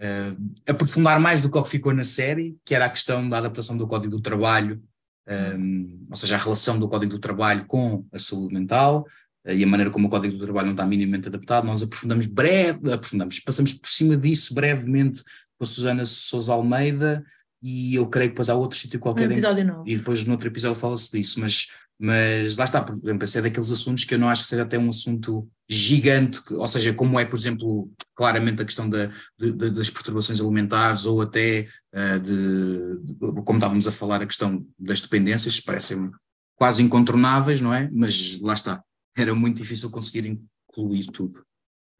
[0.00, 3.38] uh, aprofundar mais do que o que ficou na série, que era a questão da
[3.38, 4.80] adaptação do Código do Trabalho
[5.28, 9.06] um, ou seja, a relação do Código do Trabalho com a saúde mental
[9.44, 11.66] uh, e a maneira como o Código do Trabalho não está minimamente adaptado.
[11.66, 15.22] Nós aprofundamos breve, aprofundamos, passamos por cima disso brevemente
[15.58, 17.24] com a Susana Sousa Almeida
[17.62, 19.28] e eu creio que depois há outro sítio qualquer.
[19.28, 19.82] Um episódio em, novo.
[19.86, 21.66] E depois no outro episódio fala-se disso, mas,
[21.98, 24.62] mas lá está, por exemplo, esse é daqueles assuntos que eu não acho que seja
[24.62, 29.06] até um assunto gigante, que- ou seja, como é, por exemplo, claramente a questão da,
[29.38, 34.26] de- de- das perturbações alimentares ou até eh, de, de- como estávamos a falar, a
[34.26, 36.10] questão das dependências, parecem
[36.56, 37.88] quase incontornáveis, não é?
[37.92, 38.82] Mas lá está,
[39.16, 41.42] era muito difícil conseguir incluir tudo.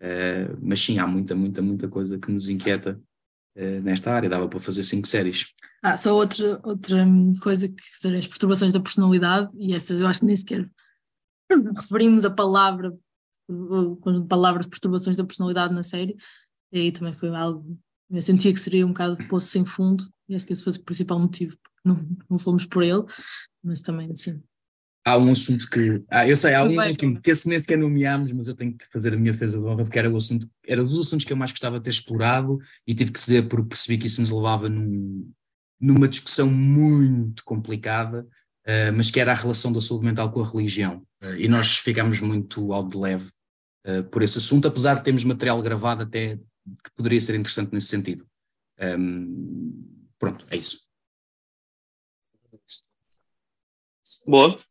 [0.01, 3.01] Eh, mas sim, há muita, muita, muita coisa que nos inquieta
[3.83, 5.55] nesta área, dava para fazer cinco séries.
[5.83, 7.07] Ah, só outra, outra
[7.41, 10.69] coisa que seria as perturbações da personalidade, e essa eu acho que nem sequer
[11.77, 12.97] referimos a palavra,
[13.49, 16.17] o conjunto de palavras perturbações da personalidade na série,
[16.73, 17.79] e aí também foi algo,
[18.11, 20.73] eu sentia que seria um bocado de poço sem fundo, e acho que esse foi
[20.73, 23.05] o principal motivo, não, não fomos por ele,
[23.63, 24.43] mas também assim.
[25.07, 26.03] Há um assunto que.
[26.11, 28.87] Ah, eu sei, há um último, que esse nem sequer nomeámos, mas eu tenho que
[28.91, 31.37] fazer a minha defesa de honra, porque era o assunto, era dos assuntos que eu
[31.37, 34.69] mais gostava de ter explorado e tive que ceder porque percebi que isso nos levava
[34.69, 35.31] num,
[35.81, 38.27] numa discussão muito complicada,
[38.65, 41.07] eh, mas que era a relação da saúde mental com a religião.
[41.23, 43.31] Eh, e nós ficámos muito ao de leve
[43.85, 46.37] eh, por esse assunto, apesar de termos material gravado até
[46.83, 48.27] que poderia ser interessante nesse sentido.
[48.81, 49.85] Ahm,
[50.19, 50.81] pronto, é isso.
[54.27, 54.66] Boa.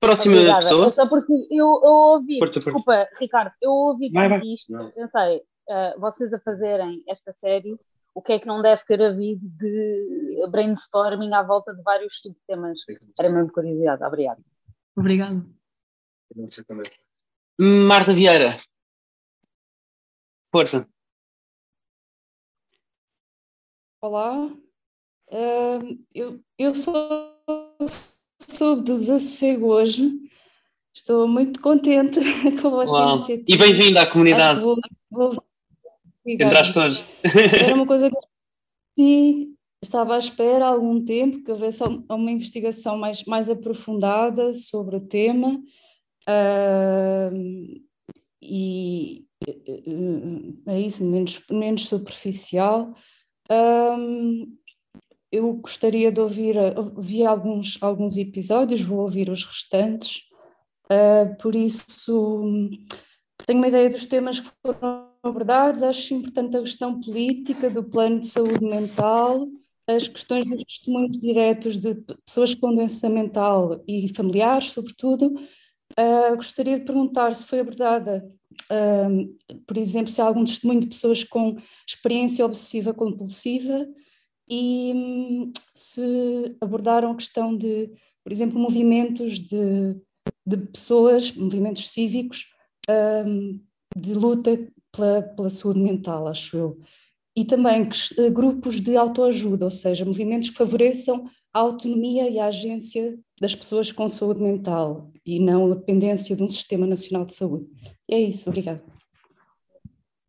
[0.00, 0.58] Próxima Obrigada.
[0.62, 0.86] pessoa.
[0.86, 2.70] É só porque eu, eu ouvi, Força, força.
[2.76, 4.40] desculpa, Ricardo, eu ouvi Vai, vai.
[4.40, 7.78] isto, eu pensei, ah, vocês a fazerem esta série,
[8.14, 12.78] o que é que não deve ter havido de brainstorming à volta de vários subtemas?
[13.18, 14.40] Era mesmo curiosidade, obrigada.
[14.96, 15.44] Obrigado.
[17.58, 18.56] Marta Vieira.
[20.52, 20.88] Força.
[24.02, 24.50] Olá,
[25.32, 26.92] Ahm, eu, eu só
[28.40, 30.10] soube do desassossego hoje.
[30.94, 32.20] Estou muito contente
[32.60, 33.16] com vossa Uau.
[33.46, 34.60] E bem-vindo à comunidade.
[34.60, 34.76] Vou,
[35.10, 35.42] vou...
[36.26, 37.04] Entraste hoje.
[37.62, 38.16] Era uma coisa que
[38.96, 44.96] sim, estava à espera há algum tempo que houvesse uma investigação mais, mais aprofundada sobre
[44.96, 45.60] o tema.
[46.26, 47.84] Ahm,
[48.42, 49.82] e eh,
[50.66, 52.86] é isso, menos, menos superficial.
[55.30, 56.56] Eu gostaria de ouvir,
[56.98, 60.22] vi alguns, alguns episódios, vou ouvir os restantes,
[60.88, 62.42] ah, por isso
[63.44, 68.20] tenho uma ideia dos temas que foram abordados, acho importante a questão política do plano
[68.20, 69.48] de saúde mental,
[69.86, 71.94] as questões dos testemunhos diretos de
[72.24, 75.34] pessoas com doença mental e familiares, sobretudo.
[75.96, 78.28] Ah, gostaria de perguntar se foi abordada,
[78.70, 79.08] ah,
[79.66, 83.86] por exemplo, se há algum testemunho de pessoas com experiência obsessiva compulsiva
[84.48, 87.90] e hum, se abordaram a questão de,
[88.22, 89.96] por exemplo, movimentos de,
[90.46, 92.46] de pessoas, movimentos cívicos
[93.26, 93.60] hum,
[93.96, 94.58] de luta
[94.92, 96.80] pela, pela saúde mental, acho eu.
[97.36, 102.46] E também eh, grupos de autoajuda, ou seja, movimentos que favoreçam a autonomia e a
[102.46, 107.34] agência das pessoas com saúde mental e não a dependência de um sistema nacional de
[107.34, 107.66] saúde.
[108.08, 108.82] E é isso, obrigada.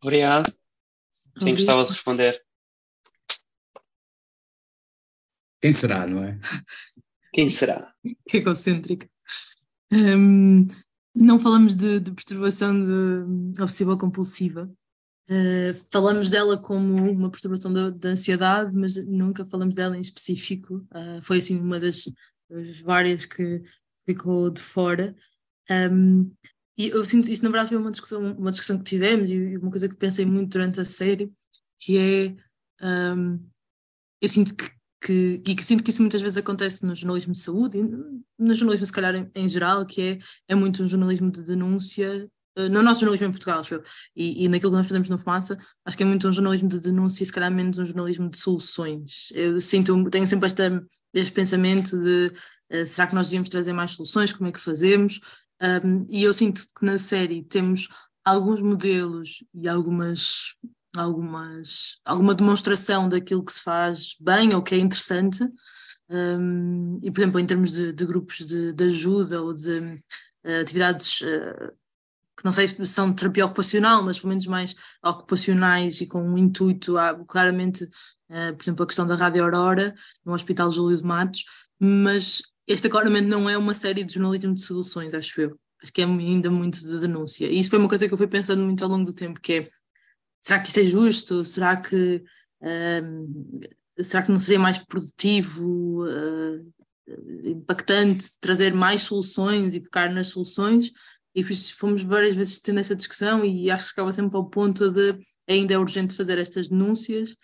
[0.02, 0.52] Obrigado.
[1.38, 2.42] Quem gostava de responder?
[5.60, 6.38] Quem será, não é?
[7.32, 7.92] Quem será?
[8.28, 9.08] Que egocêntrica.
[9.92, 10.66] Hum,
[11.14, 14.70] não falamos de, de perturbação de obsessiva compulsiva.
[15.30, 20.86] Uh, falamos dela como uma perturbação da, da ansiedade, mas nunca falamos dela em específico.
[20.92, 22.04] Uh, foi assim uma das,
[22.48, 23.62] das várias que
[24.06, 25.14] ficou de fora.
[25.70, 26.32] Um,
[26.78, 29.70] e eu sinto isso, na verdade, foi uma discussão, uma discussão que tivemos e uma
[29.70, 31.30] coisa que pensei muito durante a série,
[31.78, 32.36] que é
[33.14, 33.44] um,
[34.20, 37.38] eu sinto que, que, e que sinto que isso muitas vezes acontece no jornalismo de
[37.38, 37.78] saúde
[38.38, 40.18] no jornalismo se calhar em, em geral, que é,
[40.48, 43.82] é muito um jornalismo de denúncia, eh, no nosso jornalismo em Portugal, acho eu,
[44.14, 46.80] e, e naquilo que nós fazemos no Fumaça, acho que é muito um jornalismo de
[46.80, 49.28] denúncia e se calhar menos um jornalismo de soluções.
[49.32, 52.32] Eu sinto, tenho sempre esta, este pensamento de
[52.70, 55.20] eh, será que nós devíamos trazer mais soluções, como é que fazemos?
[55.60, 57.88] Um, e eu sinto que na série temos
[58.24, 60.54] alguns modelos e algumas
[60.96, 65.44] algumas, alguma demonstração daquilo que se faz bem ou que é interessante.
[66.10, 70.60] Um, e, por exemplo, em termos de, de grupos de, de, ajuda ou de uh,
[70.62, 71.72] atividades uh,
[72.36, 74.74] que não sei se são de terapia ocupacional, mas pelo menos mais
[75.04, 79.94] ocupacionais e com um intuito, há claramente, uh, por exemplo, a questão da Rádio Aurora,
[80.24, 81.44] no Hospital Júlio de Matos,
[81.78, 85.58] mas este claramente não é uma série de jornalismo de soluções, acho eu.
[85.82, 87.46] Acho que é ainda muito de denúncia.
[87.46, 89.52] E isso foi uma coisa que eu fui pensando muito ao longo do tempo, que
[89.52, 89.68] é
[90.40, 91.44] será que isto é justo?
[91.44, 92.22] Será que,
[92.62, 93.60] um,
[94.00, 96.72] será que não seria mais produtivo uh,
[97.44, 100.92] impactante trazer mais soluções e focar nas soluções,
[101.34, 105.18] e fomos várias vezes tendo essa discussão e acho que chegava sempre ao ponto de
[105.48, 107.36] ainda é urgente fazer estas denúncias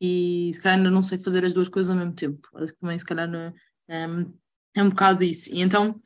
[0.00, 2.48] e se calhar ainda não sei fazer as duas coisas ao mesmo tempo.
[2.56, 3.52] Acho que também se calhar não,
[3.88, 4.34] é, um,
[4.74, 5.52] é um bocado isso.
[5.54, 6.00] E então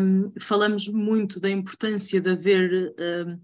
[0.00, 2.94] um, falamos muito da importância de haver
[3.26, 3.40] um,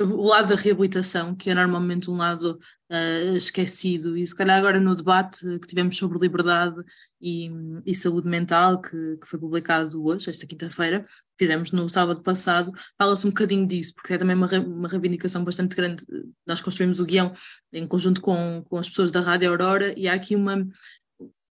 [0.00, 2.58] o lado da reabilitação, que é normalmente um lado
[2.90, 6.82] uh, esquecido, e se calhar agora no debate que tivemos sobre liberdade
[7.20, 7.50] e,
[7.84, 11.04] e saúde mental, que, que, foi publicado hoje, esta quinta-feira,
[11.38, 15.76] fizemos no sábado passado, fala-se um bocadinho disso, porque é também uma, uma reivindicação bastante
[15.76, 16.04] grande.
[16.46, 17.32] Nós construímos o guião
[17.72, 20.66] em conjunto com, com as pessoas da Rádio Aurora, e há aqui uma.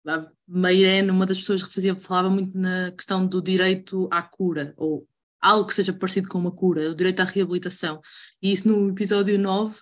[0.08, 4.74] A Meirene, uma das pessoas que fazia, falava muito na questão do direito à cura,
[4.78, 5.06] ou
[5.42, 8.02] algo que seja parecido com uma cura, o direito à reabilitação.
[8.42, 9.80] E isso no episódio 9 uh,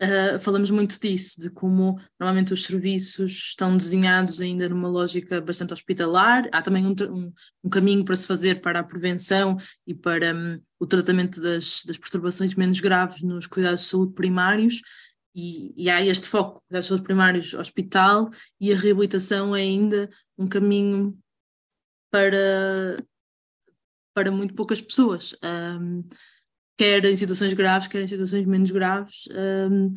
[0.00, 5.72] eh, falamos muito disso, de como normalmente os serviços estão desenhados ainda numa lógica bastante
[5.72, 6.48] hospitalar.
[6.52, 7.32] Há também um, um,
[7.64, 9.56] um caminho para se fazer para a prevenção
[9.86, 14.80] e para um, o tratamento das, das perturbações menos graves nos cuidados de saúde primários.
[15.36, 20.08] E, e, há este foco, de saúde primários, hospital, e a reabilitação é ainda
[20.38, 21.18] um caminho
[22.08, 23.04] para
[24.14, 25.36] para muito poucas pessoas,
[25.80, 26.04] um,
[26.76, 29.28] quer em situações graves, quer em situações menos graves,
[29.70, 29.92] um,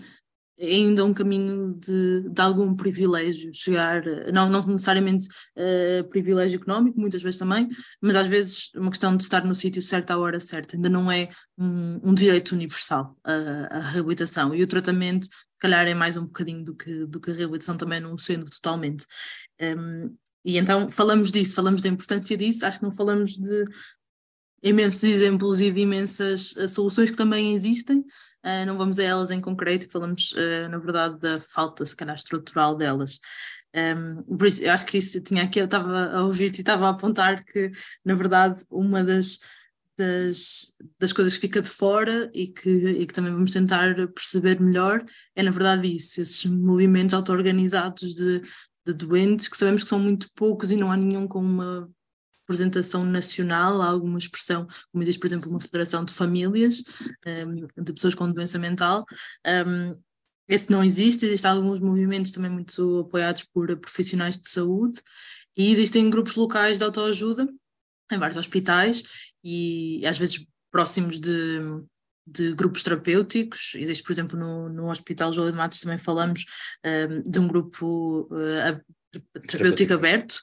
[0.59, 4.03] ainda um caminho de, de, algum privilégio, chegar,
[4.33, 7.67] não, não necessariamente uh, privilégio económico, muitas vezes também,
[8.01, 11.11] mas às vezes uma questão de estar no sítio certo à hora certa, ainda não
[11.11, 16.17] é um, um direito universal a, a, reabilitação e o tratamento, se calhar, é mais
[16.17, 19.05] um bocadinho do que, do que a reabilitação também não sendo totalmente.
[19.61, 23.65] Um, e então falamos disso, falamos da importância disso, acho que não falamos de
[24.61, 29.31] imensos exemplos e de imensas uh, soluções que também existem, uh, não vamos a elas
[29.31, 33.19] em concreto, falamos, uh, na verdade, da falta, se calhar, estrutural delas.
[33.75, 36.87] Um, por isso, eu acho que isso tinha aqui, eu estava a ouvir-te e estava
[36.87, 37.71] a apontar que,
[38.03, 39.39] na verdade, uma das,
[39.97, 44.59] das, das coisas que fica de fora e que, e que também vamos tentar perceber
[44.59, 45.05] melhor
[45.35, 48.41] é, na verdade, isso, esses movimentos auto-organizados de,
[48.85, 51.89] de doentes que sabemos que são muito poucos e não há nenhum com uma
[52.47, 56.83] representação nacional, há alguma expressão, como existe, por exemplo, uma federação de famílias
[57.25, 59.05] um, de pessoas com doença mental.
[59.45, 59.99] Um,
[60.47, 65.01] esse não existe, existem alguns movimentos também muito apoiados por profissionais de saúde
[65.57, 67.47] e existem grupos locais de autoajuda
[68.09, 69.03] em vários hospitais
[69.43, 71.59] e às vezes próximos de,
[72.25, 73.73] de grupos terapêuticos.
[73.75, 76.45] Existe, por exemplo, no, no Hospital João de Matos também falamos
[76.85, 78.81] um, de um grupo uh,
[79.47, 80.39] terapêutico aberto,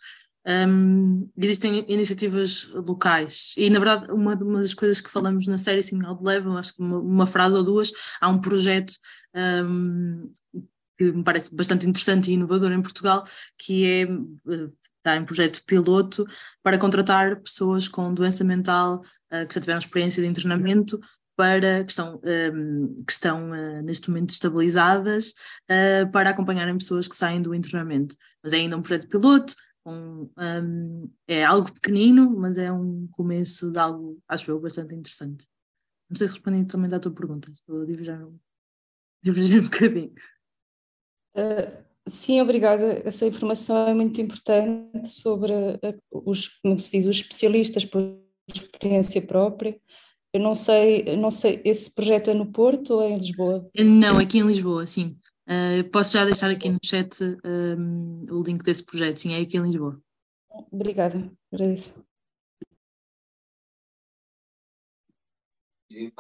[0.47, 5.83] um, existem iniciativas locais e na verdade uma, uma, das coisas que falamos na série
[5.83, 7.91] Sinal de Level, acho que uma, uma, frase ou duas,
[8.21, 8.93] há um projeto
[9.35, 10.31] um,
[10.99, 13.25] que me parece bastante interessante e inovador em Portugal,
[13.59, 14.09] que é
[15.05, 16.27] está em projeto piloto
[16.62, 20.99] para contratar pessoas com doença mental uh, que já tiveram experiência de internamento
[21.37, 25.35] para que estão, um, que estão uh, neste momento estabilizadas
[25.71, 28.16] uh, para acompanharem pessoas que saem do internamento.
[28.43, 29.55] Mas é ainda um projeto piloto,
[29.86, 35.47] um, um, é algo pequenino, mas é um começo de algo, acho eu, bastante interessante.
[36.09, 38.19] Não sei se respondi também à tua pergunta, estou a divergir,
[39.23, 40.15] divergir um bocadinho.
[41.36, 43.02] Uh, sim, obrigada.
[43.05, 49.20] Essa informação é muito importante sobre uh, os, como se diz, os especialistas por experiência
[49.23, 49.78] própria.
[50.32, 53.70] Eu não sei, não sei, esse projeto é no Porto ou é em Lisboa?
[53.78, 55.16] Não, aqui em Lisboa, sim.
[55.47, 59.59] Uh, posso já deixar aqui no chat um, o link desse projeto, sim, é aqui
[59.59, 60.01] em Lisboa.
[60.73, 62.03] Obrigada, agradeço.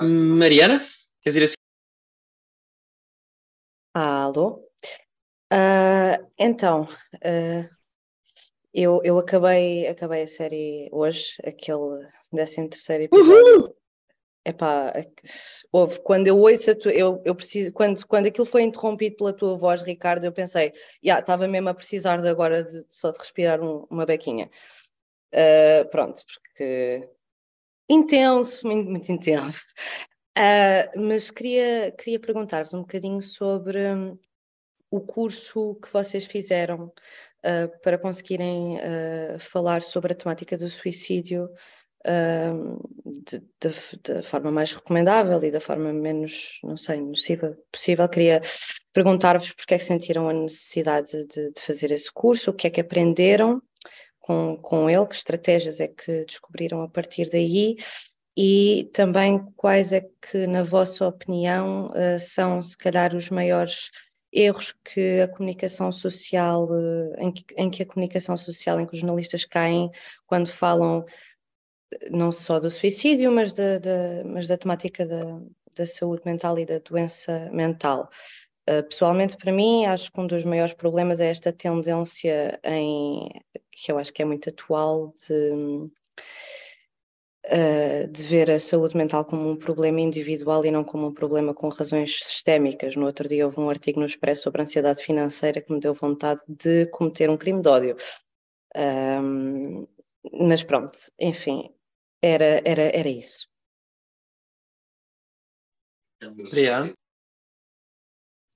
[0.00, 0.84] Mariana,
[1.22, 1.54] queres ir assim?
[3.94, 4.68] Alô?
[5.52, 7.74] Uh, então, uh,
[8.72, 13.60] eu, eu acabei, acabei a série hoje, aquele 13 terceiro episódio.
[13.60, 13.83] Uhul!
[14.46, 14.92] Epá,
[15.72, 19.32] houve, quando eu ouço a tua, eu, eu preciso, quando, quando aquilo foi interrompido pela
[19.32, 23.10] tua voz, Ricardo, eu pensei, já, yeah, estava mesmo a precisar de agora de, só
[23.10, 24.50] de respirar um, uma bequinha.
[25.34, 27.08] Uh, pronto, porque
[27.88, 29.64] intenso, muito, muito intenso.
[30.36, 34.18] Uh, mas queria, queria perguntar-vos um bocadinho sobre um,
[34.90, 36.92] o curso que vocês fizeram
[37.46, 38.78] uh, para conseguirem
[39.38, 41.48] falar sobre a temática do suicídio
[42.04, 43.72] da
[44.22, 48.08] forma mais recomendável e da forma menos, não sei, nociva possível.
[48.08, 48.40] Queria
[48.92, 52.70] perguntar-vos porque é que sentiram a necessidade de, de, fazer esse curso, o que é
[52.70, 53.62] que aprenderam
[54.20, 57.76] com, com ele, que estratégias é que descobriram a partir daí
[58.36, 63.90] e também quais é que, na vossa opinião, uh, são se calhar os maiores
[64.32, 68.94] erros que a comunicação social, uh, em, que, em que a comunicação social, em que
[68.94, 69.88] os jornalistas caem
[70.26, 71.04] quando falam
[72.10, 75.40] não só do suicídio, mas da, da mas da temática da,
[75.74, 78.08] da saúde mental e da doença mental.
[78.68, 83.28] Uh, pessoalmente, para mim, acho que um dos maiores problemas é esta tendência em
[83.70, 85.90] que eu acho que é muito atual de,
[87.46, 91.52] uh, de ver a saúde mental como um problema individual e não como um problema
[91.52, 92.96] com razões sistémicas.
[92.96, 96.40] No outro dia houve um artigo no Expresso sobre ansiedade financeira que me deu vontade
[96.48, 97.96] de cometer um crime de ódio.
[98.74, 99.86] Um,
[100.32, 101.70] mas pronto, enfim,
[102.24, 103.46] era, era, era isso.
[106.22, 106.94] Obrigado.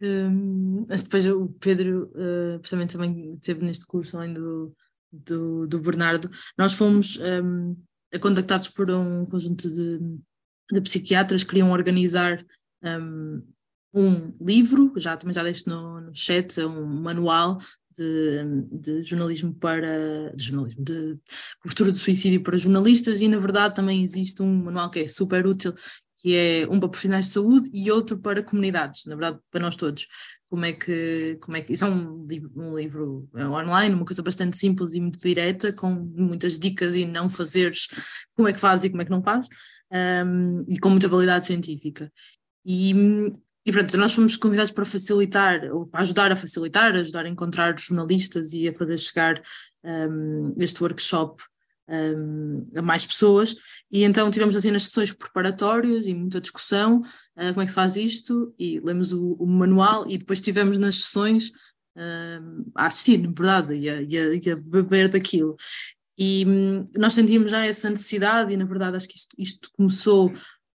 [0.00, 4.74] Um, mas depois o Pedro, uh, precisamente também esteve neste curso além do,
[5.12, 7.76] do, do Bernardo, nós fomos um,
[8.20, 9.98] contactados por um conjunto de,
[10.72, 12.44] de psiquiatras que queriam organizar
[12.82, 13.42] um,
[13.92, 17.58] um livro, já também já deixo no, no chat, é um manual
[17.98, 21.18] de, de, jornalismo para de jornalismo, de
[21.60, 25.46] cobertura do suicídio para jornalistas, e na verdade também existe um manual que é super
[25.46, 25.74] útil,
[26.18, 29.76] que é um para profissionais de saúde e outro para comunidades, na verdade, para nós
[29.76, 30.06] todos.
[30.48, 34.04] Como é que, como é que isso é um livro, um livro é online, uma
[34.04, 37.86] coisa bastante simples e muito direta, com muitas dicas e não fazeres
[38.34, 39.46] como é que faz e como é que não faz,
[39.92, 42.10] um, e com muita validade científica.
[42.64, 42.92] E,
[43.64, 47.78] e pronto, nós fomos convidados para facilitar, ou para ajudar a facilitar, ajudar a encontrar
[47.78, 49.42] jornalistas e a fazer chegar
[49.84, 51.42] um, este workshop
[51.88, 53.54] um, a mais pessoas,
[53.90, 57.74] e então tivemos assim nas sessões preparatórias e muita discussão, uh, como é que se
[57.74, 61.48] faz isto, e lemos o, o manual, e depois tivemos nas sessões
[61.96, 65.56] uh, a assistir, na verdade, e a, e, a, e a, beber daquilo.
[66.16, 70.32] E um, nós sentimos já essa necessidade, e na verdade acho que isto, isto começou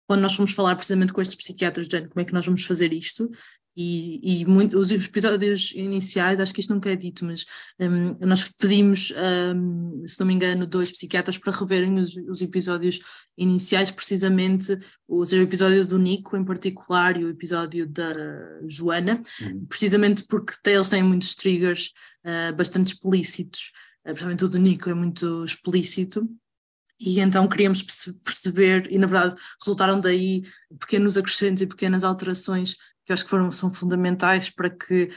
[0.09, 2.91] quando nós fomos falar precisamente com estes psiquiatras, de como é que nós vamos fazer
[2.91, 3.29] isto,
[3.77, 7.45] e, e muito, os episódios iniciais, acho que isto nunca é dito, mas
[7.79, 9.13] um, nós pedimos,
[9.55, 12.99] um, se não me engano, dois psiquiatras para reverem os, os episódios
[13.37, 14.75] iniciais, precisamente
[15.07, 18.11] o, seja, o episódio do Nico em particular e o episódio da
[18.67, 19.63] Joana, uhum.
[19.67, 21.91] precisamente porque eles têm muitos triggers
[22.25, 26.27] uh, bastante explícitos, uh, principalmente o do Nico é muito explícito.
[26.99, 27.81] E então queríamos
[28.23, 30.43] perceber, e na verdade resultaram daí
[30.79, 32.75] pequenos acrescentos e pequenas alterações
[33.09, 35.09] que eu acho que foram, são fundamentais para que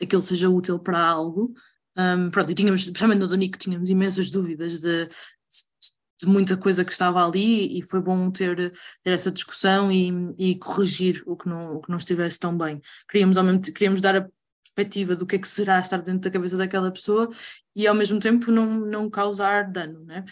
[0.00, 1.52] aquilo seja útil para algo.
[1.96, 6.92] Um, pronto, e tínhamos, principalmente no Donico, tínhamos imensas dúvidas de, de, muita coisa que
[6.92, 8.72] estava ali e foi bom ter,
[9.02, 12.80] ter essa discussão e, e, corrigir o que, não, o que não estivesse tão bem.
[13.10, 14.28] Queríamos, ao mesmo, queríamos dar a
[14.62, 17.28] perspectiva do que é que será estar dentro da cabeça daquela pessoa
[17.74, 20.24] e ao mesmo tempo não, não causar dano, né?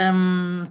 [0.00, 0.66] Um,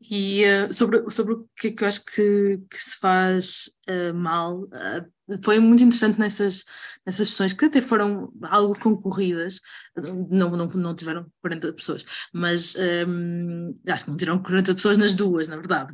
[0.00, 4.14] e uh, sobre, sobre o que é que eu acho que, que se faz uh,
[4.14, 6.64] mal, uh, foi muito interessante nessas,
[7.04, 9.60] nessas sessões, que até foram algo concorridas,
[10.30, 12.76] não, não, não tiveram 40 pessoas, mas
[13.06, 15.92] um, acho que não tiveram 40 pessoas nas duas, na verdade.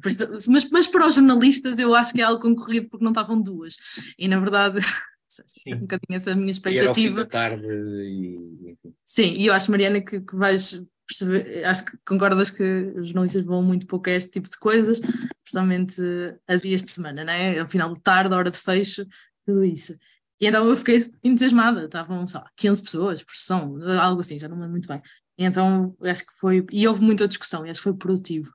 [0.48, 3.76] Mas, mas para os jornalistas eu acho que é algo concorrido porque não estavam duas.
[4.18, 4.80] E na verdade.
[5.26, 5.74] Sim.
[5.74, 6.80] um bocadinho essa minha expectativa.
[6.80, 8.76] E era ao fim da tarde e...
[9.04, 12.62] Sim, e eu acho, Mariana, que, que vais perceber, acho que concordas que
[12.96, 15.00] os jornalistas vão muito pouco a este tipo de coisas,
[15.42, 16.00] principalmente
[16.48, 17.58] a dias de semana, né?
[17.58, 19.06] Ao final de tarde, hora de fecho,
[19.46, 19.96] tudo isso.
[20.40, 24.48] E então eu fiquei entusiasmada, estavam, sei lá, 15 pessoas por sessão, algo assim, já
[24.48, 25.00] não me muito bem.
[25.38, 28.52] E então acho que foi, e houve muita discussão, e acho que foi produtivo.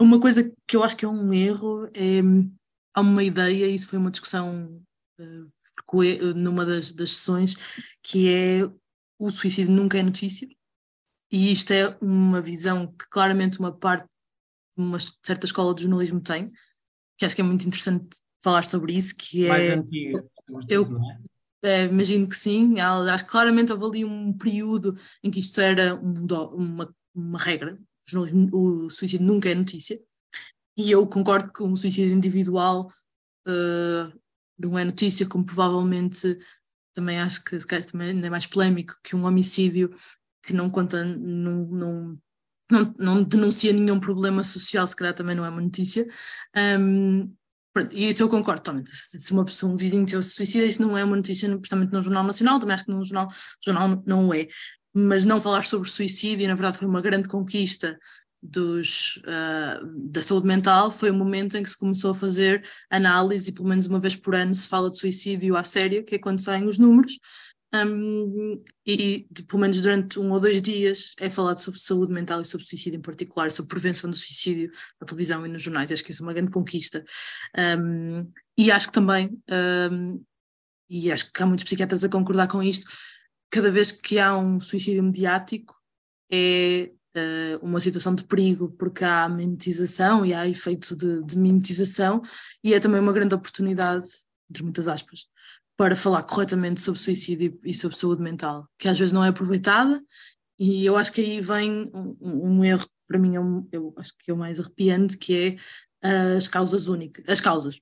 [0.00, 2.20] Uma coisa que eu acho que é um erro é,
[2.94, 4.82] há uma ideia, isso foi uma discussão
[5.20, 7.54] uh, numa das, das sessões,
[8.02, 8.70] que é
[9.18, 10.48] o suicídio nunca é notícia,
[11.34, 16.20] e isto é uma visão que claramente uma parte de uma certa escola de jornalismo
[16.20, 16.52] tem,
[17.18, 18.06] que acho que é muito interessante
[18.40, 19.48] falar sobre isso, que é...
[19.48, 20.24] Mais antiga.
[20.68, 20.86] Eu,
[21.60, 25.96] é, imagino que sim, acho que claramente houve ali um período em que isto era
[25.96, 26.24] um,
[26.54, 27.80] uma, uma regra,
[28.52, 30.00] o suicídio nunca é notícia,
[30.76, 32.92] e eu concordo que um suicídio individual
[33.48, 34.20] uh,
[34.56, 36.38] não é notícia, como provavelmente
[36.94, 39.90] também acho que se calhar também é mais polémico que um homicídio
[40.44, 42.18] que não conta, não, não,
[42.70, 46.06] não, não denuncia nenhum problema social, se calhar também não é uma notícia.
[46.56, 47.32] Um,
[47.90, 48.90] e isso eu concordo totalmente.
[48.94, 52.24] Se uma pessoa, um vizinho se suicida, isso não é uma notícia, principalmente no Jornal
[52.24, 53.28] Nacional, também acho que no Jornal,
[53.64, 54.46] jornal não é.
[54.94, 57.98] Mas não falar sobre suicídio, na verdade, foi uma grande conquista
[58.44, 63.50] dos, uh, da saúde mental foi o momento em que se começou a fazer análise,
[63.50, 66.18] e pelo menos uma vez por ano se fala de suicídio à sério, que é
[66.18, 67.18] quando saem os números,
[67.74, 72.44] um, e pelo menos durante um ou dois dias é falado sobre saúde mental e
[72.44, 74.70] sobre suicídio em particular, sobre prevenção do suicídio
[75.00, 75.90] na televisão e nos jornais.
[75.90, 77.04] Acho que isso é uma grande conquista.
[77.58, 79.36] Um, e acho que também
[79.90, 80.22] um,
[80.88, 82.86] e acho que há muitos psiquiatras a concordar com isto,
[83.50, 85.74] cada vez que há um suicídio mediático
[86.30, 92.22] é uh, uma situação de perigo, porque há mimetização e há efeitos de, de mimetização,
[92.62, 94.06] e é também uma grande oportunidade,
[94.50, 95.26] entre muitas aspas,
[95.76, 100.02] para falar corretamente sobre suicídio e sobre saúde mental, que às vezes não é aproveitada,
[100.58, 104.12] e eu acho que aí vem um, um erro, para mim, é um, eu acho
[104.18, 105.58] que é o mais arrepiante, que
[106.02, 107.80] é as causas únicas, as causas.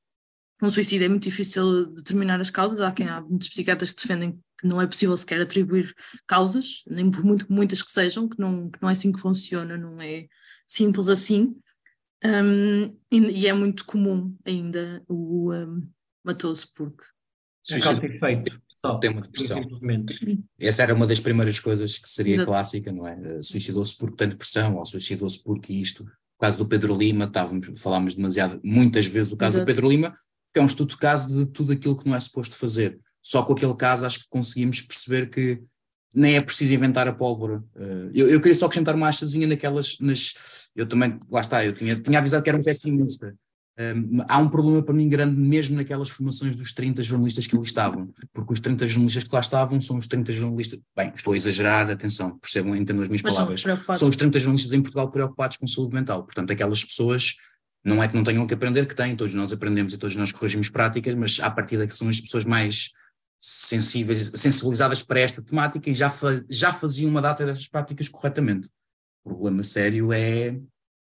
[0.62, 4.40] Um suicídio é muito difícil determinar as causas, há quem há muitos psiquiatras que defendem
[4.58, 5.92] que não é possível sequer atribuir
[6.26, 9.76] causas, nem por muito, muitas que sejam, que não, que não é assim que funciona,
[9.76, 10.28] não é
[10.66, 11.56] simples assim.
[12.24, 15.90] Um, e, e, é muito comum ainda o um,
[16.24, 17.02] matou-se porque
[17.62, 19.62] Suicídio efeito, só, tem uma depressão.
[20.58, 22.48] Essa era uma das primeiras coisas que seria Exato.
[22.48, 23.14] clássica, não é?
[23.14, 26.02] Uh, suicidou-se porque tem depressão, ou suicidou-se porque isto.
[26.02, 29.64] O caso do Pedro Lima, estávamos, falámos demasiado, muitas vezes o caso Exato.
[29.64, 30.16] do Pedro Lima,
[30.52, 32.98] que é um estudo de caso de tudo aquilo que não é suposto fazer.
[33.22, 35.62] Só com aquele caso acho que conseguimos perceber que
[36.12, 37.58] nem é preciso inventar a pólvora.
[37.76, 40.34] Uh, eu, eu, queria só acrescentar uma achazinha naquelas, nas,
[40.74, 43.34] eu também, lá está, eu tinha, tinha avisado que era um pessimista,
[43.78, 47.64] um, há um problema para mim grande mesmo naquelas formações dos 30 jornalistas que ali
[47.64, 51.36] estavam, porque os 30 jornalistas que lá estavam são os 30 jornalistas, bem, estou a
[51.36, 53.62] exagerar, atenção, percebam, entendam as minhas Mas palavras,
[53.98, 57.34] são os 30 jornalistas em Portugal preocupados com saúde mental, portanto aquelas pessoas
[57.84, 60.30] não é que não tenham que aprender, que têm, todos nós aprendemos e todos nós
[60.30, 62.90] corrigimos práticas, mas à partida que são as pessoas mais
[63.40, 68.68] sensíveis, sensibilizadas para esta temática e já, fa já faziam uma data dessas práticas corretamente.
[69.24, 70.60] O problema sério é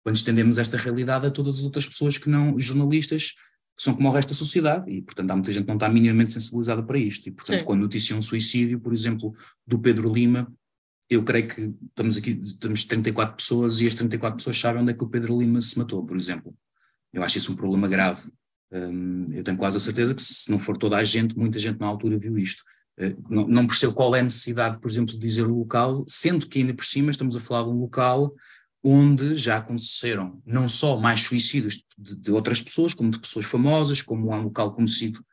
[0.04, 3.32] quando estendemos esta realidade a todas as outras pessoas que não, jornalistas,
[3.76, 5.90] que são como o resto da sociedade, e portanto há muita gente que não está
[5.90, 7.66] minimamente sensibilizada para isto, e portanto Sim.
[7.66, 9.34] quando noticia um suicídio, por exemplo,
[9.66, 10.52] do Pedro Lima,
[11.10, 14.94] eu creio que estamos aqui, temos 34 pessoas e as 34 pessoas sabem onde é
[14.94, 16.56] que o Pedro Lima se matou, por exemplo.
[17.12, 18.32] Eu acho isso um problema grave.
[18.72, 21.80] Um, eu tenho quase a certeza que se não for toda a gente, muita gente
[21.80, 22.64] na altura viu isto.
[23.00, 26.48] Uh, não, não percebo qual é a necessidade, por exemplo, de dizer o local, sendo
[26.48, 28.34] que ainda por cima estamos a falar de um local
[28.84, 34.02] onde já aconteceram não só mais suicídios de, de, outras pessoas, como de pessoas famosas,
[34.02, 35.24] como um local conhecido.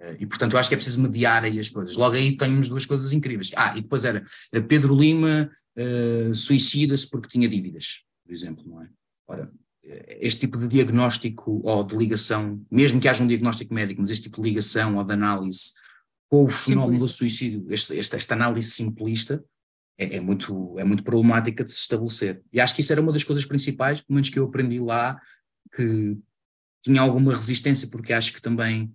[0.00, 1.96] Eh, e, portanto, eu acho que é preciso mediar aí as coisas.
[1.96, 3.50] Logo aí temos duas coisas incríveis.
[3.56, 8.82] Ah, e depois era eh, Pedro Lima uh, suicida-se porque tinha dívidas, por exemplo, não
[8.82, 8.88] é?
[9.26, 9.52] Ora,
[10.20, 14.24] este tipo de diagnóstico ou de ligação, mesmo que haja um diagnóstico médico, mas este
[14.24, 15.72] tipo de ligação ou de análise
[16.30, 17.06] com o fenómeno simplista.
[17.06, 19.44] do suicídio, este, esta, esta análise simplista,
[19.98, 22.42] é, é, muito, é muito problemática de se estabelecer.
[22.52, 25.20] E acho que isso era uma das coisas principais, pelo menos que eu aprendi lá,
[25.74, 26.16] que
[26.82, 28.92] tinha alguma resistência, porque acho que também,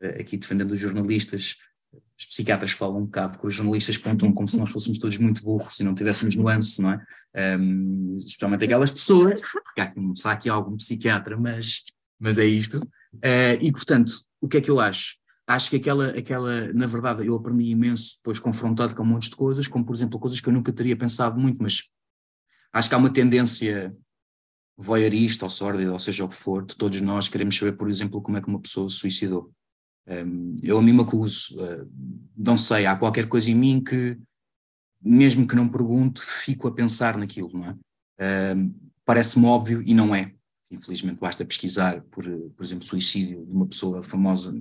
[0.00, 1.56] eh, aqui defendendo os jornalistas,
[2.18, 5.42] os psiquiatras falam um bocado com os jornalistas contam como se nós fôssemos todos muito
[5.42, 7.58] burros e não tivéssemos nuance, não é?
[7.58, 9.92] Um, especialmente aquelas pessoas, porque há,
[10.24, 11.82] há aqui algum psiquiatra, mas,
[12.18, 12.78] mas é isto.
[13.14, 15.16] Uh, e, portanto, o que é que eu acho?
[15.54, 19.36] Acho que aquela, aquela, na verdade, eu aprendi imenso depois confrontado com um monte de
[19.36, 21.90] coisas, como por exemplo coisas que eu nunca teria pensado muito, mas
[22.72, 23.94] acho que há uma tendência
[24.76, 28.22] voyeurista ou sórdida, ou seja o que for, de todos nós queremos saber, por exemplo,
[28.22, 29.52] como é que uma pessoa se suicidou.
[30.06, 31.88] Um, eu a mim me acuso, uh,
[32.36, 34.18] não sei, há qualquer coisa em mim que,
[35.00, 38.54] mesmo que não pergunte, fico a pensar naquilo, não é?
[38.54, 38.74] Um,
[39.04, 40.32] Parece-me óbvio e não é.
[40.72, 44.54] Infelizmente basta pesquisar por, por exemplo, suicídio de uma pessoa famosa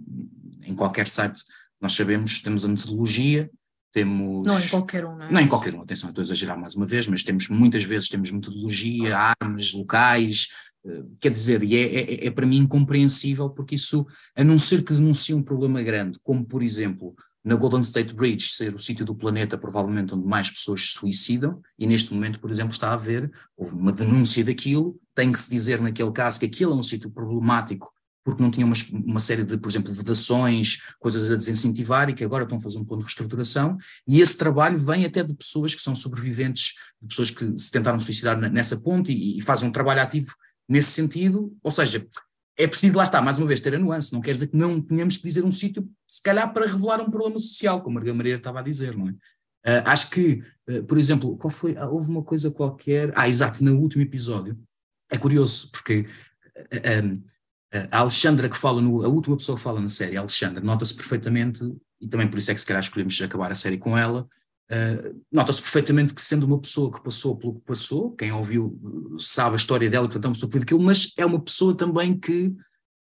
[0.63, 1.43] em qualquer site.
[1.79, 3.49] Nós sabemos, temos a metodologia,
[3.91, 4.45] temos...
[4.45, 5.31] Não em qualquer um, não é?
[5.31, 8.09] Não em qualquer um, atenção, estou a exagerar mais uma vez, mas temos muitas vezes,
[8.09, 10.49] temos metodologia, armas, locais,
[10.85, 14.05] eh, quer dizer, e é, é, é para mim incompreensível porque isso,
[14.35, 18.49] a não ser que denuncie um problema grande, como por exemplo na Golden State Bridge
[18.49, 22.51] ser o sítio do planeta provavelmente onde mais pessoas se suicidam, e neste momento, por
[22.51, 26.45] exemplo, está a haver, houve uma denúncia daquilo, tem que se dizer naquele caso que
[26.45, 27.91] aquilo é um sítio problemático
[28.23, 32.23] porque não tinha uma, uma série de, por exemplo, vedações, coisas a desincentivar e que
[32.23, 33.77] agora estão a fazer um plano de reestruturação,
[34.07, 37.99] e esse trabalho vem até de pessoas que são sobreviventes, de pessoas que se tentaram
[37.99, 40.33] suicidar nessa ponte e, e fazem um trabalho ativo
[40.69, 42.05] nesse sentido, ou seja,
[42.57, 44.81] é preciso, lá está, mais uma vez, ter a nuance, não quer dizer que não
[44.81, 48.35] tenhamos que dizer um sítio, se calhar para revelar um problema social, como a Maria
[48.35, 49.11] estava a dizer, não é?
[49.63, 53.63] Uh, acho que, uh, por exemplo, qual foi, ah, houve uma coisa qualquer, ah, exato,
[53.63, 54.57] no último episódio,
[55.09, 56.07] é curioso, porque
[56.57, 57.23] uh,
[57.91, 60.95] a Alexandra que fala, no, a última pessoa que fala na série, a Alexandra, nota-se
[60.95, 61.63] perfeitamente,
[61.99, 64.27] e também por isso é que se calhar escolhemos acabar a série com ela,
[64.71, 68.79] Uh, Nota-se perfeitamente que, sendo uma pessoa que passou pelo que passou, quem ouviu
[69.19, 71.75] sabe a história dela, portanto, é uma pessoa que foi daquilo, mas é uma pessoa
[71.75, 72.55] também que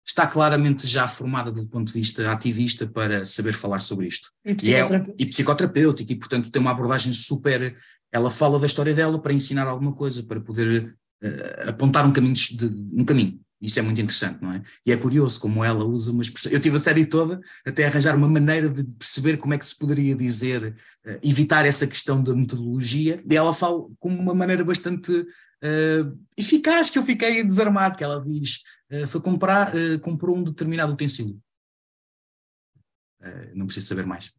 [0.09, 4.31] está claramente já formada do ponto de vista ativista para saber falar sobre isto.
[4.43, 5.11] E psicoterapêutica.
[5.11, 7.77] E, é, e psicoterapêutica, e portanto tem uma abordagem super.
[8.11, 12.33] Ela fala da história dela para ensinar alguma coisa, para poder uh, apontar um caminho,
[12.33, 12.65] de,
[12.99, 13.39] um caminho.
[13.61, 14.61] Isso é muito interessante, não é?
[14.85, 16.51] E é curioso como ela usa uma expressão.
[16.51, 19.77] Eu tive a série toda até arranjar uma maneira de perceber como é que se
[19.77, 20.75] poderia dizer,
[21.05, 26.89] uh, evitar essa questão da metodologia, e ela fala com uma maneira bastante uh, eficaz
[26.89, 28.61] que eu fiquei desarmado, que ela diz,
[28.91, 31.37] uh, foi comprar, comprou um determinado utensílio.
[33.53, 34.31] não preciso saber mais.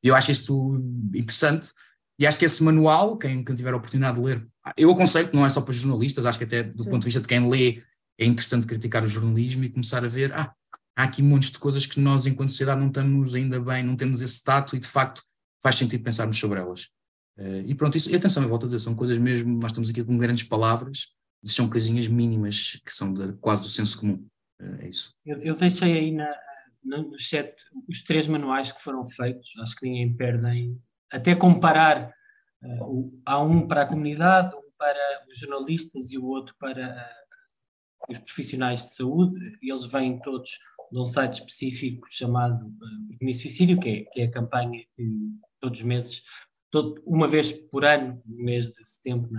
[0.00, 0.80] eu acho isso
[1.12, 1.72] interessante,
[2.16, 5.44] e acho que esse manual, quem, quem tiver a oportunidade de ler, eu aconselho, não
[5.44, 6.90] é só para jornalistas, acho que até do Sim.
[6.90, 7.82] ponto de vista de quem lê
[8.18, 10.54] é interessante criticar o jornalismo e começar a ver, ah,
[10.96, 14.20] há aqui montes de coisas que nós, enquanto sociedade, não estamos ainda bem, não temos
[14.20, 15.22] esse tato e, de facto,
[15.62, 16.90] faz sentido pensarmos sobre elas.
[17.36, 19.90] Uh, e pronto, isso, e atenção, eu volto a dizer, são coisas mesmo, nós estamos
[19.90, 21.08] aqui com grandes palavras,
[21.44, 24.26] são coisinhas mínimas que são de, quase do senso comum.
[24.60, 25.12] Uh, é isso.
[25.26, 26.32] Eu, eu deixei aí na,
[26.84, 27.52] no chat
[27.88, 30.76] os três manuais que foram feitos, acho que ninguém perde
[31.10, 32.14] até comparar,
[32.62, 37.10] uh, há um para a comunidade, um para os jornalistas e o outro para
[38.08, 40.50] os profissionais de saúde, eles vêm todos
[40.90, 45.08] de um site específico chamado uh, Suicídio, que é, que é a campanha que
[45.60, 46.22] todos os meses,
[46.70, 49.30] todo, uma vez por ano, no mês de setembro?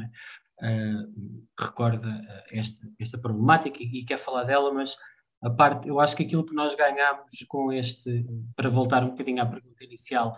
[0.62, 4.96] Uh, recorda uh, esta, esta problemática e, e quer falar dela, mas
[5.42, 8.26] a parte, eu acho que aquilo que nós ganhamos com este,
[8.56, 10.36] para voltar um bocadinho à pergunta inicial,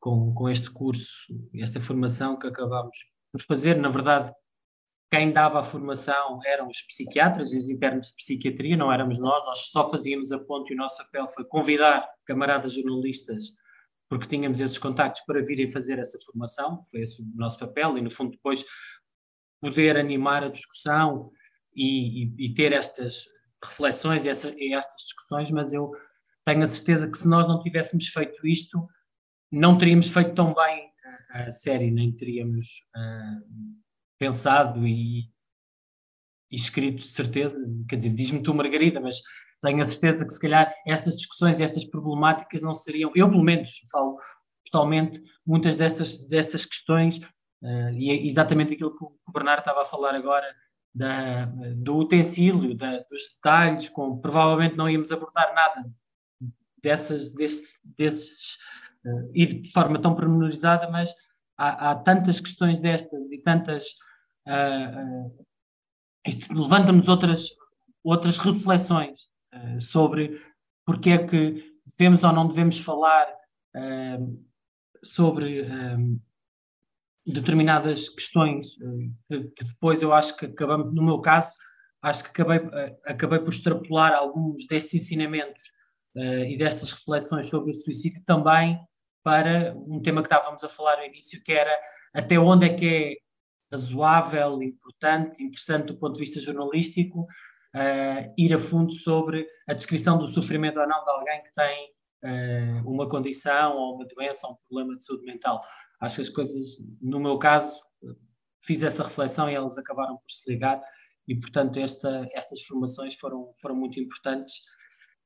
[0.00, 2.96] com, com este curso, esta formação que acabamos
[3.32, 4.32] por fazer, na verdade,
[5.10, 9.44] quem dava a formação eram os psiquiatras e os internos de psiquiatria, não éramos nós,
[9.44, 13.52] nós só fazíamos a ponte e o nosso papel foi convidar camaradas jornalistas,
[14.08, 18.02] porque tínhamos esses contactos para virem fazer essa formação, foi esse o nosso papel, e
[18.02, 18.64] no fundo depois
[19.60, 21.30] poder animar a discussão
[21.74, 23.24] e, e, e ter estas
[23.64, 25.90] reflexões e, essa, e estas discussões, mas eu
[26.44, 28.86] tenho a certeza que se nós não tivéssemos feito isto,
[29.50, 30.90] não teríamos feito tão bem
[31.30, 33.87] a, a série, nem teríamos uh,
[34.18, 35.30] pensado e,
[36.50, 39.20] e escrito de certeza, quer dizer, diz-me tu, Margarida, mas
[39.60, 43.80] tenho a certeza que se calhar estas discussões, estas problemáticas não seriam, eu pelo menos
[43.90, 44.18] falo
[44.64, 47.18] pessoalmente, muitas destas, destas questões,
[47.62, 50.46] uh, e é exatamente aquilo que o Bernardo estava a falar agora,
[50.94, 51.46] da,
[51.76, 55.90] do utensílio, da, dos detalhes, com, provavelmente não íamos abordar nada
[56.82, 58.56] dessas, desses, desses
[59.04, 61.12] uh, ir de forma tão pormenorizada, mas
[61.56, 63.86] há, há tantas questões destas e tantas
[66.26, 67.48] isto levanta-nos outras,
[68.02, 70.40] outras reflexões uh, sobre
[70.86, 73.26] porque é que devemos ou não devemos falar
[73.76, 74.48] uh,
[75.04, 75.64] sobre
[77.24, 78.76] determinadas questões
[79.28, 81.54] que, depois eu acho que acabamos, no meu caso,
[82.02, 82.58] acho que acabei,
[83.04, 85.62] acabei por extrapolar alguns destes ensinamentos
[86.16, 88.80] e destas reflexões sobre o suicídio também
[89.22, 91.78] para um tema que estávamos a falar no início, que era
[92.14, 93.27] até onde é que é
[93.70, 100.18] razoável, importante, interessante do ponto de vista jornalístico, uh, ir a fundo sobre a descrição
[100.18, 101.92] do sofrimento ou não de alguém que tem
[102.24, 105.60] uh, uma condição ou uma doença ou um problema de saúde mental.
[106.00, 107.80] Acho que as coisas, no meu caso,
[108.62, 110.82] fiz essa reflexão e elas acabaram por se ligar
[111.26, 114.62] e, portanto, esta, estas formações foram, foram muito importantes.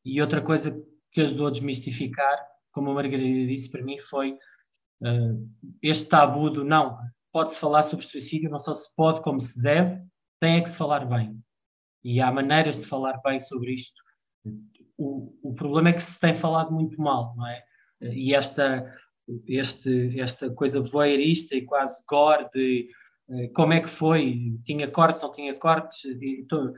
[0.05, 0.77] E outra coisa
[1.13, 2.37] que ajudou a desmistificar,
[2.73, 5.49] como a Margarida disse para mim, foi uh,
[5.81, 6.99] este tabu do não,
[7.33, 10.01] pode-se falar sobre suicídio, não só se pode como se deve,
[10.41, 11.41] tem é que se falar bem.
[12.05, 14.03] E há maneiras de falar bem sobre isto.
[14.99, 17.65] O, o problema é que se tem falado muito mal, não é?
[18.01, 18.93] E esta,
[19.47, 22.91] este, esta coisa voyeurista e quase gore de
[23.31, 26.75] eh, como é que foi, tinha cortes, não tinha cortes, então,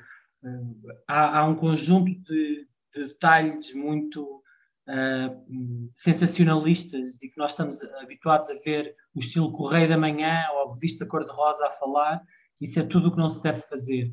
[1.08, 4.42] há, há um conjunto de, de detalhes muito
[4.88, 10.68] uh, sensacionalistas e que nós estamos habituados a ver o estilo Correio da Manhã ou
[10.68, 12.22] a revista Cor-de-Rosa a falar,
[12.60, 14.12] isso é tudo o que não se deve fazer.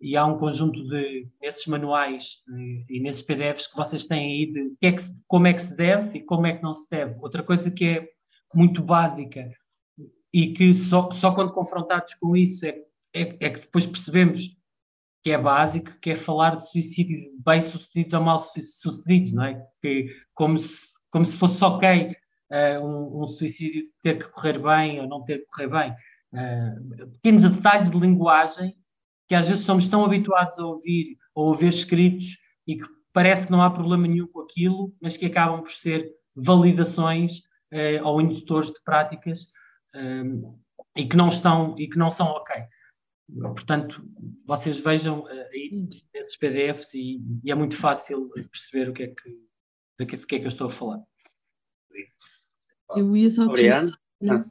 [0.00, 4.30] E há um conjunto de, nesses manuais e, eh, e nesses PDFs que vocês têm
[4.30, 6.62] aí de que é que se, como é que se deve e como é que
[6.62, 7.18] não se deve.
[7.20, 8.08] Outra coisa que é
[8.54, 9.50] muito básica
[10.32, 12.78] e que só, só quando confrontados com isso é,
[13.12, 14.56] é, é que depois percebemos
[15.28, 19.62] que é básico, que é falar de suicídios bem-sucedidos ou mal-sucedidos, não é?
[19.82, 22.16] Que, como, se, como se fosse ok
[22.50, 25.94] uh, um, um, suicídio ter que correr bem ou não ter que correr bem.
[26.32, 28.74] Uh, pequenos detalhes de linguagem
[29.28, 33.44] que às vezes somos tão habituados a ouvir ou a ver escritos e que parece
[33.44, 37.40] que não há problema nenhum com aquilo, mas que acabam por ser validações
[37.70, 39.52] uh, ou indutores de práticas
[40.96, 42.56] e que não estão e que não são ok.
[43.32, 44.02] Portanto,
[44.46, 49.06] vocês vejam uh, aí esses PDFs e, e, é muito fácil perceber o que é
[49.08, 49.38] que,
[49.98, 51.02] do que, que é que eu estou a falar.
[52.96, 53.84] Eu ia só acrescentar,
[54.30, 54.44] ah,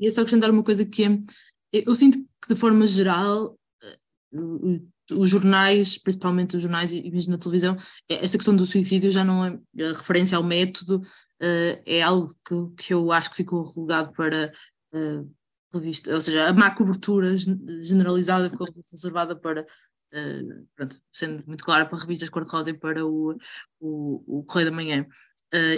[0.00, 1.18] ia só acrescentar uma coisa que é,
[1.72, 4.80] eu sinto que de forma geral eh,
[5.12, 7.76] os jornais, principalmente os jornais e mesmo na televisão,
[8.08, 11.02] é, esta questão do suicídio já não é a referência ao método,
[11.84, 14.52] é algo que, que eu acho que ficou relegado para
[15.72, 17.34] revista, ou seja, a má cobertura
[17.80, 23.36] generalizada ficou reservada para, uh, pronto, sendo muito clara, para revistas cor-de-rosa e para o,
[23.80, 25.06] o, o Correio da Manhã.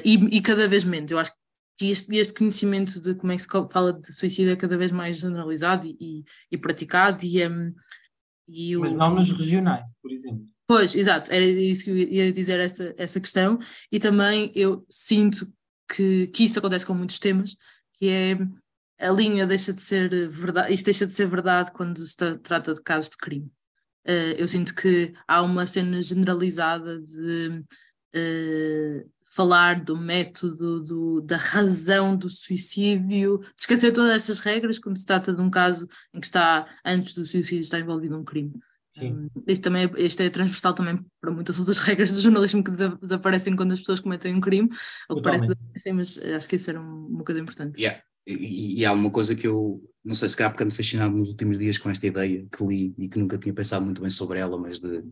[0.04, 1.32] e, e cada vez menos, eu acho
[1.76, 4.92] que este, este, conhecimento de como é que se fala de suicídio é cada vez
[4.92, 7.74] mais generalizado e, e, e praticado e, um,
[8.48, 8.80] e o...
[8.80, 10.46] Mas não nos regionais, por exemplo.
[10.66, 13.58] Pois, exato, era isso que eu ia dizer, essa, essa questão,
[13.92, 15.46] e também eu sinto
[15.94, 17.56] que, que isso acontece com muitos temas,
[17.94, 18.38] que é
[18.98, 22.82] a linha deixa de ser verdade, isto deixa de ser verdade quando se trata de
[22.82, 23.50] casos de crime.
[24.06, 27.64] Uh, eu sinto que há uma cena generalizada de
[28.14, 34.98] uh, falar do método, do, da razão do suicídio, de esquecer todas estas regras quando
[34.98, 38.52] se trata de um caso em que está, antes do suicídio, está envolvido um crime.
[38.90, 39.12] Sim.
[39.12, 42.70] Um, isto, também é, isto é transversal também para muitas outras regras do jornalismo que
[42.70, 44.68] desaparecem quando as pessoas cometem um crime,
[45.08, 45.28] ou que
[45.92, 47.80] mas acho que isso era uma coisa importante.
[47.80, 48.00] Yeah.
[48.26, 51.78] E, há uma coisa que eu, não sei se calhar ando fascinado nos últimos dias
[51.78, 54.80] com esta ideia que li e que nunca tinha pensado muito bem sobre ela, mas
[54.80, 55.02] de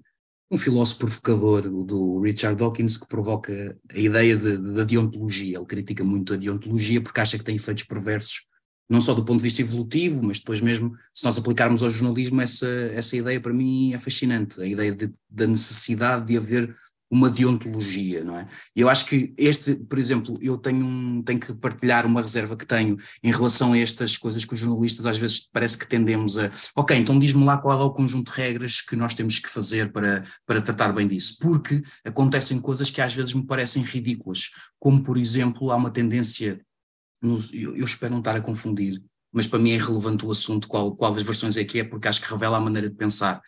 [0.51, 5.57] um filósofo provocador, do Richard Dawkins, que provoca a ideia da deontologia.
[5.57, 8.47] Ele critica muito a deontologia porque acha que tem efeitos perversos,
[8.89, 12.39] não só do ponto de vista evolutivo, mas depois mesmo, se nós aplicarmos ao jornalismo,
[12.43, 16.77] essa, essa ideia para mim é fascinante, a ideia de, da necessidade de haver
[17.13, 18.49] uma deontologia, não é?
[18.75, 22.57] E eu acho que este, por exemplo, eu tenho, um, tenho que partilhar uma reserva
[22.57, 26.39] que tenho em relação a estas coisas que os jornalistas às vezes parece que tendemos
[26.39, 29.51] a, ok, então diz-me lá qual é o conjunto de regras que nós temos que
[29.51, 34.49] fazer para, para tratar bem disso, porque acontecem coisas que às vezes me parecem ridículas,
[34.79, 36.65] como por exemplo há uma tendência,
[37.23, 40.97] eu, eu espero não estar a confundir, mas para mim é irrelevante o assunto qual,
[40.97, 43.43] qual das versões é que é, porque acho que revela a maneira de pensar.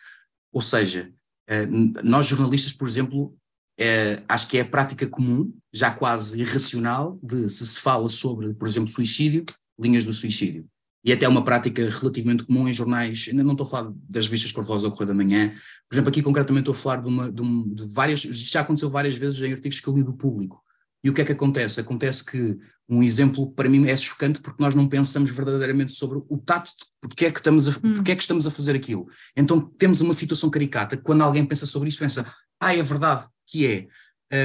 [0.53, 1.11] Ou seja,
[1.47, 1.67] eh,
[2.03, 3.35] nós jornalistas, por exemplo,
[3.77, 8.53] é, acho que é a prática comum, já quase irracional, de se se fala sobre,
[8.53, 9.45] por exemplo, suicídio,
[9.79, 10.65] linhas do suicídio.
[11.03, 14.51] E até uma prática relativamente comum em jornais, ainda não estou a falar das vistas
[14.51, 15.53] cor-de-rosa ou Correio da Manhã,
[15.87, 18.89] por exemplo, aqui concretamente estou a falar de, uma, de, um, de várias, já aconteceu
[18.89, 20.63] várias vezes em artigos que eu li do público.
[21.03, 21.79] E o que é que acontece?
[21.79, 22.57] Acontece que
[22.89, 26.85] um exemplo para mim é chocante porque nós não pensamos verdadeiramente sobre o tato de
[26.99, 27.95] porque é que estamos a, hum.
[27.95, 29.07] porque é que estamos a fazer aquilo.
[29.35, 32.25] Então temos uma situação caricata quando alguém pensa sobre isto pensa,
[32.59, 33.87] ah, é verdade, que é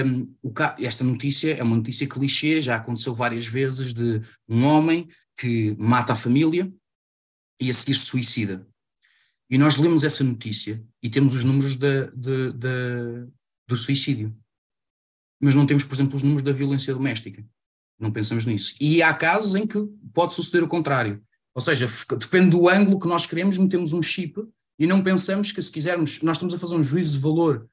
[0.04, 5.08] um, o, esta notícia é uma notícia clichê, já aconteceu várias vezes, de um homem
[5.36, 6.72] que mata a família
[7.60, 8.66] e a seguir se suicida.
[9.48, 12.06] E nós lemos essa notícia e temos os números da,
[13.66, 14.36] do suicídio.
[15.40, 17.44] Mas não temos, por exemplo, os números da violência doméstica.
[17.98, 18.74] Não pensamos nisso.
[18.80, 19.78] E há casos em que
[20.14, 21.22] pode suceder o contrário.
[21.54, 24.40] Ou seja, depende do ângulo que nós queremos, metemos um chip
[24.78, 27.68] e não pensamos que se quisermos, nós estamos a fazer um juízo de valor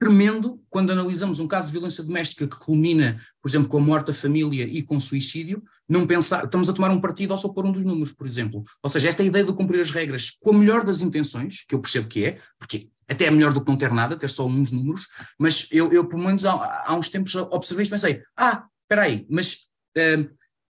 [0.00, 4.06] tremendo quando analisamos um caso de violência doméstica que culmina, por exemplo, com a morte
[4.06, 7.66] da família e com suicídio, não pensar, estamos a tomar um partido ao só pôr
[7.66, 8.64] um dos números, por exemplo.
[8.82, 11.80] Ou seja, esta ideia de cumprir as regras com a melhor das intenções, que eu
[11.80, 14.72] percebo que é, porque até é melhor do que não ter nada, ter só uns
[14.72, 15.06] números,
[15.38, 19.02] mas eu, eu pelo menos há, há uns tempos observei isto e pensei, ah, espera
[19.02, 19.66] aí, mas
[19.98, 20.30] uh,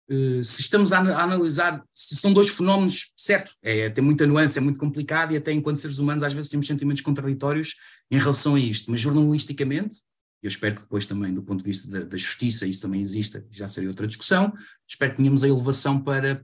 [0.09, 4.79] se estamos a, analisar, se são dois fenómenos, certo, é, tem muita nuance, é muito
[4.79, 7.75] complicado e até enquanto seres humanos às vezes temos sentimentos contraditórios
[8.09, 9.97] em relação a isto, mas jornalisticamente,
[10.41, 13.45] eu espero que depois também do ponto de vista da, da justiça isso também exista,
[13.51, 14.53] já seria outra discussão,
[14.87, 16.41] espero que tenhamos a elevação para,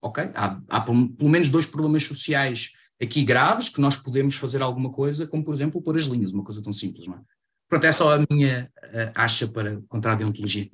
[0.00, 4.90] ok, há, há pelo menos dois problemas sociais aqui graves que nós podemos fazer alguma
[4.90, 7.20] coisa, como por exemplo pôr as linhas, uma coisa tão simples, não é?
[7.68, 10.68] Pronto, é só a minha uh, acha para contra a deontologia.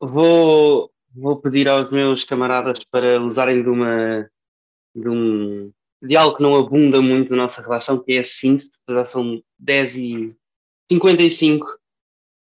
[0.00, 4.28] Vou, vou pedir aos meus camaradas para usarem de uma
[4.94, 5.72] de um
[6.02, 9.40] de algo que não abunda muito na nossa relação, que é a síntese, já são
[9.58, 10.36] 10 e
[10.90, 11.78] 55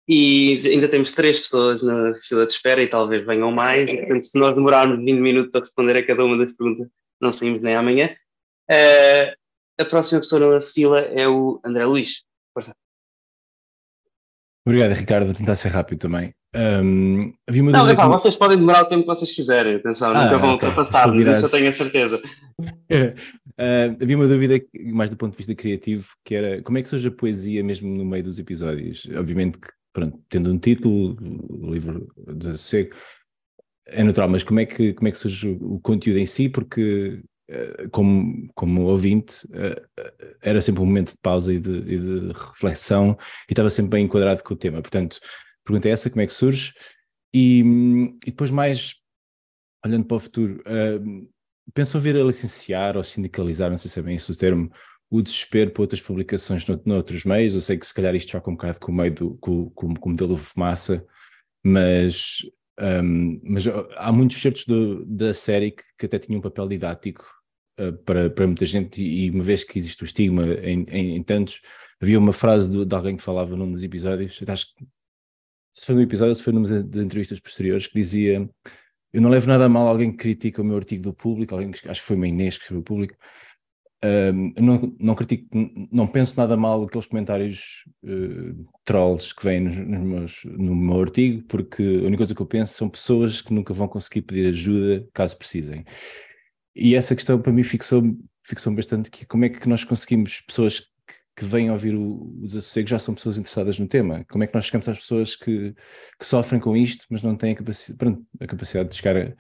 [0.09, 4.39] e ainda temos três pessoas na fila de espera e talvez venham mais, portanto se
[4.39, 6.87] nós demorarmos 20 minutos a responder a cada uma das perguntas,
[7.21, 8.15] não saímos nem amanhã.
[8.71, 9.35] Uh,
[9.79, 12.25] a próxima pessoa na fila é o André Luiz.
[12.53, 12.75] Força.
[14.67, 15.27] Obrigado, Ricardo.
[15.27, 16.35] Vou tentar ser rápido também.
[16.57, 18.09] Um, havia uma não, epá, que...
[18.09, 20.69] vocês podem demorar o tempo que vocês quiserem, atenção, ah, nunca vão okay.
[20.69, 22.17] ultrapassar, isso eu tenho a certeza.
[22.59, 26.89] uh, havia uma dúvida, mais do ponto de vista criativo, que era como é que
[26.89, 29.07] surge a poesia mesmo no meio dos episódios?
[29.19, 31.17] Obviamente que, pronto, tendo um título,
[31.51, 32.97] o livro de Seco,
[33.87, 36.49] é natural, mas como é que, como é que surge o conteúdo em si?
[36.49, 37.21] Porque
[37.93, 43.17] como, como ouvinte, uh, era sempre um momento de pausa e de, e de, reflexão
[43.49, 44.83] e estava sempre bem enquadrado com o tema.
[44.83, 45.21] Portanto,
[45.65, 46.73] pergunta é essa, como é que surge?
[47.33, 47.61] E,
[48.25, 48.95] e depois mais,
[49.85, 51.29] olhando para o futuro, uh,
[51.73, 54.71] pensam vir a licenciar ou sindicalizar, não sei se é bem esse o termo,
[55.11, 57.55] o desespero para outras publicações no, noutros meios.
[57.55, 59.95] Eu sei que se calhar isto choca um bocado com o meio do com, com,
[59.95, 61.07] com o modelo de fumaça,
[61.65, 62.39] mas,
[62.81, 63.65] um, mas
[63.97, 64.65] há muitos certos
[65.07, 67.25] da série que, que, até tinham um papel didático
[67.79, 71.23] uh, para, para muita gente, e, uma vez que existe o estigma em, em, em
[71.23, 71.61] tantos,
[72.01, 74.87] havia uma frase de, de, alguém que falava num dos episódios, acho que
[75.73, 78.49] se foi no episódio, se foi numa das entrevistas posteriores, que dizia
[79.13, 81.71] eu não levo nada a mal alguém que critica o meu artigo do público, alguém
[81.71, 83.17] que acho que foi uma Inês que escreveu o público,
[84.05, 85.49] um, não, não critico,
[85.91, 91.01] não penso nada mal aqueles comentários uh, trolls que vêm nos, nos meus, no meu
[91.01, 94.49] artigo, porque a única coisa que eu penso são pessoas que nunca vão conseguir pedir
[94.49, 95.85] ajuda caso precisem.
[96.77, 98.03] E essa questão para mim fixou,
[98.45, 100.87] fixou bastante que como é que nós conseguimos pessoas que,
[101.37, 104.27] que vêm ouvir o, o desassossego já são pessoas interessadas no tema.
[104.29, 105.75] Como é que nós chegamos às pessoas que,
[106.19, 109.35] que sofrem com isto, mas não têm a, capaci pronto, a capacidade de chegar a,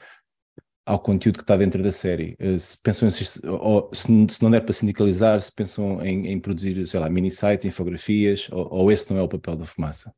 [0.86, 2.36] ao conteúdo que está dentro da série.
[2.38, 6.40] Eh, se pensam, se, ou, se, se não der para sindicalizar, se pensam em, em
[6.40, 10.14] produzir, sei lá, mini-sites, infografias, ou, ou, esse não é o papel da fumaça.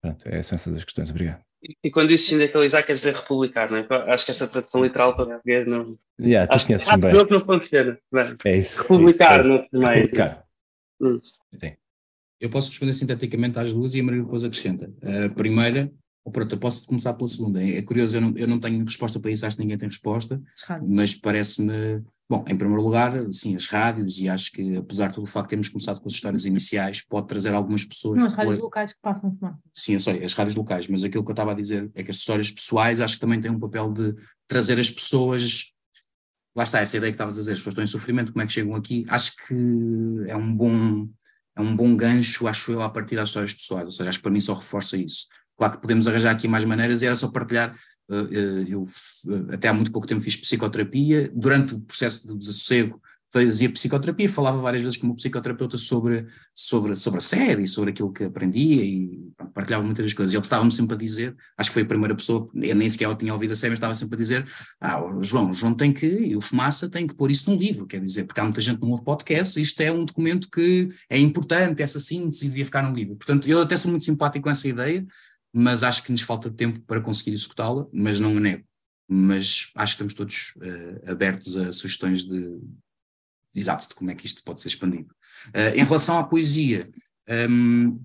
[0.00, 1.10] Pronto, é, são essas as questões.
[1.10, 1.49] Obrigado.
[1.62, 3.86] E, quando diz sindicalizar, quer dizer republicar, não é?
[4.08, 5.98] Acho que essa tradução literal para português não.
[6.18, 7.12] Yeah, tu acho que bem.
[7.12, 7.98] não, não funciona.
[8.44, 8.82] É isso.
[8.82, 10.00] Republicar, é isso, não é mais.
[10.02, 10.44] Republicar.
[11.00, 11.20] Hum.
[12.40, 14.90] Eu posso responder sinteticamente às duas e a Maria depois acrescenta.
[15.26, 15.92] A primeira
[16.24, 17.62] ou pronto, eu posso começar pela segunda.
[17.62, 19.88] É, é curioso, eu não, eu não tenho resposta para isso, acho que ninguém tem
[19.88, 20.40] resposta,
[20.86, 25.24] mas parece-me, bom, em primeiro lugar, sim, as rádios, e acho que apesar de todo
[25.24, 28.16] o facto de termos começado com as histórias iniciais, pode trazer algumas pessoas.
[28.16, 29.58] Não, as rádios locais que passam tomar.
[29.74, 32.10] Sim, eu sei, as rádios locais, mas aquilo que eu estava a dizer é que
[32.10, 34.14] as histórias pessoais acho que também têm um papel de
[34.46, 35.72] trazer as pessoas.
[36.54, 38.46] Lá está, essa ideia que estavas a dizer, as pessoas estão em sofrimento, como é
[38.46, 39.04] que chegam aqui?
[39.08, 41.08] Acho que é um bom,
[41.56, 44.22] é um bom gancho, acho eu, a partir das histórias pessoais, ou seja, acho que
[44.22, 45.26] para mim só reforça isso.
[45.58, 47.76] Claro que podemos arranjar aqui mais maneiras e era só partilhar.
[48.10, 48.86] Eh, eh, eu
[49.52, 51.30] até há muito pouco tempo fiz psicoterapia.
[51.34, 53.00] Durante o processo do desassossego
[53.32, 58.12] fazia psicoterapia, falava várias vezes com o psicoterapeuta sobre, sobre, sobre a série, sobre aquilo
[58.12, 59.20] que aprendia e
[59.54, 60.34] partilhava muitas coisas.
[60.34, 63.32] Ele estava-me sempre a dizer, acho que foi a primeira pessoa, eu nem sequer tinha
[63.32, 64.46] ouvido a série, mas estava sempre a dizer,
[64.80, 68.00] ah, João, João tem que, e o Fumaça tem que pôr isso num livro, quer
[68.00, 71.18] dizer, porque há muita gente que não ouve podcast, isto é um documento que é
[71.18, 73.14] importante, essa síntese devia ficar num livro.
[73.14, 75.06] Portanto, eu até sou muito simpático com essa ideia,
[75.52, 78.64] mas acho que nos falta tempo para conseguir executá-la, mas não a nego.
[79.08, 84.14] Mas acho que estamos todos uh, abertos a sugestões de, de, exato, de como é
[84.14, 85.12] que isto pode ser expandido.
[85.48, 86.88] Uh, em relação à poesia,
[87.50, 88.00] um,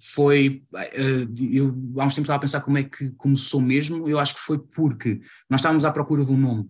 [0.00, 1.68] foi, uh, eu
[1.98, 4.58] há uns tempos estava a pensar como é que começou mesmo, eu acho que foi
[4.58, 6.68] porque nós estávamos à procura de um nome,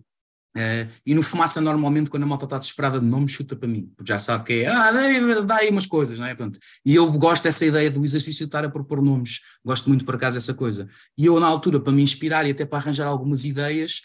[0.59, 3.89] Uh, e no Fumaça, normalmente, quando a malta está desesperada de nome, chuta para mim,
[3.95, 6.35] porque já sabe que é, ah, dá, dá aí umas coisas, não é?
[6.35, 6.59] Pronto.
[6.85, 10.15] E eu gosto dessa ideia do exercício de estar a propor nomes, gosto muito por
[10.15, 10.89] acaso dessa coisa.
[11.17, 14.01] E eu, na altura, para me inspirar e até para arranjar algumas ideias,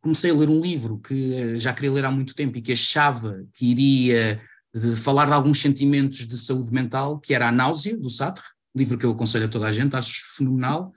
[0.00, 2.72] comecei a ler um livro que eh, já queria ler há muito tempo e que
[2.72, 4.42] achava que iria
[4.74, 8.98] de falar de alguns sentimentos de saúde mental, que era A Náusea, do Sartre, livro
[8.98, 10.92] que eu aconselho a toda a gente, acho fenomenal.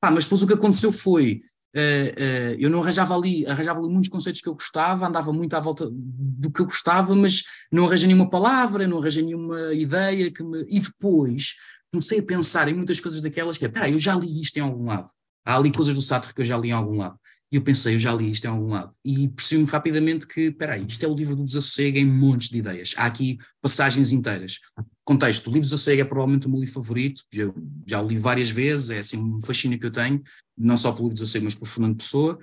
[0.00, 1.42] Pá, mas depois o que aconteceu foi
[1.76, 5.60] Uh, eu não arranjava ali, arranjava ali muitos conceitos que eu gostava, andava muito à
[5.60, 10.42] volta do que eu gostava, mas não arranjei nenhuma palavra, não arranjei nenhuma ideia que
[10.42, 10.64] me...
[10.70, 11.54] E depois
[11.92, 14.60] comecei a pensar em muitas coisas daquelas que é, peraí, eu já li isto em
[14.60, 15.10] algum lado.
[15.44, 17.18] Há ali coisas do Sartre que eu já li em algum lado.
[17.50, 18.92] E eu pensei, eu já li isto em algum lado.
[19.04, 22.92] E percebi-me rapidamente que, peraí, isto é o livro do desassossego em montes de ideias.
[22.96, 24.58] Há aqui passagens inteiras.
[25.04, 27.22] Contexto, o livro do desassossego é provavelmente o meu livro favorito.
[27.32, 27.44] Já,
[27.86, 30.20] já o li várias vezes, é assim um fascínio que eu tenho,
[30.58, 32.38] não só pelo livro do desassossego, mas pelo Fernando Pessoa.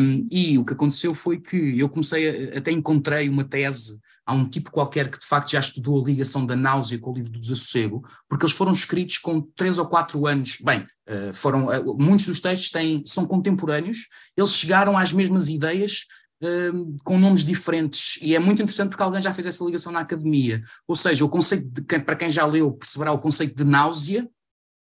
[0.00, 4.32] Um, e o que aconteceu foi que eu comecei, a, até encontrei uma tese há
[4.32, 7.30] um tipo qualquer que de facto já estudou a ligação da náusea com o livro
[7.30, 11.82] do desassossego, porque eles foram escritos com três ou quatro anos, bem, eh, foram, eh,
[11.98, 16.06] muitos dos textos têm, são contemporâneos, eles chegaram às mesmas ideias
[16.40, 20.00] ehm, com nomes diferentes, e é muito interessante porque alguém já fez essa ligação na
[20.00, 24.28] academia, ou seja, o conceito, de, para quem já leu, perceberá o conceito de náusea,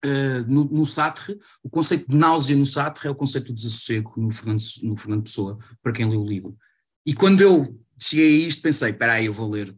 [0.03, 4.13] Uh, no, no Sartre, o conceito de náusea no Sartre é o conceito de desassossego
[4.17, 6.57] no Fernando, no Fernando Pessoa, para quem leu o livro.
[7.05, 9.75] E quando eu cheguei a isto, pensei, espera aí, eu vou ler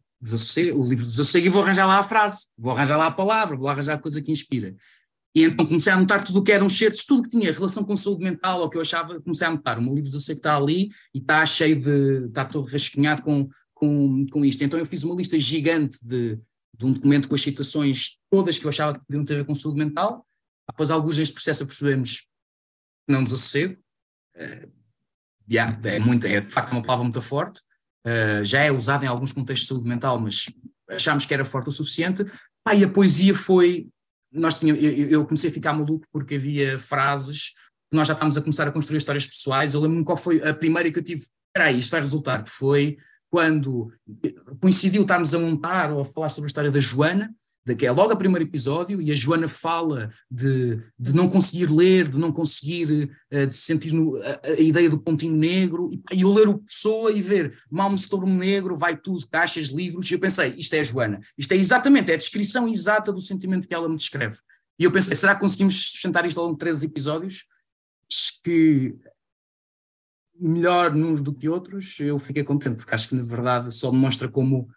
[0.73, 3.57] o livro de Desassossego e vou arranjar lá a frase, vou arranjar lá a palavra,
[3.57, 4.75] vou arranjar a coisa que inspira.
[5.35, 7.97] E então comecei a anotar tudo o que eram certos, tudo que tinha relação com
[7.97, 9.79] saúde mental, ou que eu achava, comecei a anotar.
[9.79, 13.49] O meu livro de Desassossego está ali e está cheio de, está todo rascunhado com,
[13.73, 14.63] com, com isto.
[14.63, 16.39] Então eu fiz uma lista gigante de,
[16.77, 19.45] de um documento com as citações todas que eu achava que podiam ter a ver
[19.45, 20.25] com saúde mental.
[20.67, 22.27] Após alguns deste processo percebemos que
[23.11, 23.75] não desassossego.
[24.35, 24.71] Uh,
[25.51, 27.59] yeah, é, muito, é de facto uma palavra muito forte
[28.05, 30.45] uh, já é usado em alguns contextos de saúde mental, mas
[30.89, 32.25] achámos que era forte o suficiente.
[32.63, 33.87] Pá, e a poesia foi.
[34.31, 37.49] Nós tínhamos, eu, eu, comecei a ficar maluco porque havia frases
[37.91, 39.73] que nós já estávamos a começar a construir histórias pessoais.
[39.73, 41.21] Eu lembro-me qual foi a primeira que eu tive.
[41.21, 42.43] Espera aí, isto vai resultar.
[42.47, 42.97] Foi
[43.29, 43.91] quando
[44.59, 47.33] coincidiu estarmos a montar ou a falar sobre a história da Joana,
[47.77, 52.09] que é logo o primeiro episódio, e a Joana fala de, de não conseguir ler,
[52.09, 56.33] de não conseguir, uh, de sentir no, a, a, ideia do pontinho negro, e, eu
[56.33, 60.55] ler o Pessoa e ver Malmo Storm Negro, vai tudo, caixas, livros, e eu pensei,
[60.57, 63.87] isto é a Joana, isto é exatamente, é a descrição exata do sentimento que ela
[63.87, 64.39] me descreve.
[64.77, 67.45] E eu pensei, será que conseguimos sustentar isto ao longo de 13 episódios?
[68.43, 68.95] Que
[70.39, 74.27] melhor uns do que outros, eu fiquei contente, porque acho que na verdade só demonstra
[74.27, 74.67] como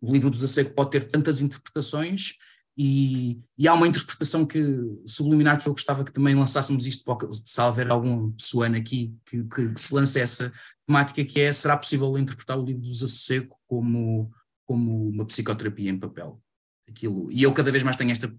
[0.00, 2.34] o livro do Zaseco pode ter tantas interpretações
[2.76, 4.64] e, e, há uma interpretação que
[5.04, 7.04] subliminar que eu gostava que também lançássemos isto,
[7.44, 10.52] se houver algum pessoano aqui que, que, que, se lance essa
[10.86, 14.30] temática que é, será possível interpretar o livro do Desassossego como,
[14.64, 16.40] como uma psicoterapia em papel?
[16.88, 18.32] Aquilo, e eu cada vez mais tenho esta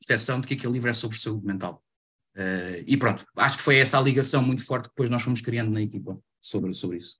[0.00, 1.82] percepção de que aquele livro é sobre saúde mental.
[2.34, 5.40] Uh, e pronto, acho que foi essa a ligação muito forte que depois nós fomos
[5.40, 7.18] criando na equipa sobre, sobre isso.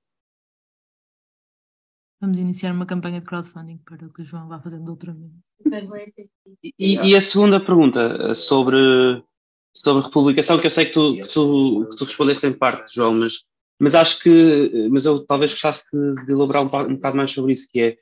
[2.20, 5.34] Vamos iniciar uma campanha de crowdfunding para que o João vá fazendo doutoramento.
[6.78, 8.76] E, e a segunda pergunta sobre,
[9.72, 13.14] sobre republicação, que eu sei que tu, que tu, que tu respondeste em parte, João,
[13.14, 13.44] mas,
[13.80, 17.52] mas acho que mas eu talvez gostasse de, de elaborar um, um bocado mais sobre
[17.52, 17.98] isso, que é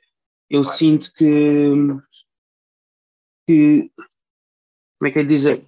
[0.49, 1.71] eu sinto que,
[3.47, 3.91] que
[4.97, 5.63] como é que é dizer?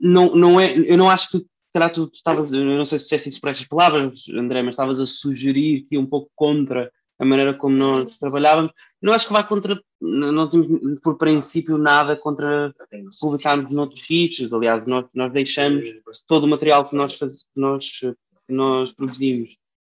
[0.00, 3.04] Não, não é, eu não acho que será tu, tu estavas, eu não sei se
[3.04, 7.24] disseste isso por estas palavras, André, mas estavas a sugerir que um pouco contra a
[7.24, 8.72] maneira como nós trabalhávamos.
[9.00, 12.74] Não acho que vai contra, não temos por princípio nada contra
[13.20, 15.84] publicarmos noutros sítios, aliás, nós, nós deixamos
[16.26, 19.56] todo o material que nós, faz, que nós, que nós produzimos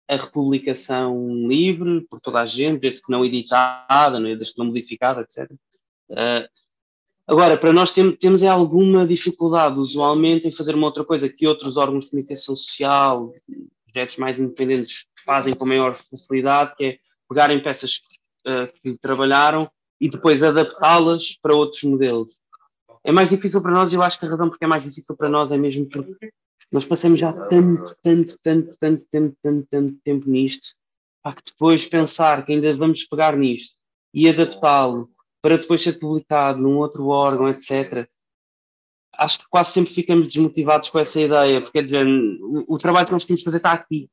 [0.07, 4.35] a republicação livre por toda a gente, desde que não editada, é?
[4.35, 5.51] desde que não modificada, etc.
[6.09, 6.47] Uh,
[7.27, 11.45] agora, para nós tem, temos é alguma dificuldade, usualmente, em fazer uma outra coisa que
[11.45, 13.33] outros órgãos de comunicação social,
[13.85, 18.01] projetos mais independentes, fazem com maior facilidade, que é pegarem peças
[18.45, 22.39] uh, que trabalharam e depois adaptá-las para outros modelos.
[23.03, 25.29] É mais difícil para nós, eu acho que a razão porque é mais difícil para
[25.29, 26.29] nós é mesmo porque
[26.71, 30.75] nós passamos já tanto, tanto, tanto, tanto, tanto, tanto, tanto tempo nisto,
[31.23, 33.75] para que depois pensar que ainda vamos pegar nisto
[34.13, 35.09] e adaptá-lo
[35.41, 38.07] para depois ser publicado num outro órgão, etc.
[39.13, 43.13] Acho que quase sempre ficamos desmotivados com essa ideia, porque dizer, o, o trabalho que
[43.13, 44.09] nós temos que fazer está aqui.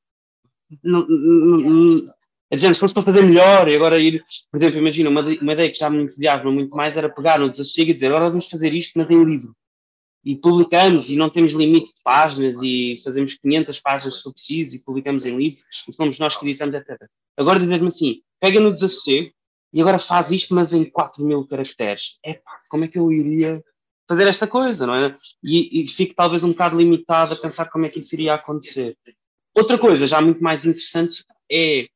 [0.82, 2.13] Não, não,
[2.50, 5.52] é dizer, se fosse para fazer melhor e agora ir, por exemplo, imagina, uma, uma
[5.52, 8.48] ideia que já me entusiasma muito mais era pegar no desassossego e dizer, agora vamos
[8.48, 9.54] fazer isto, mas em livro.
[10.24, 14.84] E publicamos e não temos limite de páginas e fazemos 500 páginas se preciso e
[14.84, 16.96] publicamos em livro e somos nós que editamos, etc.
[17.36, 19.30] Agora diz-me assim, pega no desassossego
[19.72, 22.18] e agora faz isto, mas em 4 mil caracteres.
[22.24, 23.62] É pá, como é que eu iria
[24.08, 25.16] fazer esta coisa, não é?
[25.42, 28.96] E, e fico talvez um bocado limitado a pensar como é que isso iria acontecer.
[29.54, 31.86] Outra coisa já muito mais interessante é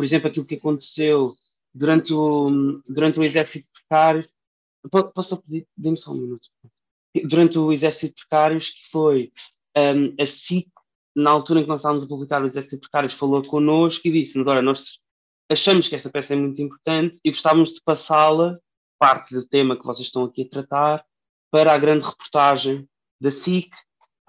[0.00, 1.34] por exemplo, aquilo que aconteceu
[1.74, 4.26] durante o, durante o exército precário.
[5.14, 5.68] Posso pedir?
[5.76, 6.48] Dê-me só um minuto.
[7.26, 9.30] Durante o exército precários, que foi
[9.76, 10.70] um, a SIC,
[11.14, 14.46] na altura em que nós estávamos a publicar o exército precários, falou connosco e disse-nos:
[14.46, 15.00] Olha, nós
[15.50, 18.58] achamos que esta peça é muito importante e gostávamos de passá-la,
[18.98, 21.04] parte do tema que vocês estão aqui a tratar,
[21.50, 22.88] para a grande reportagem
[23.20, 23.68] da SIC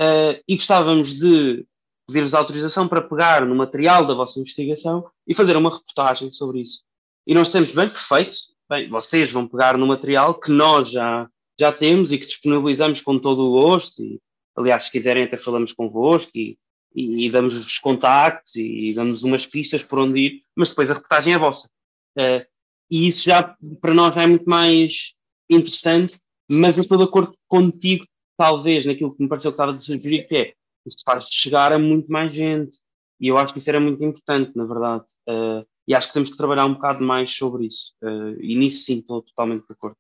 [0.02, 1.66] uh, e gostávamos de
[2.12, 6.82] pedir-vos autorização para pegar no material da vossa investigação e fazer uma reportagem sobre isso.
[7.26, 8.36] E nós temos bem perfeito,
[8.70, 13.18] bem, vocês vão pegar no material que nós já, já temos e que disponibilizamos com
[13.18, 14.20] todo o gosto, e
[14.56, 16.58] aliás, se quiserem até falamos convosco e,
[16.94, 20.96] e, e damos os contactos e, damos umas pistas por onde ir, mas depois a
[20.96, 21.70] reportagem é vossa.
[22.18, 22.46] Uh,
[22.90, 25.14] e isso já, para nós, já é muito mais
[25.50, 26.20] interessante,
[26.50, 28.06] mas eu estou de acordo contigo,
[28.36, 30.54] talvez, naquilo que me pareceu que estavas a sugerir, que é
[30.86, 32.78] isso faz chegar a muito mais gente.
[33.20, 35.06] E eu acho que isso era muito importante, na verdade.
[35.30, 37.94] Uh, e acho que temos que trabalhar um bocado mais sobre isso.
[38.02, 39.98] Uh, e nisso sim, estou totalmente de acordo.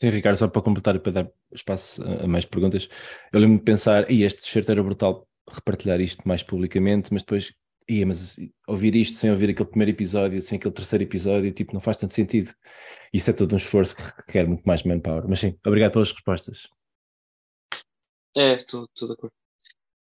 [0.00, 2.88] Sim, Ricardo, só para completar e para dar espaço a, mais perguntas,
[3.32, 7.52] eu lembro-me de pensar, e este certo era brutal repartilhar isto mais publicamente, mas depois,
[7.88, 8.36] ia, mas
[8.66, 12.14] ouvir isto sem ouvir aquele primeiro episódio, sem aquele terceiro episódio, tipo, não faz tanto
[12.14, 12.52] sentido.
[13.12, 15.28] Isso é todo um esforço que requer muito mais manpower.
[15.28, 16.68] Mas sim, obrigado pelas respostas.
[18.36, 19.32] É, estou de acordo.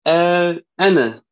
[0.05, 1.23] Uh, Ana,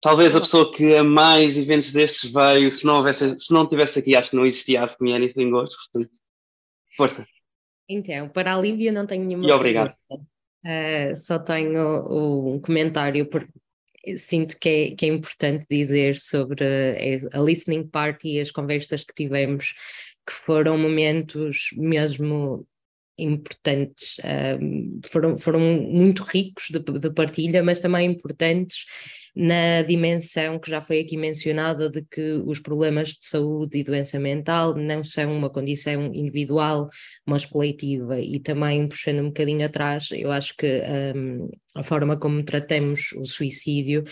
[0.00, 3.98] talvez a pessoa que a mais eventos destes veio, se não, houvesse, se não tivesse
[3.98, 6.10] aqui, acho que não existia a Me Anything Goes, portanto,
[6.96, 7.26] força.
[7.88, 9.94] Então, para a Lívia não tenho nenhuma E obrigado.
[10.10, 13.52] Uh, só tenho um comentário, porque
[14.16, 19.04] sinto que é, que é importante dizer sobre a, a listening party e as conversas
[19.04, 19.74] que tivemos,
[20.26, 22.66] que foram momentos mesmo
[23.22, 24.16] importantes,
[24.60, 28.84] um, foram, foram muito ricos de, de, partilha, mas também importantes
[29.34, 34.18] na dimensão que já foi aqui mencionada de que os problemas de saúde e doença
[34.18, 36.88] mental não são uma condição individual,
[37.24, 38.20] mas coletiva.
[38.20, 40.82] E também, puxando um bocadinho atrás, eu acho que
[41.16, 44.04] um, a forma como tratamos o suicídio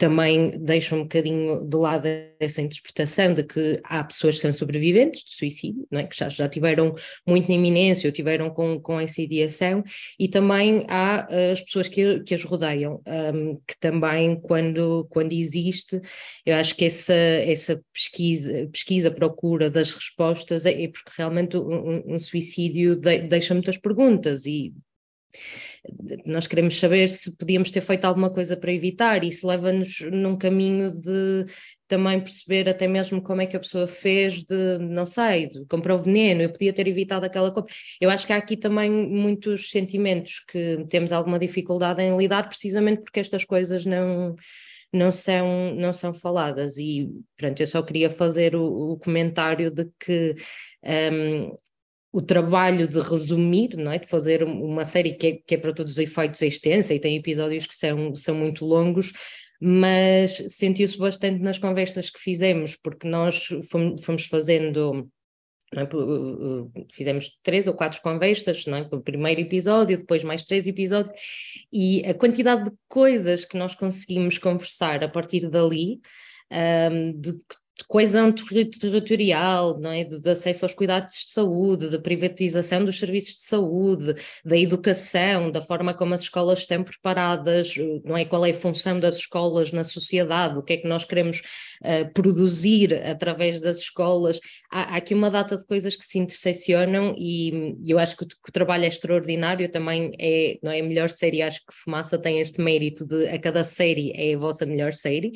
[0.00, 2.08] também deixa um bocadinho de lado
[2.40, 6.04] essa interpretação de que há pessoas que são sobreviventes de suicídio, é?
[6.04, 6.94] que já, já tiveram
[7.26, 9.84] muito na iminência ou tiveram com, com essa ideação,
[10.18, 13.02] e também há uh, as pessoas que, que as rodeiam,
[13.34, 16.00] um, que também, quando, quando existe,
[16.46, 22.14] eu acho que essa, essa pesquisa, pesquisa, procura das respostas é, é porque realmente um,
[22.14, 24.72] um suicídio de, deixa muitas perguntas e
[26.26, 30.36] nós queremos saber se podíamos ter feito alguma coisa para evitar, e isso leva-nos num
[30.36, 31.46] caminho de
[31.88, 36.00] também perceber até mesmo como é que a pessoa fez de, não sei, de, comprou
[36.00, 37.74] veneno, eu podia ter evitado aquela compra.
[38.00, 43.02] Eu acho que há aqui também muitos sentimentos que temos alguma dificuldade em lidar, precisamente
[43.02, 44.36] porque estas coisas não
[44.92, 46.76] não são, não são faladas.
[46.76, 50.34] E pronto, eu só queria fazer o, o comentário de que
[51.12, 51.56] um,
[52.12, 53.98] o trabalho de resumir, não é?
[53.98, 57.16] de fazer uma série que é, que é para todos os efeitos extensa e tem
[57.16, 59.12] episódios que são, são muito longos,
[59.60, 65.08] mas sentiu-se bastante nas conversas que fizemos, porque nós fomos, fomos fazendo.
[65.72, 65.86] É?
[66.92, 68.88] Fizemos três ou quatro conversas, não é?
[68.90, 71.14] o primeiro episódio, depois mais três episódios,
[71.72, 76.00] e a quantidade de coisas que nós conseguimos conversar a partir dali,
[76.90, 77.36] um, de de
[77.86, 80.04] coesão territorial, não é?
[80.04, 85.62] de, acesso aos cuidados de saúde, da privatização dos serviços de saúde, da educação, da
[85.62, 87.74] forma como as escolas estão preparadas,
[88.04, 88.24] não é?
[88.24, 91.42] Qual é a função das escolas na sociedade, o que é que nós queremos
[91.82, 94.40] uh, produzir através das escolas.
[94.70, 98.24] Há, há, aqui uma data de coisas que se interseccionam e, e eu acho que
[98.24, 101.74] o, que o, trabalho é extraordinário, também é, não é a melhor série, acho que
[101.74, 105.32] Fumaça tem este mérito de a cada série é a vossa melhor série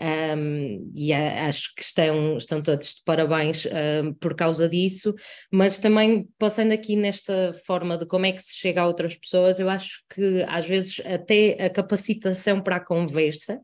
[0.00, 5.14] um, e acho que estão, estão todos de parabéns um, por causa disso,
[5.52, 9.60] mas também passando aqui nesta forma de como é que se chega a outras pessoas,
[9.60, 13.60] eu acho que às vezes até a capacitação para a conversa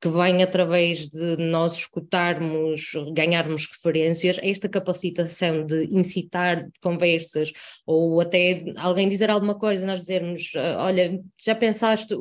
[0.00, 7.52] que vem através de nós escutarmos, ganharmos referências, esta capacitação de incitar conversas
[7.84, 12.14] ou até alguém dizer alguma coisa, nós dizermos, ah, olha, já pensaste,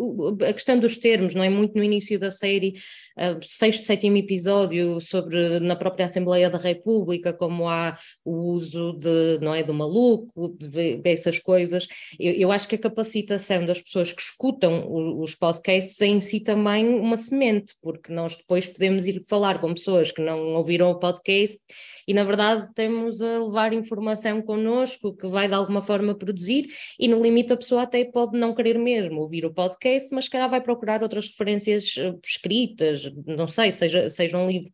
[0.47, 1.49] a questão dos termos, não é?
[1.49, 2.75] Muito no início da série,
[3.17, 9.39] uh, sexto, sétimo episódio sobre na própria Assembleia da República, como há o uso de,
[9.41, 11.87] não é, do maluco, de, essas coisas,
[12.19, 14.85] eu, eu, acho que a capacitação das pessoas que escutam
[15.21, 20.11] os podcasts em si também uma semente, porque nós depois podemos ir falar com pessoas
[20.11, 21.59] que não ouviram o podcast
[22.07, 26.67] e, na verdade, temos a levar informação connosco que vai de alguma forma produzir,
[26.99, 30.31] e no limite a pessoa até pode não querer mesmo ouvir o podcast, mas se
[30.31, 34.71] calhar vai procurar outras referências eh, escritas, não sei, seja, seja um livro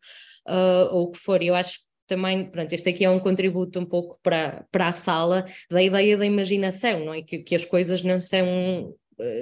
[0.48, 1.42] uh, ou o que for.
[1.42, 4.92] Eu acho que também, pronto, este aqui é um contributo um pouco para, para a
[4.92, 7.22] sala da ideia da imaginação, não é?
[7.22, 8.94] Que, que as coisas não são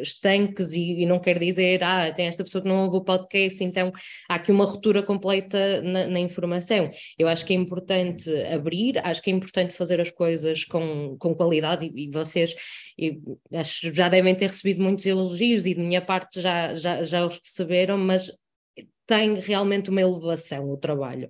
[0.03, 3.63] estanques e, e, não quer dizer, ah, tem esta pessoa que não ouve o podcast,
[3.63, 3.93] então
[4.29, 6.91] há aqui uma ruptura completa na, na, informação.
[7.19, 11.35] Eu acho que é importante abrir, acho que é importante fazer as coisas com, com
[11.35, 12.55] qualidade e, e vocês
[12.99, 13.21] e,
[13.55, 17.39] acho, já devem ter recebido muitos elogios e de minha parte já, já, já os
[17.39, 18.31] receberam, mas
[19.07, 21.29] tem realmente uma elevação o trabalho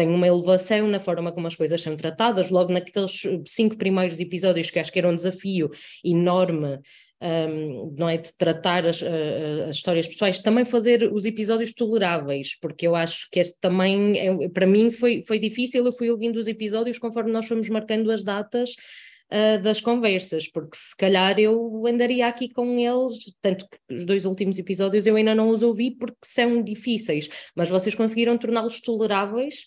[0.00, 4.70] tem uma elevação na forma como as coisas são tratadas, logo naqueles cinco primeiros episódios
[4.70, 5.70] que acho que era um desafio
[6.02, 6.80] enorme
[7.20, 9.02] um, não é de tratar as,
[9.68, 14.48] as, histórias pessoais, também fazer os episódios toleráveis, porque eu acho que este também, é,
[14.48, 18.24] para mim foi, foi difícil, eu fui ouvindo os episódios conforme nós fomos marcando as
[18.24, 18.70] datas
[19.30, 24.24] uh, das conversas, porque se calhar eu andaria aqui com eles, tanto que os dois
[24.24, 29.66] últimos episódios eu ainda não os ouvi porque são difíceis, mas vocês conseguiram torná-los toleráveis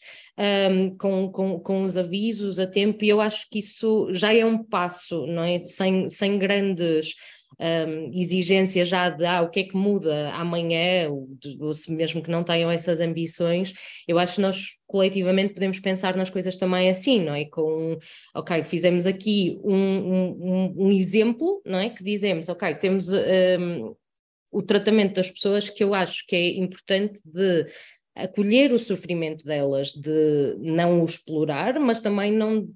[0.71, 4.43] um, com, com, com os avisos a tempo, e eu acho que isso já é
[4.43, 5.63] um passo, não é?
[5.63, 7.13] Sem, sem grandes
[7.63, 11.29] um, exigência já de ah, o que é que muda amanhã, ou,
[11.59, 13.73] ou se mesmo que não tenham essas ambições,
[14.07, 17.45] eu acho que nós coletivamente podemos pensar nas coisas também assim, não é?
[17.45, 17.97] Com,
[18.35, 21.89] ok, fizemos aqui um, um, um exemplo, não é?
[21.89, 23.95] Que dizemos, ok, temos um,
[24.51, 27.65] o tratamento das pessoas que eu acho que é importante de
[28.15, 32.69] acolher o sofrimento delas, de não o explorar, mas também não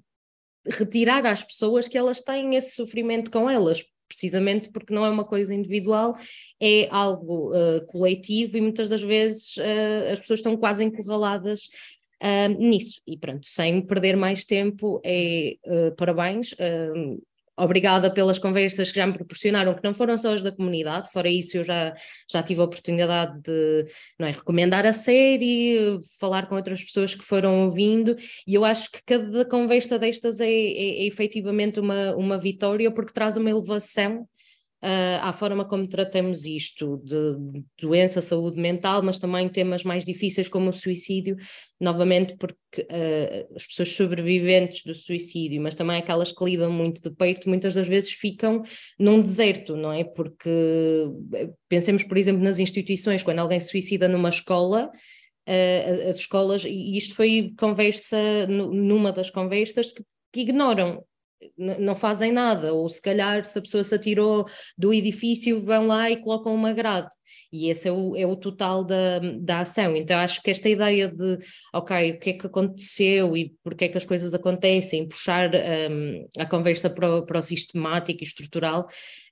[0.66, 5.24] retirar às pessoas que elas têm esse sofrimento com elas, precisamente porque não é uma
[5.24, 6.16] coisa individual,
[6.60, 11.68] é algo uh, coletivo e muitas das vezes uh, as pessoas estão quase encurraladas
[12.22, 13.00] uh, nisso.
[13.06, 15.56] E pronto, sem perder mais tempo, é
[15.96, 16.54] parabéns.
[17.58, 21.28] Obrigada pelas conversas que já me proporcionaram, que não foram só as da comunidade, fora
[21.28, 21.94] isso eu já,
[22.30, 23.86] já tive a oportunidade de
[24.18, 28.16] não é, recomendar a série, falar com outras pessoas que foram ouvindo,
[28.46, 33.12] e eu acho que cada conversa destas é, é, é efetivamente uma, uma vitória, porque
[33.12, 34.26] traz uma elevação
[34.82, 40.48] uh, à forma como tratamos isto, de doença, saúde mental, mas também temas mais difíceis
[40.48, 41.36] como o suicídio,
[41.80, 47.10] novamente porque uh, as pessoas sobreviventes do suicídio, mas também aquelas que lidam muito de
[47.10, 48.62] perto, muitas das vezes ficam
[48.98, 50.04] num deserto, não é?
[50.04, 50.48] Porque
[51.34, 54.90] eh, pensemos, por exemplo, nas instituições, quando alguém se suicida numa escola,
[55.48, 59.92] uh, as escolas, e isto foi conversa, numa das conversas,
[60.32, 61.04] que ignoram
[61.56, 64.46] não fazem nada, ou se calhar se a pessoa se atirou
[64.76, 67.08] do edifício, vão lá e colocam uma grade.
[67.50, 69.96] E esse é o, é o total da, da ação.
[69.96, 71.38] Então acho que esta ideia de,
[71.72, 75.50] ok, o que é que aconteceu e porque é que as coisas acontecem, puxar
[75.90, 78.86] um, a conversa para o, para o sistemático e estrutural,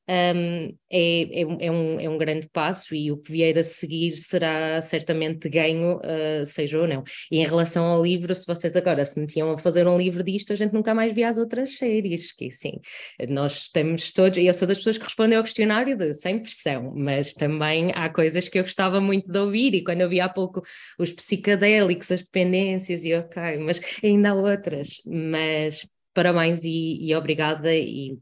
[0.08, 4.16] um, é, é, é, um, é um grande passo e o que vier a seguir
[4.16, 7.02] será certamente ganho, uh, seja ou não.
[7.30, 10.52] E em relação ao livro, se vocês agora se metiam a fazer um livro disto,
[10.52, 12.80] a gente nunca mais via as outras séries, que sim,
[13.28, 16.92] nós temos todos, e eu sou das pessoas que respondem ao questionário de sem pressão,
[16.94, 20.28] mas também há coisas que eu gostava muito de ouvir, e quando eu vi há
[20.28, 20.62] pouco
[20.98, 27.74] os psicadélicos, as dependências, e ok, mas ainda há outras, mas parabéns e, e obrigada,
[27.74, 28.18] e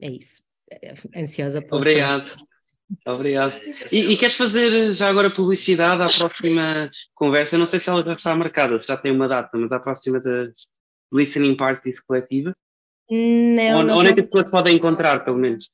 [0.00, 0.45] é isso
[1.14, 2.30] ansiosa pela Obrigado.
[3.04, 3.60] Obrigado.
[3.90, 7.56] E, e, queres fazer já agora publicidade à próxima conversa?
[7.56, 9.80] Eu não sei se ela já está marcada, se já tem uma data, mas à
[9.80, 10.48] próxima da
[11.12, 12.54] Listening Party coletiva?
[13.10, 13.80] Não.
[13.80, 15.70] Onde, onde é que as pessoas podem encontrar, pelo menos?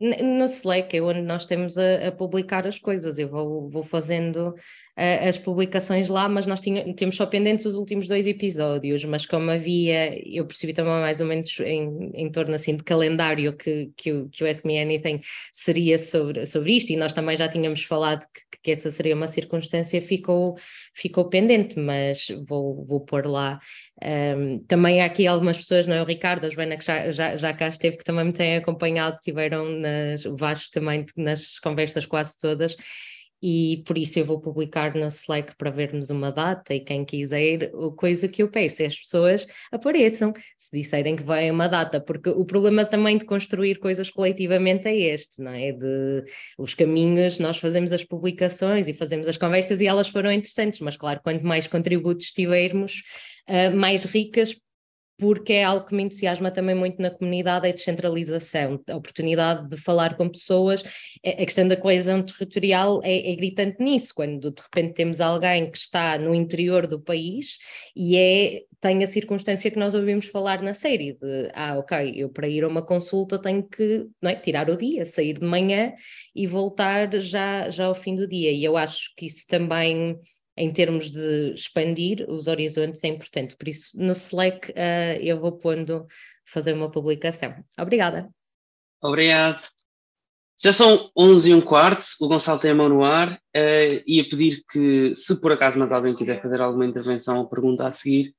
[0.00, 3.18] No Slack é onde nós temos a, a publicar as coisas.
[3.18, 7.74] Eu vou, vou fazendo uh, as publicações lá, mas nós tinha, temos só pendentes os
[7.74, 9.04] últimos dois episódios.
[9.04, 13.56] Mas como havia, eu percebi também mais ou menos em, em torno assim de calendário
[13.56, 15.20] que, que, o, que o Ask Me Anything
[15.52, 19.26] seria sobre, sobre isto, e nós também já tínhamos falado que, que essa seria uma
[19.26, 20.56] circunstância, ficou,
[20.94, 23.58] ficou pendente, mas vou, vou pôr lá
[24.02, 26.02] um, também há aqui algumas pessoas, não é?
[26.02, 29.18] O Ricardo, a Joana, que já, já, já cá esteve, que também me têm acompanhado,
[29.20, 32.76] tiveram nas, o Vasco também nas conversas quase todas,
[33.42, 37.70] e por isso eu vou publicar no Slack para vermos uma data e quem quiser,
[37.96, 42.30] coisa que eu peço é as pessoas apareçam, se disserem que vai uma data, porque
[42.30, 45.70] o problema também de construir coisas coletivamente é este, não é?
[45.72, 46.24] De
[46.58, 50.96] os caminhos, nós fazemos as publicações e fazemos as conversas e elas foram interessantes, mas
[50.96, 53.02] claro, quanto mais contributos tivermos,
[53.48, 54.56] uh, mais ricas,
[55.18, 59.76] porque é algo que me entusiasma também muito na comunidade, a descentralização, a oportunidade de
[59.76, 60.84] falar com pessoas,
[61.26, 65.76] a questão da coesão territorial é, é, gritante nisso, quando de repente temos alguém que
[65.76, 67.58] está no interior do país
[67.96, 72.28] e é, tem a circunstância que nós ouvimos falar na série, de, ah, ok, eu
[72.28, 75.92] para ir a uma consulta tenho que é, tirar o dia, sair de manhã
[76.32, 80.16] e voltar já, já ao fim do dia, e eu acho que isso também
[80.58, 83.56] em termos de expandir os horizontes é importante.
[83.56, 86.06] Por isso, no Slack uh, eu vou pondo
[86.44, 87.54] fazer uma publicação.
[87.78, 88.28] Obrigada.
[89.00, 89.62] Obrigado.
[90.60, 93.34] Já são 11 e um quarto, o Gonçalo tem a mão no ar.
[93.56, 97.86] Uh, ia pedir que, se por acaso mais alguém quiser fazer alguma intervenção ou pergunta
[97.86, 98.34] a seguir,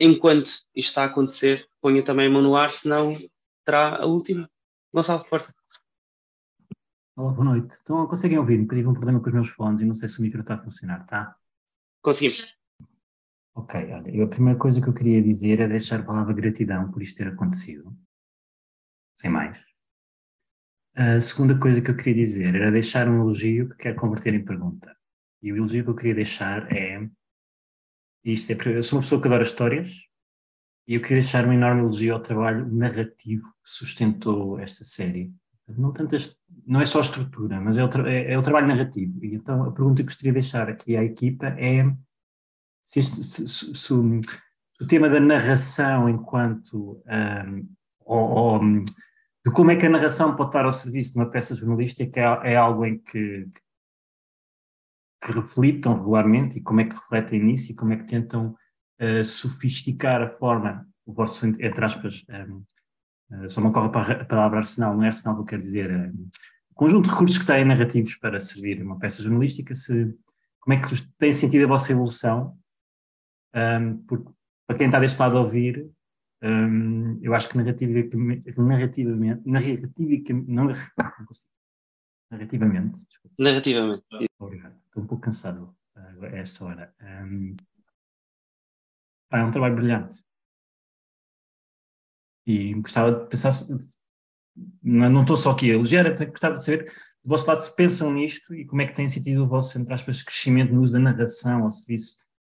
[0.00, 3.16] enquanto isto está a acontecer, ponha também a mão no ar, senão
[3.64, 4.50] terá a última.
[4.92, 5.54] Gonçalo, força.
[7.16, 7.76] Olá, boa noite.
[7.80, 8.66] Então, conseguem ouvir-me?
[8.66, 10.62] Tive um problema com os meus fones e não sei se o micro está a
[10.62, 11.36] funcionar, tá?
[12.04, 12.44] Conseguimos.
[13.54, 17.02] Ok, olha, a primeira coisa que eu queria dizer é deixar a palavra gratidão por
[17.02, 17.96] isto ter acontecido.
[19.16, 19.64] Sem mais.
[20.94, 24.44] A segunda coisa que eu queria dizer era deixar um elogio que quero converter em
[24.44, 24.94] pergunta.
[25.42, 27.08] E o elogio que eu queria deixar é.
[28.22, 29.96] Isto é eu sou uma pessoa que adora histórias
[30.86, 35.32] e eu queria deixar um enorme elogio ao trabalho narrativo que sustentou esta série.
[35.66, 35.92] Não,
[36.66, 39.24] não é só a estrutura, mas é o, é, é o, trabalho narrativo.
[39.24, 41.84] E então a pergunta que gostaria de deixar aqui à equipa é
[42.84, 44.20] se, este, se, se, se o,
[44.80, 47.68] o, tema da narração enquanto um,
[48.00, 51.54] ou, ou, de como é que a narração pode estar ao serviço de uma peça
[51.54, 53.46] jornalística é, é algo em que,
[55.22, 58.54] que reflitam regularmente e como é que refletem nisso e como é que tentam
[59.00, 62.62] uh, sofisticar a forma, o vosso, entre aspas, um,
[63.30, 66.28] uh, só me ocorre a palavra arsenal, não é arsenal que eu quero dizer, uh,
[66.74, 70.14] conjunto de recursos que têm narrativos para servir uma peça jornalística, se,
[70.60, 70.88] como é que
[71.18, 72.58] tem sentido a vossa evolução,
[73.54, 74.30] um, porque
[74.66, 75.88] para quem está deste lado a ouvir,
[76.42, 78.16] um, eu acho que narrativamente,
[78.56, 81.50] narrativamente, narrativamente, não, não consigo,
[82.30, 83.36] narrativamente, desculpa.
[83.38, 84.04] narrativamente.
[84.38, 86.94] Obrigado, estou um pouco cansado uh, a esta hora.
[87.00, 87.56] Um,
[89.32, 90.22] é um trabalho brilhante.
[92.46, 93.52] E gostava de pensar,
[94.82, 96.92] não, estou só aqui a elogiar, gostava de saber
[97.24, 99.94] do vosso lado se pensam nisto e como é que tem sentido o vosso, entre
[99.94, 102.16] aspas, crescimento no uso da narração ao serviço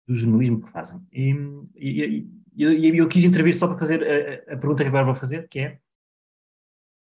[0.08, 1.00] do jornalismo que fazem.
[1.12, 1.32] E,
[1.76, 5.14] e, e eu, eu, quis intervir só para fazer a, a, pergunta que agora vou
[5.14, 5.78] fazer, que é,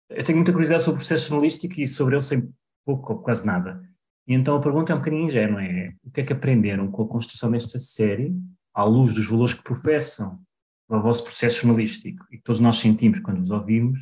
[0.10, 2.48] eu tenho muita curiosidade sobre o processo jornalístico e sobre ele sei
[2.86, 3.82] pouco ou quase nada.
[4.28, 7.04] E então a pergunta é um bocadinho ingênua, é o que é que aprenderam com
[7.04, 8.36] a construção desta série,
[8.74, 10.40] à luz dos valores que professam
[10.88, 14.00] para o vosso processo jornalístico todos nós sentimos quando os ouvimos,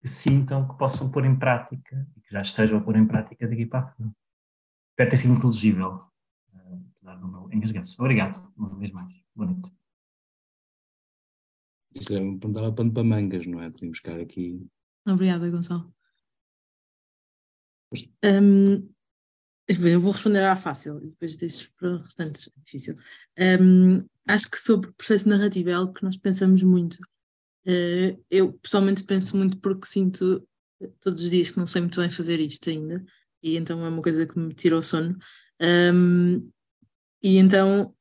[0.00, 3.46] que sintam que possam pôr em prática e que já estejam a pôr em prática
[3.46, 4.16] daqui para a frente.
[4.90, 6.00] Espero ter sido inteligível,
[6.54, 8.00] eh, apesar do meu engasgueço.
[8.00, 9.12] Obrigado, uma vez mais.
[9.34, 9.70] Boa noite.
[11.94, 13.70] Isso é um dava pano para mangas, não é?
[13.70, 14.66] Podemos buscar aqui.
[15.06, 15.94] Obrigada, Gonçalo.
[18.24, 18.88] Um,
[19.68, 22.48] eu vou responder à fácil e depois deixo para os restantes.
[22.48, 22.94] É difícil.
[23.38, 26.98] Um, acho que sobre o processo narrativo é algo que nós pensamos muito.
[27.66, 30.46] Uh, eu pessoalmente penso muito porque sinto
[31.00, 33.04] todos os dias que não sei muito bem fazer isto ainda,
[33.42, 35.16] e então é uma coisa que me tira o sono.
[35.60, 36.50] Um,
[37.22, 37.94] e então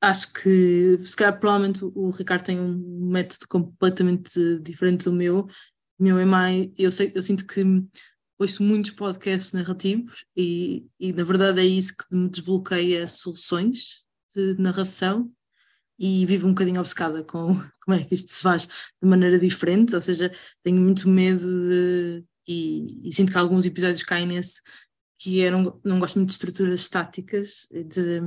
[0.00, 5.46] acho que se calhar provavelmente o Ricardo tem um método completamente diferente do meu.
[5.98, 6.70] O meu é mais.
[6.78, 7.62] Eu, sei, eu sinto que
[8.38, 14.04] ouço muitos podcasts narrativos e, e na verdade é isso que me desbloqueia soluções
[14.34, 15.30] de narração
[16.00, 17.54] e vivo um bocadinho obcecada com
[17.84, 20.32] como é que isto se faz de maneira diferente, ou seja,
[20.62, 24.62] tenho muito medo de, e, e sinto que alguns episódios caem nesse
[25.18, 28.20] que eu não, não gosto muito de estruturas estáticas, de,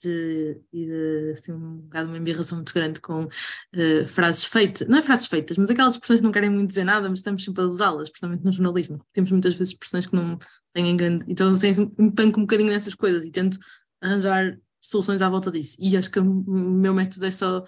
[0.00, 5.02] de, de assim, um bocado uma embirração muito grande com uh, frases feitas, não é
[5.02, 7.66] frases feitas, mas aquelas expressões que não querem muito dizer nada, mas estamos sempre a
[7.66, 8.98] usá-las, principalmente no jornalismo.
[9.12, 10.38] Temos muitas vezes expressões que não
[10.72, 11.24] têm grande.
[11.26, 13.58] Então eu me panco um bocadinho nessas coisas e tento
[14.00, 14.56] arranjar
[14.88, 15.76] soluções à volta disso.
[15.80, 17.64] E acho que o meu método é só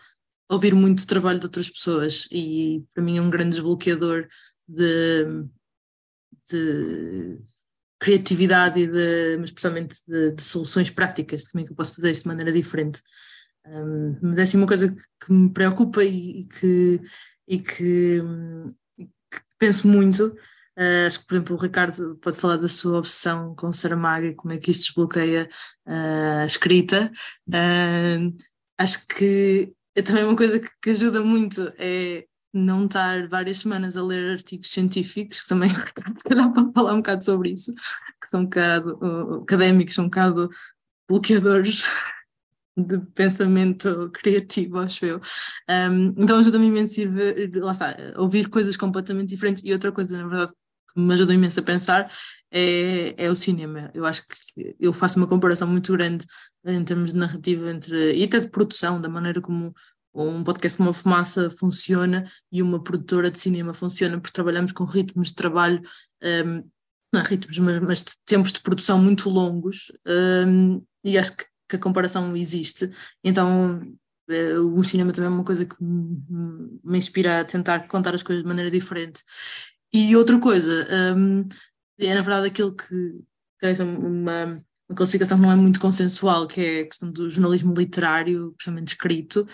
[0.48, 4.26] ouvir muito trabalho de outras pessoas e para mim é um grande desbloqueador
[4.66, 5.44] de,
[6.50, 7.38] de
[8.00, 11.94] criatividade e de, mas especialmente de, de, soluções práticas, de como é que eu posso
[11.94, 13.02] fazer isto de maneira diferente.
[13.66, 17.00] Um, mas é assim uma coisa que, que me preocupa e, e, que,
[17.46, 18.22] e que,
[19.30, 20.34] que penso muito.
[20.80, 24.34] Uh, acho que, por exemplo, o Ricardo pode falar da sua obsessão com Saramago e
[24.34, 25.46] como é que isso desbloqueia
[25.86, 27.12] uh, a escrita.
[27.48, 28.34] Uh,
[28.78, 33.96] acho que é também uma coisa que, que ajuda muito é não estar várias semanas
[33.96, 35.68] a ler artigos científicos, que também
[36.28, 38.98] dá para falar um bocado sobre isso, que são um bocado
[39.42, 40.50] académicos, são um bocado
[41.08, 41.84] bloqueadores
[42.74, 45.20] de pensamento criativo, acho eu.
[45.68, 49.62] Um, então ajuda-me imenso a lá está, ouvir coisas completamente diferentes.
[49.64, 50.54] E outra coisa, na verdade,
[50.92, 52.10] que me ajudou imenso a pensar
[52.50, 53.90] é, é o cinema.
[53.94, 56.26] Eu acho que eu faço uma comparação muito grande
[56.64, 59.74] em termos de narrativa entre, e até de produção, da maneira como
[60.14, 64.84] um podcast como a Fumaça funciona e uma produtora de cinema funciona, porque trabalhamos com
[64.84, 65.80] ritmos de trabalho,
[66.22, 66.68] um,
[67.12, 69.92] não ritmos, mas, mas tempos de produção muito longos,
[70.46, 72.90] um, e acho que, que, a comparação existe.
[73.22, 73.80] Então,
[74.28, 78.42] uh, o cinema também é uma coisa que me, inspira a tentar contar as coisas
[78.42, 79.22] de maneira diferente.
[79.92, 80.86] E outra coisa,
[81.16, 81.48] um,
[81.98, 82.86] é na verdade aquilo que,
[83.58, 84.56] que é uma
[84.90, 88.88] uma classificação que não é muito consensual, que é a questão do jornalismo literário, precisamente
[88.88, 89.46] escrito.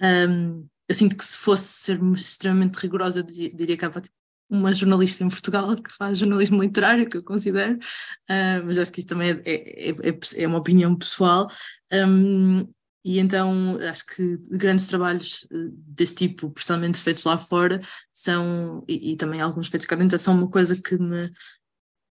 [0.00, 4.14] Um, eu sinto que se fosse ser extremamente rigorosa, diria que há tipo,
[4.48, 9.00] uma jornalista em Portugal que faz jornalismo literário, que eu considero, uh, mas acho que
[9.00, 11.48] isso também é, é, é, é uma opinião pessoal.
[11.92, 12.68] Um,
[13.04, 19.12] e então acho que grandes trabalhos eh, desse tipo, personalmente feitos lá fora, são, e,
[19.12, 21.30] e também alguns feitos cá dentro, são uma coisa que me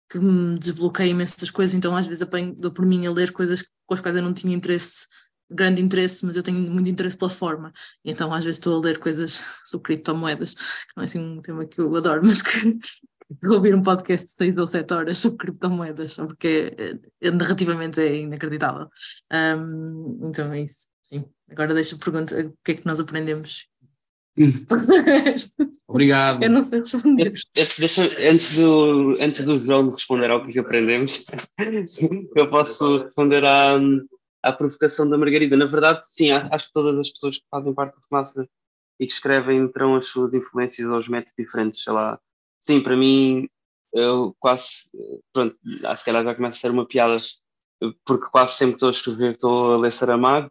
[0.10, 3.64] que me desbloqueia imensas coisas, então às vezes apanho, dou por mim a ler coisas
[3.86, 5.07] com as quais eu não tinha interesse,
[5.49, 7.74] grande interesse, mas eu tenho muito interesse pela forma,
[8.06, 11.65] então às vezes estou a ler coisas sobre criptomoedas, que não é assim um tema
[11.65, 12.78] que eu adoro, mas que
[13.44, 18.16] ouvir um podcast de 6 ou 7 horas sobre criptomoedas, porque é, é, narrativamente é
[18.16, 18.88] inacreditável.
[19.32, 21.26] Um, então é isso, sim.
[21.50, 23.68] Agora deixa a pergunta, o que é que nós aprendemos
[25.88, 26.44] Obrigado.
[26.44, 27.34] Eu não sei responder.
[27.54, 31.24] Deixa, antes, do, antes do João responder ao que aprendemos,
[32.36, 33.80] eu posso responder à,
[34.41, 35.56] à provocação da Margarida.
[35.56, 38.48] Na verdade, sim, acho que todas as pessoas que fazem parte do Fumaça
[39.00, 42.20] e que escrevem terão as suas influências aos métodos diferentes, sei lá.
[42.65, 43.49] Sim, para mim,
[43.94, 44.90] eu quase,
[45.34, 45.57] pronto,
[45.95, 47.18] se calhar já começa a ser uma piada,
[48.06, 50.49] porque quase sempre que estou a escrever estou a ler Saramago,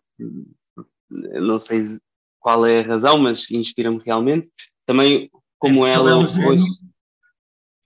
[1.08, 1.98] não sei
[2.38, 4.50] qual é a razão, mas inspira-me realmente.
[4.84, 6.64] Também, como é, ela hoje.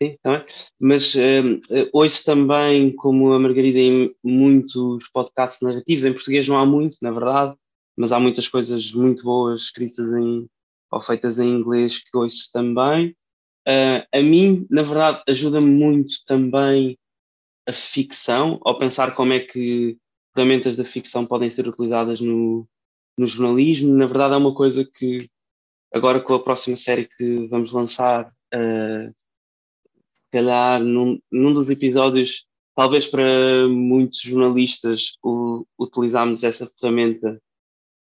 [0.03, 0.45] Sim, também.
[0.81, 1.61] Mas uh,
[1.93, 6.05] ouço também, como a Margarida, em muitos podcasts narrativos.
[6.05, 7.57] Em português não há muito, na verdade,
[7.97, 10.49] mas há muitas coisas muito boas escritas em,
[10.91, 13.15] ou feitas em inglês que ouço também.
[13.67, 16.97] Uh, a mim, na verdade, ajuda-me muito também
[17.69, 19.99] a ficção, ao pensar como é que
[20.35, 22.69] ferramentas da ficção podem ser utilizadas no,
[23.19, 23.93] no jornalismo.
[23.93, 25.29] Na verdade, é uma coisa que
[25.93, 29.15] agora com a próxima série que vamos lançar, uh,
[30.31, 35.17] calhar num, num dos episódios, talvez para muitos jornalistas
[35.79, 37.41] utilizarmos essa ferramenta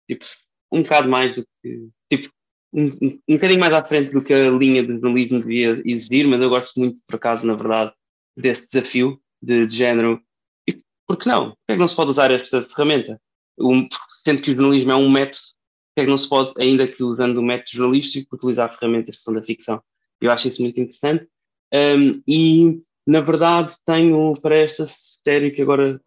[0.08, 0.24] tipo,
[0.70, 2.32] um bocado mais do que tipo,
[2.72, 6.26] um, um, um bocadinho mais à frente do que a linha de jornalismo devia exigir,
[6.26, 7.92] mas eu gosto muito, por acaso, na verdade,
[8.36, 10.20] desse desafio de, de género.
[10.68, 11.50] E por que não?
[11.50, 13.20] Por que é que não se pode usar esta ferramenta?
[13.58, 13.88] Um,
[14.24, 16.86] sendo que o jornalismo é um método, por que é que não se pode, ainda
[16.86, 19.82] que usando o método jornalístico, utilizar ferramentas que são da ficção?
[20.20, 21.28] Eu acho isso muito interessante.
[21.72, 24.86] Um, e, na verdade, tenho para esta
[25.24, 26.00] série que agora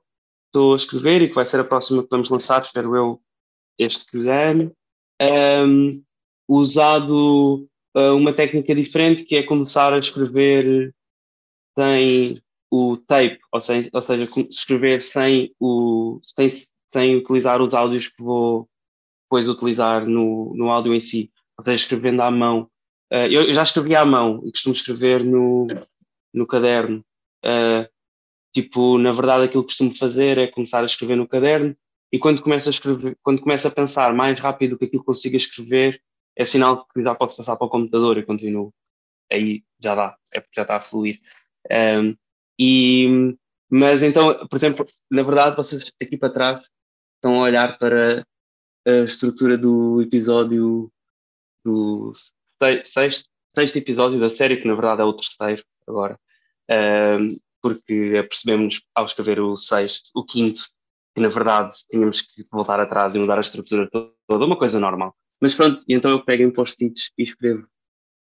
[0.48, 3.22] estou a escrever e que vai ser a próxima que vamos lançar, espero eu,
[3.77, 4.72] este ano,
[5.68, 6.03] um,
[6.49, 10.93] usado uh, uma técnica diferente que é começar a escrever
[11.77, 18.07] sem o tape, ou seja, ou seja escrever sem, o, sem, sem utilizar os áudios
[18.07, 18.67] que vou
[19.26, 22.63] depois utilizar no, no áudio em si, ou seja, escrevendo à mão.
[23.13, 25.67] Uh, eu, eu, já escrevi à mão e costumo escrever no,
[26.34, 27.05] no caderno.
[27.45, 27.88] Uh,
[28.51, 31.76] tipo, na verdade, aquilo que costumo fazer é começar a escrever no caderno
[32.11, 35.05] e quando começo a escrever, quando começo a pensar mais rápido do que aquilo que
[35.05, 36.01] consigo escrever,
[36.39, 38.73] é sinal que já pode passar para o computador e continuo.
[39.29, 41.19] Aí já dá, é porque já está a fluir.
[41.69, 42.15] Um,
[42.57, 43.37] e,
[43.69, 46.61] mas então, por exemplo, na verdade, vocês aqui para trás
[47.15, 48.25] estão a olhar para
[48.87, 50.89] a estrutura do episódio
[51.65, 52.13] do
[52.85, 56.17] sexto, sexto episódio da série, que na verdade é o terceiro agora,
[57.19, 60.61] um, porque percebemos ao escrever o sexto, o quinto,
[61.13, 65.13] que na verdade tínhamos que voltar atrás e mudar a estrutura toda, uma coisa normal.
[65.41, 67.67] Mas pronto, então eu pego em post-its e escrevo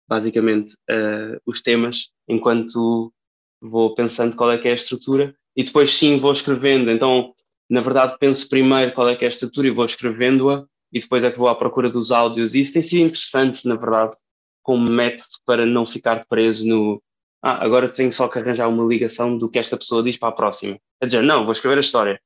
[0.08, 3.12] basicamente uh, os temas enquanto
[3.60, 6.90] vou pensando qual é que é a estrutura e depois sim vou escrevendo.
[6.90, 7.34] Então,
[7.68, 11.22] na verdade, penso primeiro qual é que é a estrutura e vou escrevendo-a e depois
[11.22, 12.54] é que vou à procura dos áudios.
[12.54, 14.14] E isso tem sido interessante, na verdade,
[14.62, 17.02] como método para não ficar preso no
[17.42, 20.32] ah, agora tenho só que arranjar uma ligação do que esta pessoa diz para a
[20.32, 20.78] próxima.
[21.00, 22.20] É dizer, não, vou escrever a história,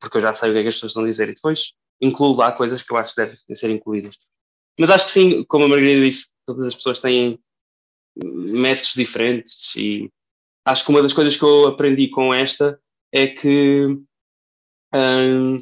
[0.00, 1.72] porque eu já sei o que é que as pessoas estão a dizer e depois
[2.00, 4.16] incluo lá coisas que eu acho que devem ser incluídas.
[4.78, 7.38] Mas acho que sim, como a Margarida disse, todas as pessoas têm
[8.16, 10.10] métodos diferentes e
[10.64, 12.80] acho que uma das coisas que eu aprendi com esta
[13.12, 13.86] é que
[14.94, 15.56] hum,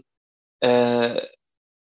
[0.65, 1.39] uh,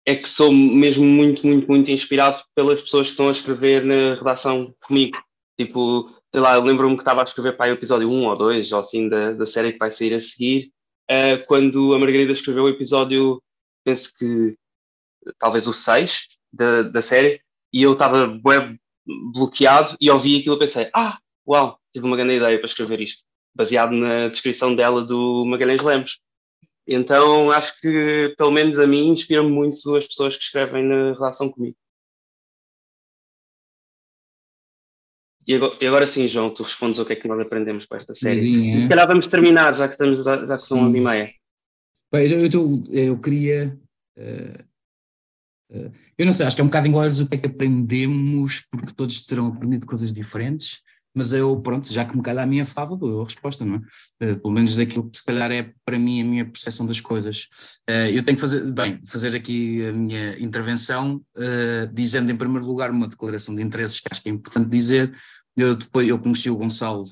[0.06, 4.14] é que sou mesmo muito, muito, muito inspirado pelas pessoas que estão a escrever na
[4.14, 5.18] redação comigo.
[5.58, 8.88] Tipo, sei lá, lembro-me que estava a escrever para o episódio 1 ou 2, ao
[8.88, 10.72] fim da, da série que vai sair a seguir,
[11.10, 13.42] uh, quando a Margarida escreveu o episódio
[13.88, 14.54] penso que
[15.38, 17.40] talvez o 6 da, da série,
[17.72, 18.38] e eu estava
[19.32, 23.24] bloqueado e ouvi aquilo e pensei, ah, uau, tive uma grande ideia para escrever isto,
[23.54, 26.20] baseado na descrição dela do Magalhães Lemos.
[26.86, 31.50] Então acho que, pelo menos a mim, inspira muito as pessoas que escrevem na relação
[31.50, 31.76] comigo.
[35.46, 37.96] E agora, e agora, sim, João, tu respondes o que é que nós aprendemos com
[37.96, 38.40] esta série.
[38.68, 41.30] E se calhar vamos terminar, já que, estamos, já que são 11 e meia.
[42.10, 43.78] Bem, eu, eu, eu queria.
[44.16, 44.64] Uh,
[45.76, 48.62] uh, eu não sei, acho que é um bocado igual o que é que aprendemos,
[48.70, 50.78] porque todos terão aprendido coisas diferentes,
[51.14, 54.32] mas eu, pronto, já que me calhar a minha fava, dou a resposta, não é?
[54.32, 57.46] Uh, pelo menos daquilo que se calhar é para mim a minha percepção das coisas.
[57.86, 61.22] eu tenho que fazer, bem, fazer aqui a minha intervenção,
[61.92, 65.14] dizendo em primeiro lugar uma declaração de interesses que acho que é importante dizer.
[65.54, 67.04] Eu, depois, eu conheci o Gonçalo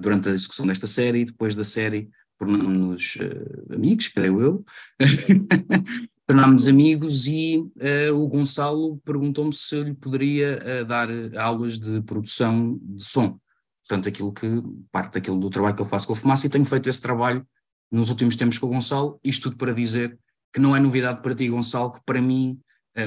[0.00, 4.64] durante a execução desta série e depois da série tornámos-nos uh, amigos, creio eu,
[6.26, 12.00] tornámos-nos amigos e uh, o Gonçalo perguntou-me se eu lhe poderia uh, dar aulas de
[12.02, 13.38] produção de som.
[13.86, 14.48] Portanto, aquilo que,
[14.90, 17.46] parte daquilo do trabalho que eu faço com a fumaça e tenho feito esse trabalho
[17.90, 20.18] nos últimos tempos com o Gonçalo, isto tudo para dizer
[20.52, 22.58] que não é novidade para ti, Gonçalo, que para mim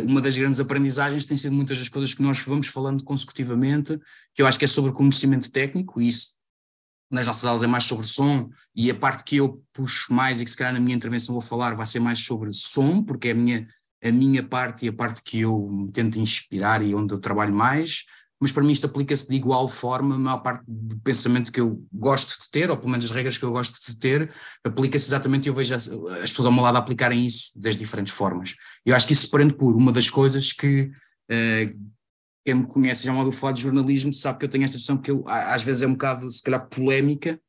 [0.08, 4.00] uma das grandes aprendizagens tem sido muitas das coisas que nós vamos falando consecutivamente,
[4.34, 6.35] que eu acho que é sobre conhecimento técnico, e isso
[7.16, 10.46] nas nossas aulas é mais sobre som e a parte que eu puxo mais e
[10.46, 13.32] que se calhar na minha intervenção vou falar vai ser mais sobre som, porque é
[13.32, 13.68] a minha,
[14.04, 18.04] a minha parte e a parte que eu tento inspirar e onde eu trabalho mais,
[18.40, 21.82] mas para mim isto aplica-se de igual forma, a maior parte do pensamento que eu
[21.92, 24.30] gosto de ter, ou pelo menos as regras que eu gosto de ter,
[24.64, 28.14] aplica-se exatamente e eu vejo as, as pessoas ao meu lado aplicarem isso das diferentes
[28.14, 28.56] formas.
[28.86, 30.92] Eu acho que isso se prende por uma das coisas que
[31.32, 31.96] uh,
[32.46, 34.98] quem me conhece já me ouviu falar de jornalismo sabe que eu tenho esta noção
[34.98, 37.42] que eu, às vezes é um bocado, se calhar, polémica,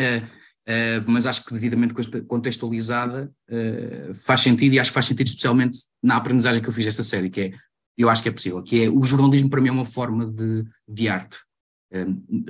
[0.00, 1.92] uh, uh, mas acho que devidamente
[2.28, 6.84] contextualizada uh, faz sentido e acho que faz sentido especialmente na aprendizagem que eu fiz
[6.84, 7.52] desta série, que é
[7.96, 10.64] eu acho que é possível, que é o jornalismo para mim é uma forma de,
[10.88, 11.38] de arte.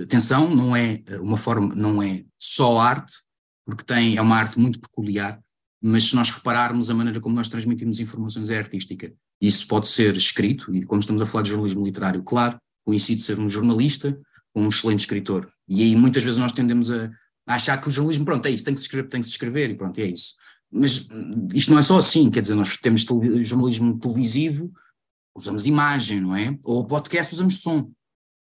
[0.02, 3.14] Atenção, não é uma forma, não é só arte,
[3.64, 5.40] porque tem, é uma arte muito peculiar,
[5.80, 9.12] mas se nós repararmos a maneira como nós transmitimos informações é artística.
[9.40, 13.38] Isso pode ser escrito, e quando estamos a falar de jornalismo literário, claro, coincide ser
[13.38, 14.18] um jornalista
[14.52, 15.48] com um excelente escritor.
[15.68, 17.10] E aí muitas vezes nós tendemos a,
[17.46, 19.32] a achar que o jornalismo, pronto, é isso, tem que se escrever, tem que se
[19.32, 20.34] escrever, e pronto, é isso.
[20.70, 21.06] Mas
[21.54, 23.06] isto não é só assim, quer dizer, nós temos
[23.42, 24.72] jornalismo televisivo,
[25.34, 26.58] usamos imagem, não é?
[26.64, 27.90] Ou podcast usamos som.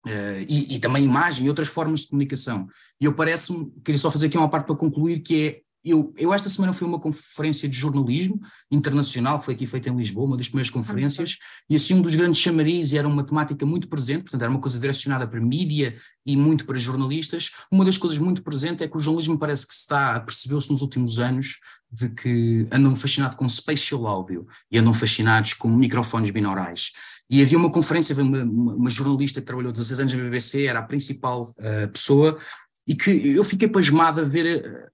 [0.06, 2.68] Uh, e, e, também imagem e outras formas de comunicação.
[3.00, 6.34] E eu parece-me, queria só fazer aqui uma parte para concluir, que é eu, eu
[6.34, 8.40] esta semana fui a uma conferência de jornalismo
[8.72, 11.38] internacional, que foi aqui feita em Lisboa, uma das primeiras conferências,
[11.70, 14.80] e assim um dos grandes chamarizes era uma temática muito presente, portanto era uma coisa
[14.80, 15.96] direcionada para mídia
[16.26, 17.52] e muito para jornalistas.
[17.70, 20.82] Uma das coisas muito presentes é que o jornalismo parece que se está, percebeu-se nos
[20.82, 21.60] últimos anos,
[21.92, 26.92] de que andam fascinados com spatial audio e andam fascinados com microfones binaurais.
[27.30, 30.80] E havia uma conferência, uma, uma, uma jornalista que trabalhou 16 anos na BBC, era
[30.80, 32.38] a principal uh, pessoa,
[32.86, 34.93] e que eu fiquei pasmado a ver uh,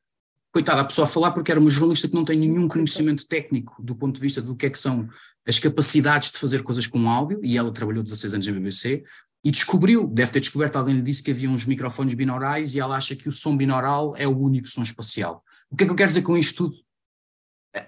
[0.59, 3.81] coitada a pessoa a falar porque era uma jornalista que não tem nenhum conhecimento técnico
[3.81, 5.07] do ponto de vista do que é que são
[5.47, 9.03] as capacidades de fazer coisas com áudio, e ela trabalhou 16 anos na BBC,
[9.43, 12.97] e descobriu, deve ter descoberto, alguém lhe disse que havia uns microfones binaurais e ela
[12.97, 15.43] acha que o som binaural é o único som espacial.
[15.71, 16.75] O que é que eu quero dizer com isto tudo?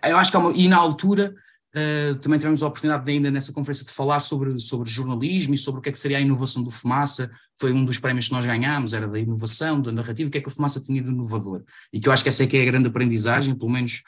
[0.08, 1.36] Eu acho que há uma, e na altura
[1.74, 5.58] Uh, também tivemos a oportunidade de, ainda nessa conferência de falar sobre, sobre jornalismo e
[5.58, 8.34] sobre o que é que seria a inovação do Fumaça, foi um dos prémios que
[8.34, 11.10] nós ganhámos, era da inovação, da narrativa, o que é que o Fumaça tinha de
[11.10, 14.04] inovador, e que eu acho que essa é que é a grande aprendizagem, pelo menos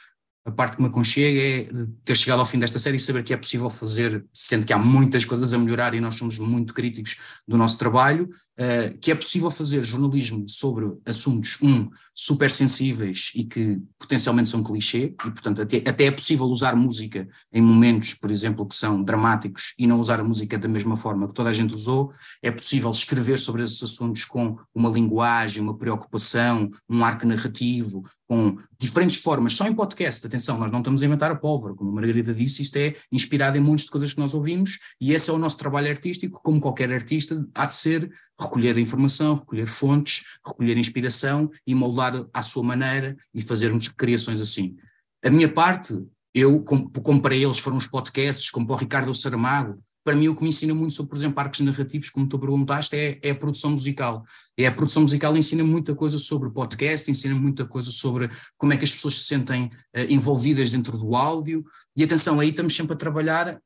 [0.46, 1.68] a parte que me aconchega é
[2.04, 4.78] ter chegado ao fim desta série e saber que é possível fazer, sendo que há
[4.78, 7.18] muitas coisas a melhorar e nós somos muito críticos
[7.48, 13.44] do nosso trabalho, uh, que é possível fazer jornalismo sobre assuntos, um, super sensíveis e
[13.44, 18.30] que potencialmente são clichê, e portanto até, até é possível usar música em momentos, por
[18.30, 21.54] exemplo, que são dramáticos e não usar a música da mesma forma que toda a
[21.54, 27.26] gente usou, é possível escrever sobre esses assuntos com uma linguagem, uma preocupação, um arco
[27.26, 31.74] narrativo, com diferentes formas, só em podcast, atenção, nós não estamos a inventar a pólvora,
[31.74, 35.14] como a Margarida disse, isto é inspirado em muitas de coisas que nós ouvimos, e
[35.14, 39.68] esse é o nosso trabalho artístico, como qualquer artista, há de ser recolher informação, recolher
[39.68, 44.76] fontes, recolher inspiração e moldar à sua maneira e fazermos criações assim.
[45.24, 45.98] A minha parte,
[46.34, 50.28] eu, como, como para eles foram os podcasts, como para o Ricardo Saramago, para mim
[50.28, 53.30] o que me ensina muito sobre, por exemplo, arcos narrativos, como tu perguntaste, é, é
[53.30, 54.26] a produção musical.
[54.58, 58.78] É a produção musical ensina muita coisa sobre podcast, ensina muita coisa sobre como é
[58.78, 61.64] que as pessoas se sentem uh, envolvidas dentro do áudio.
[61.96, 63.58] E atenção, aí estamos sempre a trabalhar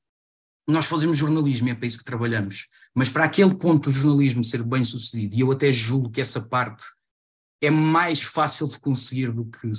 [0.68, 2.68] nós fazemos jornalismo, é para isso que trabalhamos.
[2.94, 6.42] Mas para aquele ponto do jornalismo ser bem sucedido, e eu até julgo que essa
[6.42, 6.84] parte
[7.62, 9.72] é mais fácil de conseguir do que,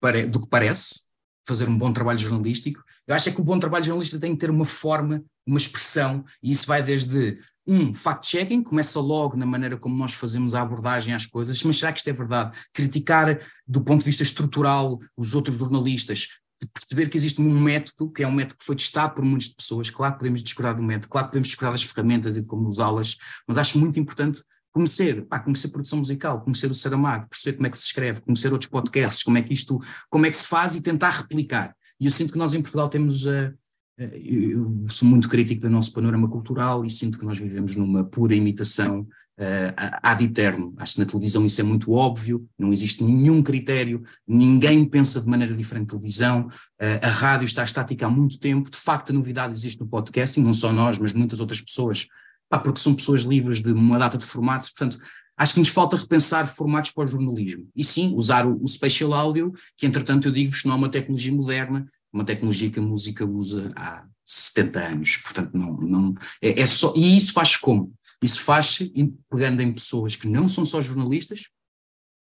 [0.00, 1.02] pare, do que parece,
[1.46, 2.82] fazer um bom trabalho jornalístico.
[3.06, 6.24] Eu acho é que o bom trabalho jornalista tem que ter uma forma, uma expressão,
[6.42, 11.14] e isso vai desde um, fact-checking, começa logo na maneira como nós fazemos a abordagem
[11.14, 12.58] às coisas, mas será que isto é verdade?
[12.72, 16.28] Criticar do ponto de vista estrutural os outros jornalistas,
[16.60, 19.48] de perceber que existe um método, que é um método que foi testado por muitas
[19.48, 22.46] pessoas, claro que podemos discordar do método, claro que podemos discordar das ferramentas e de
[22.46, 23.16] como usá-las,
[23.46, 27.70] mas acho muito importante conhecer, pá, conhecer produção musical, conhecer o Saramago, perceber como é
[27.70, 30.76] que se escreve, conhecer outros podcasts, como é que isto, como é que se faz
[30.76, 31.74] e tentar replicar.
[31.98, 33.52] E eu sinto que nós em Portugal temos a,
[33.98, 38.34] eu sou muito crítico do nosso panorama cultural e sinto que nós vivemos numa pura
[38.34, 39.06] imitação
[39.40, 40.74] uh, ad eterno.
[40.76, 45.28] Acho que na televisão isso é muito óbvio, não existe nenhum critério, ninguém pensa de
[45.28, 49.12] maneira diferente na televisão, uh, a rádio está estática há muito tempo, de facto a
[49.12, 52.06] novidade existe no podcasting, não só nós, mas muitas outras pessoas,
[52.48, 54.98] pá, porque são pessoas livres de uma data de formatos, portanto,
[55.36, 57.66] acho que nos falta repensar formatos para o jornalismo.
[57.74, 61.32] E sim, usar o, o spatial audio, que entretanto eu digo-vos não é uma tecnologia
[61.32, 66.66] moderna, uma tecnologia que a música usa há 70 anos, portanto não, não é, é
[66.66, 67.92] só, e isso faz como?
[68.22, 68.92] Isso faz-se
[69.30, 71.48] pegando em pessoas que não são só jornalistas,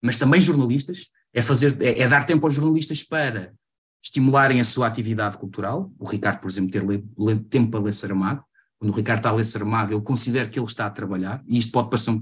[0.01, 3.53] mas também jornalistas, é, fazer, é, é dar tempo aos jornalistas para
[4.01, 5.91] estimularem a sua atividade cultural.
[5.99, 8.43] O Ricardo, por exemplo, ter le, le, tempo para ler Saramago.
[8.77, 11.57] Quando o Ricardo está a ler Saramago, eu considero que ele está a trabalhar, e
[11.57, 12.17] isto pode parecer.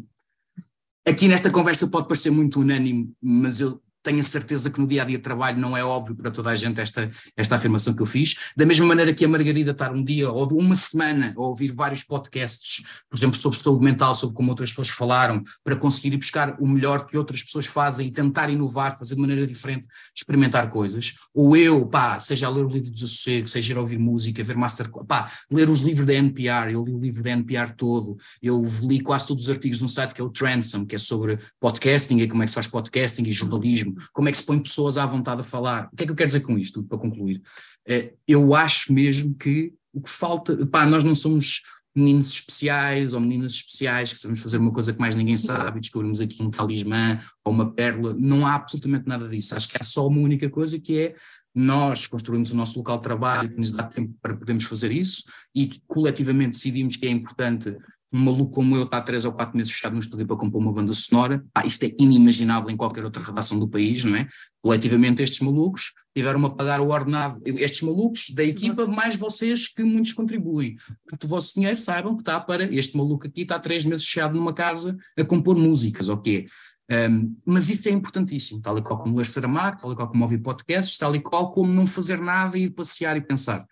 [1.07, 5.01] Aqui nesta conversa pode parecer muito unânime, mas eu tenho a certeza que no dia
[5.01, 8.01] a dia de trabalho não é óbvio para toda a gente esta, esta afirmação que
[8.01, 8.35] eu fiz.
[8.55, 12.05] Da mesma maneira que a Margarida estar um dia ou uma semana a ouvir vários
[12.05, 16.55] podcasts, por exemplo, sobre saúde mental, sobre como outras pessoas falaram, para conseguir ir buscar
[16.57, 21.15] o melhor que outras pessoas fazem e tentar inovar, fazer de maneira diferente, experimentar coisas.
[21.33, 24.55] Ou eu, pá, seja a ler o livro do Desassossego, seja a ouvir música, ver
[24.55, 28.65] masterclass, pá, ler os livros da NPR, eu li o livro da NPR todo, eu
[28.83, 32.19] li quase todos os artigos num site que é o Transom, que é sobre podcasting
[32.19, 34.97] e como é que se faz podcasting e jornalismo como é que se põe pessoas
[34.97, 35.89] à vontade a falar.
[35.91, 37.41] O que é que eu quero dizer com isto, para concluir?
[37.87, 41.61] Eh, eu acho mesmo que o que falta, pá, nós não somos
[41.97, 45.81] meninos especiais ou meninas especiais que sabemos fazer uma coisa que mais ninguém sabe e
[45.81, 49.55] descobrimos aqui um talismã ou uma pérola, não há absolutamente nada disso.
[49.55, 51.15] Acho que há só uma única coisa que é
[51.55, 55.23] nós construímos o nosso local de trabalho, que nos dá tempo para podermos fazer isso
[55.55, 57.75] e coletivamente decidimos que é importante
[58.11, 60.71] um maluco como eu está três ou quatro meses fechado no estúdio para compor uma
[60.71, 64.27] banda sonora, ah, isto é inimaginável em qualquer outra redação do país, não é?
[64.61, 68.95] Coletivamente estes malucos tiveram a pagar o ordenado, estes malucos da equipa, vocês.
[68.95, 70.75] mais vocês que muitos contribuem.
[71.05, 74.37] Porque o vosso dinheiro saibam que está para, este maluco aqui está três meses fechado
[74.37, 76.47] numa casa a compor músicas, ok?
[76.89, 80.23] Um, mas isso é importantíssimo, tal e qual como ler Saramago, tal e qual como
[80.23, 83.65] ouvir podcasts, tal e qual como não fazer nada e ir passear e pensar.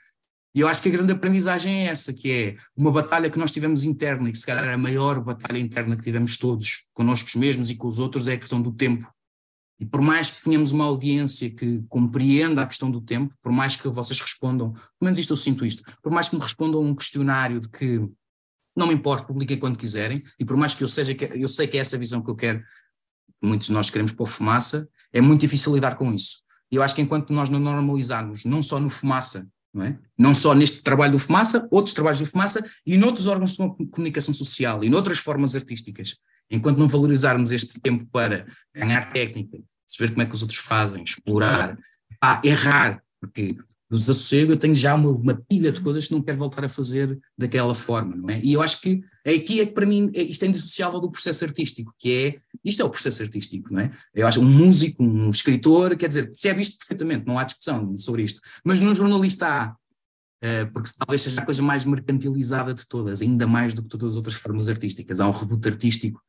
[0.56, 3.52] E eu acho que a grande aprendizagem é essa, que é uma batalha que nós
[3.52, 7.70] tivemos interna, e que se calhar a maior batalha interna que tivemos todos, connosco mesmos
[7.70, 9.14] e com os outros, é a questão do tempo.
[9.78, 13.76] E por mais que tenhamos uma audiência que compreenda a questão do tempo, por mais
[13.76, 16.96] que vocês respondam, pelo menos isto eu sinto isto, por mais que me respondam um
[16.96, 18.10] questionário de que
[18.74, 21.78] não me importa, publiquem quando quiserem, e por mais que eu seja, eu sei que
[21.78, 22.64] é essa visão que eu quero,
[23.44, 26.46] muitos de nós queremos pôr fumaça, é muito difícil lidar com isso.
[26.72, 29.46] E eu acho que enquanto nós não normalizarmos, não só no fumaça,
[29.76, 30.00] não, é?
[30.18, 33.58] não só neste trabalho do Fumaça, outros trabalhos do Fumaça e noutros órgãos de
[33.92, 36.16] comunicação social e noutras formas artísticas.
[36.50, 41.04] Enquanto não valorizarmos este tempo para ganhar técnica, perceber como é que os outros fazem,
[41.04, 41.78] explorar,
[42.42, 43.58] errar, porque
[43.98, 47.20] desassossego eu tenho já uma, uma pilha de coisas que não quero voltar a fazer
[47.38, 48.40] daquela forma, não é?
[48.44, 51.44] E eu acho que aqui é que para mim é, isto é indissociável do processo
[51.44, 53.92] artístico, que é, isto é o processo artístico, não é?
[54.14, 58.24] Eu acho um músico, um escritor, quer dizer, percebe isto perfeitamente, não há discussão sobre
[58.24, 59.76] isto, mas num jornalista há,
[60.42, 64.12] eh, porque talvez seja a coisa mais mercantilizada de todas, ainda mais do que todas
[64.12, 66.22] as outras formas artísticas, há um reduto artístico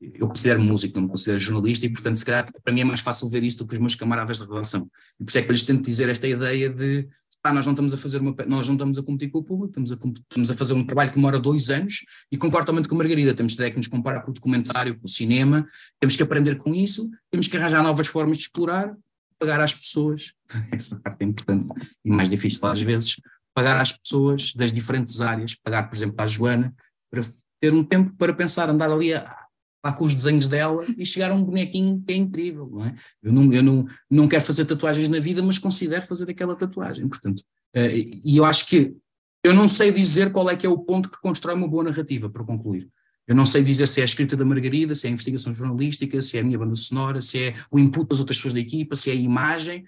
[0.00, 3.00] eu considero músico, não me considero jornalista, e portanto, se calhar, para mim é mais
[3.00, 4.88] fácil ver isso do que os meus camaradas de relação.
[5.18, 7.08] E por isso é que lhes tento dizer esta ideia de
[7.44, 9.68] pá, nós não estamos a fazer uma, nós não estamos a competir com o público,
[9.68, 12.94] estamos a, estamos a fazer um trabalho que demora dois anos, e concordo totalmente com
[12.94, 15.68] a Margarida, temos que nos comparar com o documentário, com o cinema,
[16.00, 18.96] temos que aprender com isso, temos que arranjar novas formas de explorar,
[19.38, 20.32] pagar às pessoas,
[20.72, 21.68] essa parte é importante
[22.02, 23.16] e mais difícil às vezes,
[23.54, 26.74] pagar às pessoas das diferentes áreas, pagar, por exemplo, à Joana,
[27.10, 27.22] para
[27.60, 29.43] ter um tempo para pensar, andar ali a,
[29.84, 32.96] lá com os desenhos dela e chegar a um bonequinho que é incrível, não é?
[33.22, 37.06] Eu não, eu não, não quero fazer tatuagens na vida, mas considero fazer aquela tatuagem,
[37.06, 37.40] portanto,
[37.76, 38.96] uh, e eu acho que
[39.44, 42.30] eu não sei dizer qual é que é o ponto que constrói uma boa narrativa,
[42.30, 42.88] para concluir.
[43.26, 46.20] Eu não sei dizer se é a escrita da Margarida, se é a investigação jornalística,
[46.22, 48.96] se é a minha banda sonora, se é o input das outras pessoas da equipa,
[48.96, 49.84] se é a imagem,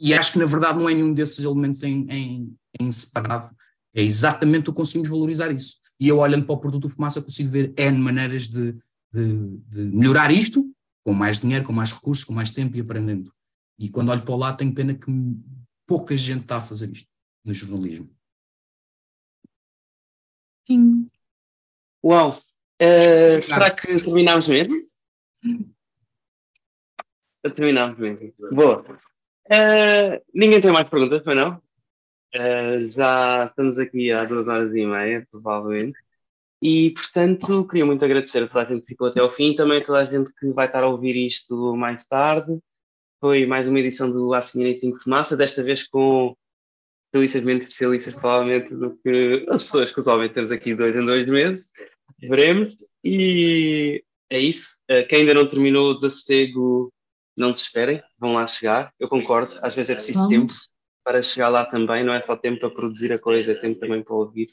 [0.00, 3.54] e acho que na verdade não é nenhum desses elementos em, em, em separado,
[3.94, 5.76] é exatamente o que conseguimos valorizar isso.
[5.98, 8.74] E eu olhando para o produto fumaça consigo ver N maneiras de,
[9.12, 10.64] de, de, melhorar isto,
[11.04, 13.32] com mais dinheiro, com mais recursos, com mais tempo e aprendendo.
[13.78, 15.10] E quando olho para o lado, tenho pena que
[15.86, 17.10] pouca gente está a fazer isto
[17.44, 18.10] no jornalismo.
[20.66, 21.08] Sim.
[22.04, 22.40] Uau!
[22.80, 24.74] Uh, será que terminámos mesmo?
[27.54, 28.32] terminámos mesmo.
[28.52, 28.82] Boa.
[28.82, 31.60] Uh, ninguém tem mais perguntas, foi não?
[32.34, 35.98] Uh, já estamos aqui há duas horas e meia, provavelmente.
[36.62, 39.78] E, portanto, queria muito agradecer a toda a gente que ficou até ao fim, também
[39.78, 42.56] a toda a gente que vai estar a ouvir isto mais tarde.
[43.20, 46.36] Foi mais uma edição do Assim Cinco Fumaça, desta vez com
[47.06, 51.26] especialistas menos especialistas, provavelmente, do que as pessoas que usualmente temos aqui dois em dois
[51.26, 51.66] meses.
[52.20, 52.76] Veremos.
[53.02, 54.76] E é isso.
[54.86, 56.92] Eh, quem ainda não terminou o desassossego,
[57.36, 58.92] não desesperem, vão lá chegar.
[59.00, 60.52] Eu concordo, às vezes é preciso tempo
[61.04, 64.00] para chegar lá também, não é só tempo para produzir a coisa, é tempo também
[64.00, 64.46] para ouvir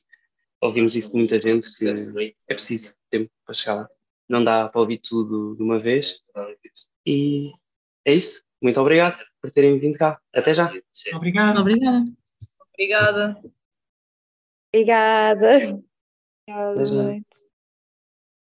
[0.61, 3.89] ouvimos isso de muita gente, que é preciso tempo para chegar lá.
[4.27, 6.21] Não dá para ouvir tudo de uma vez.
[7.05, 7.51] E
[8.05, 8.43] é isso.
[8.61, 10.19] Muito obrigado por terem vindo cá.
[10.33, 10.71] Até já.
[11.13, 11.61] Obrigado.
[11.61, 12.05] Obrigada.
[12.73, 13.41] Obrigada.
[14.71, 15.83] Obrigada.
[16.47, 17.29] Obrigada,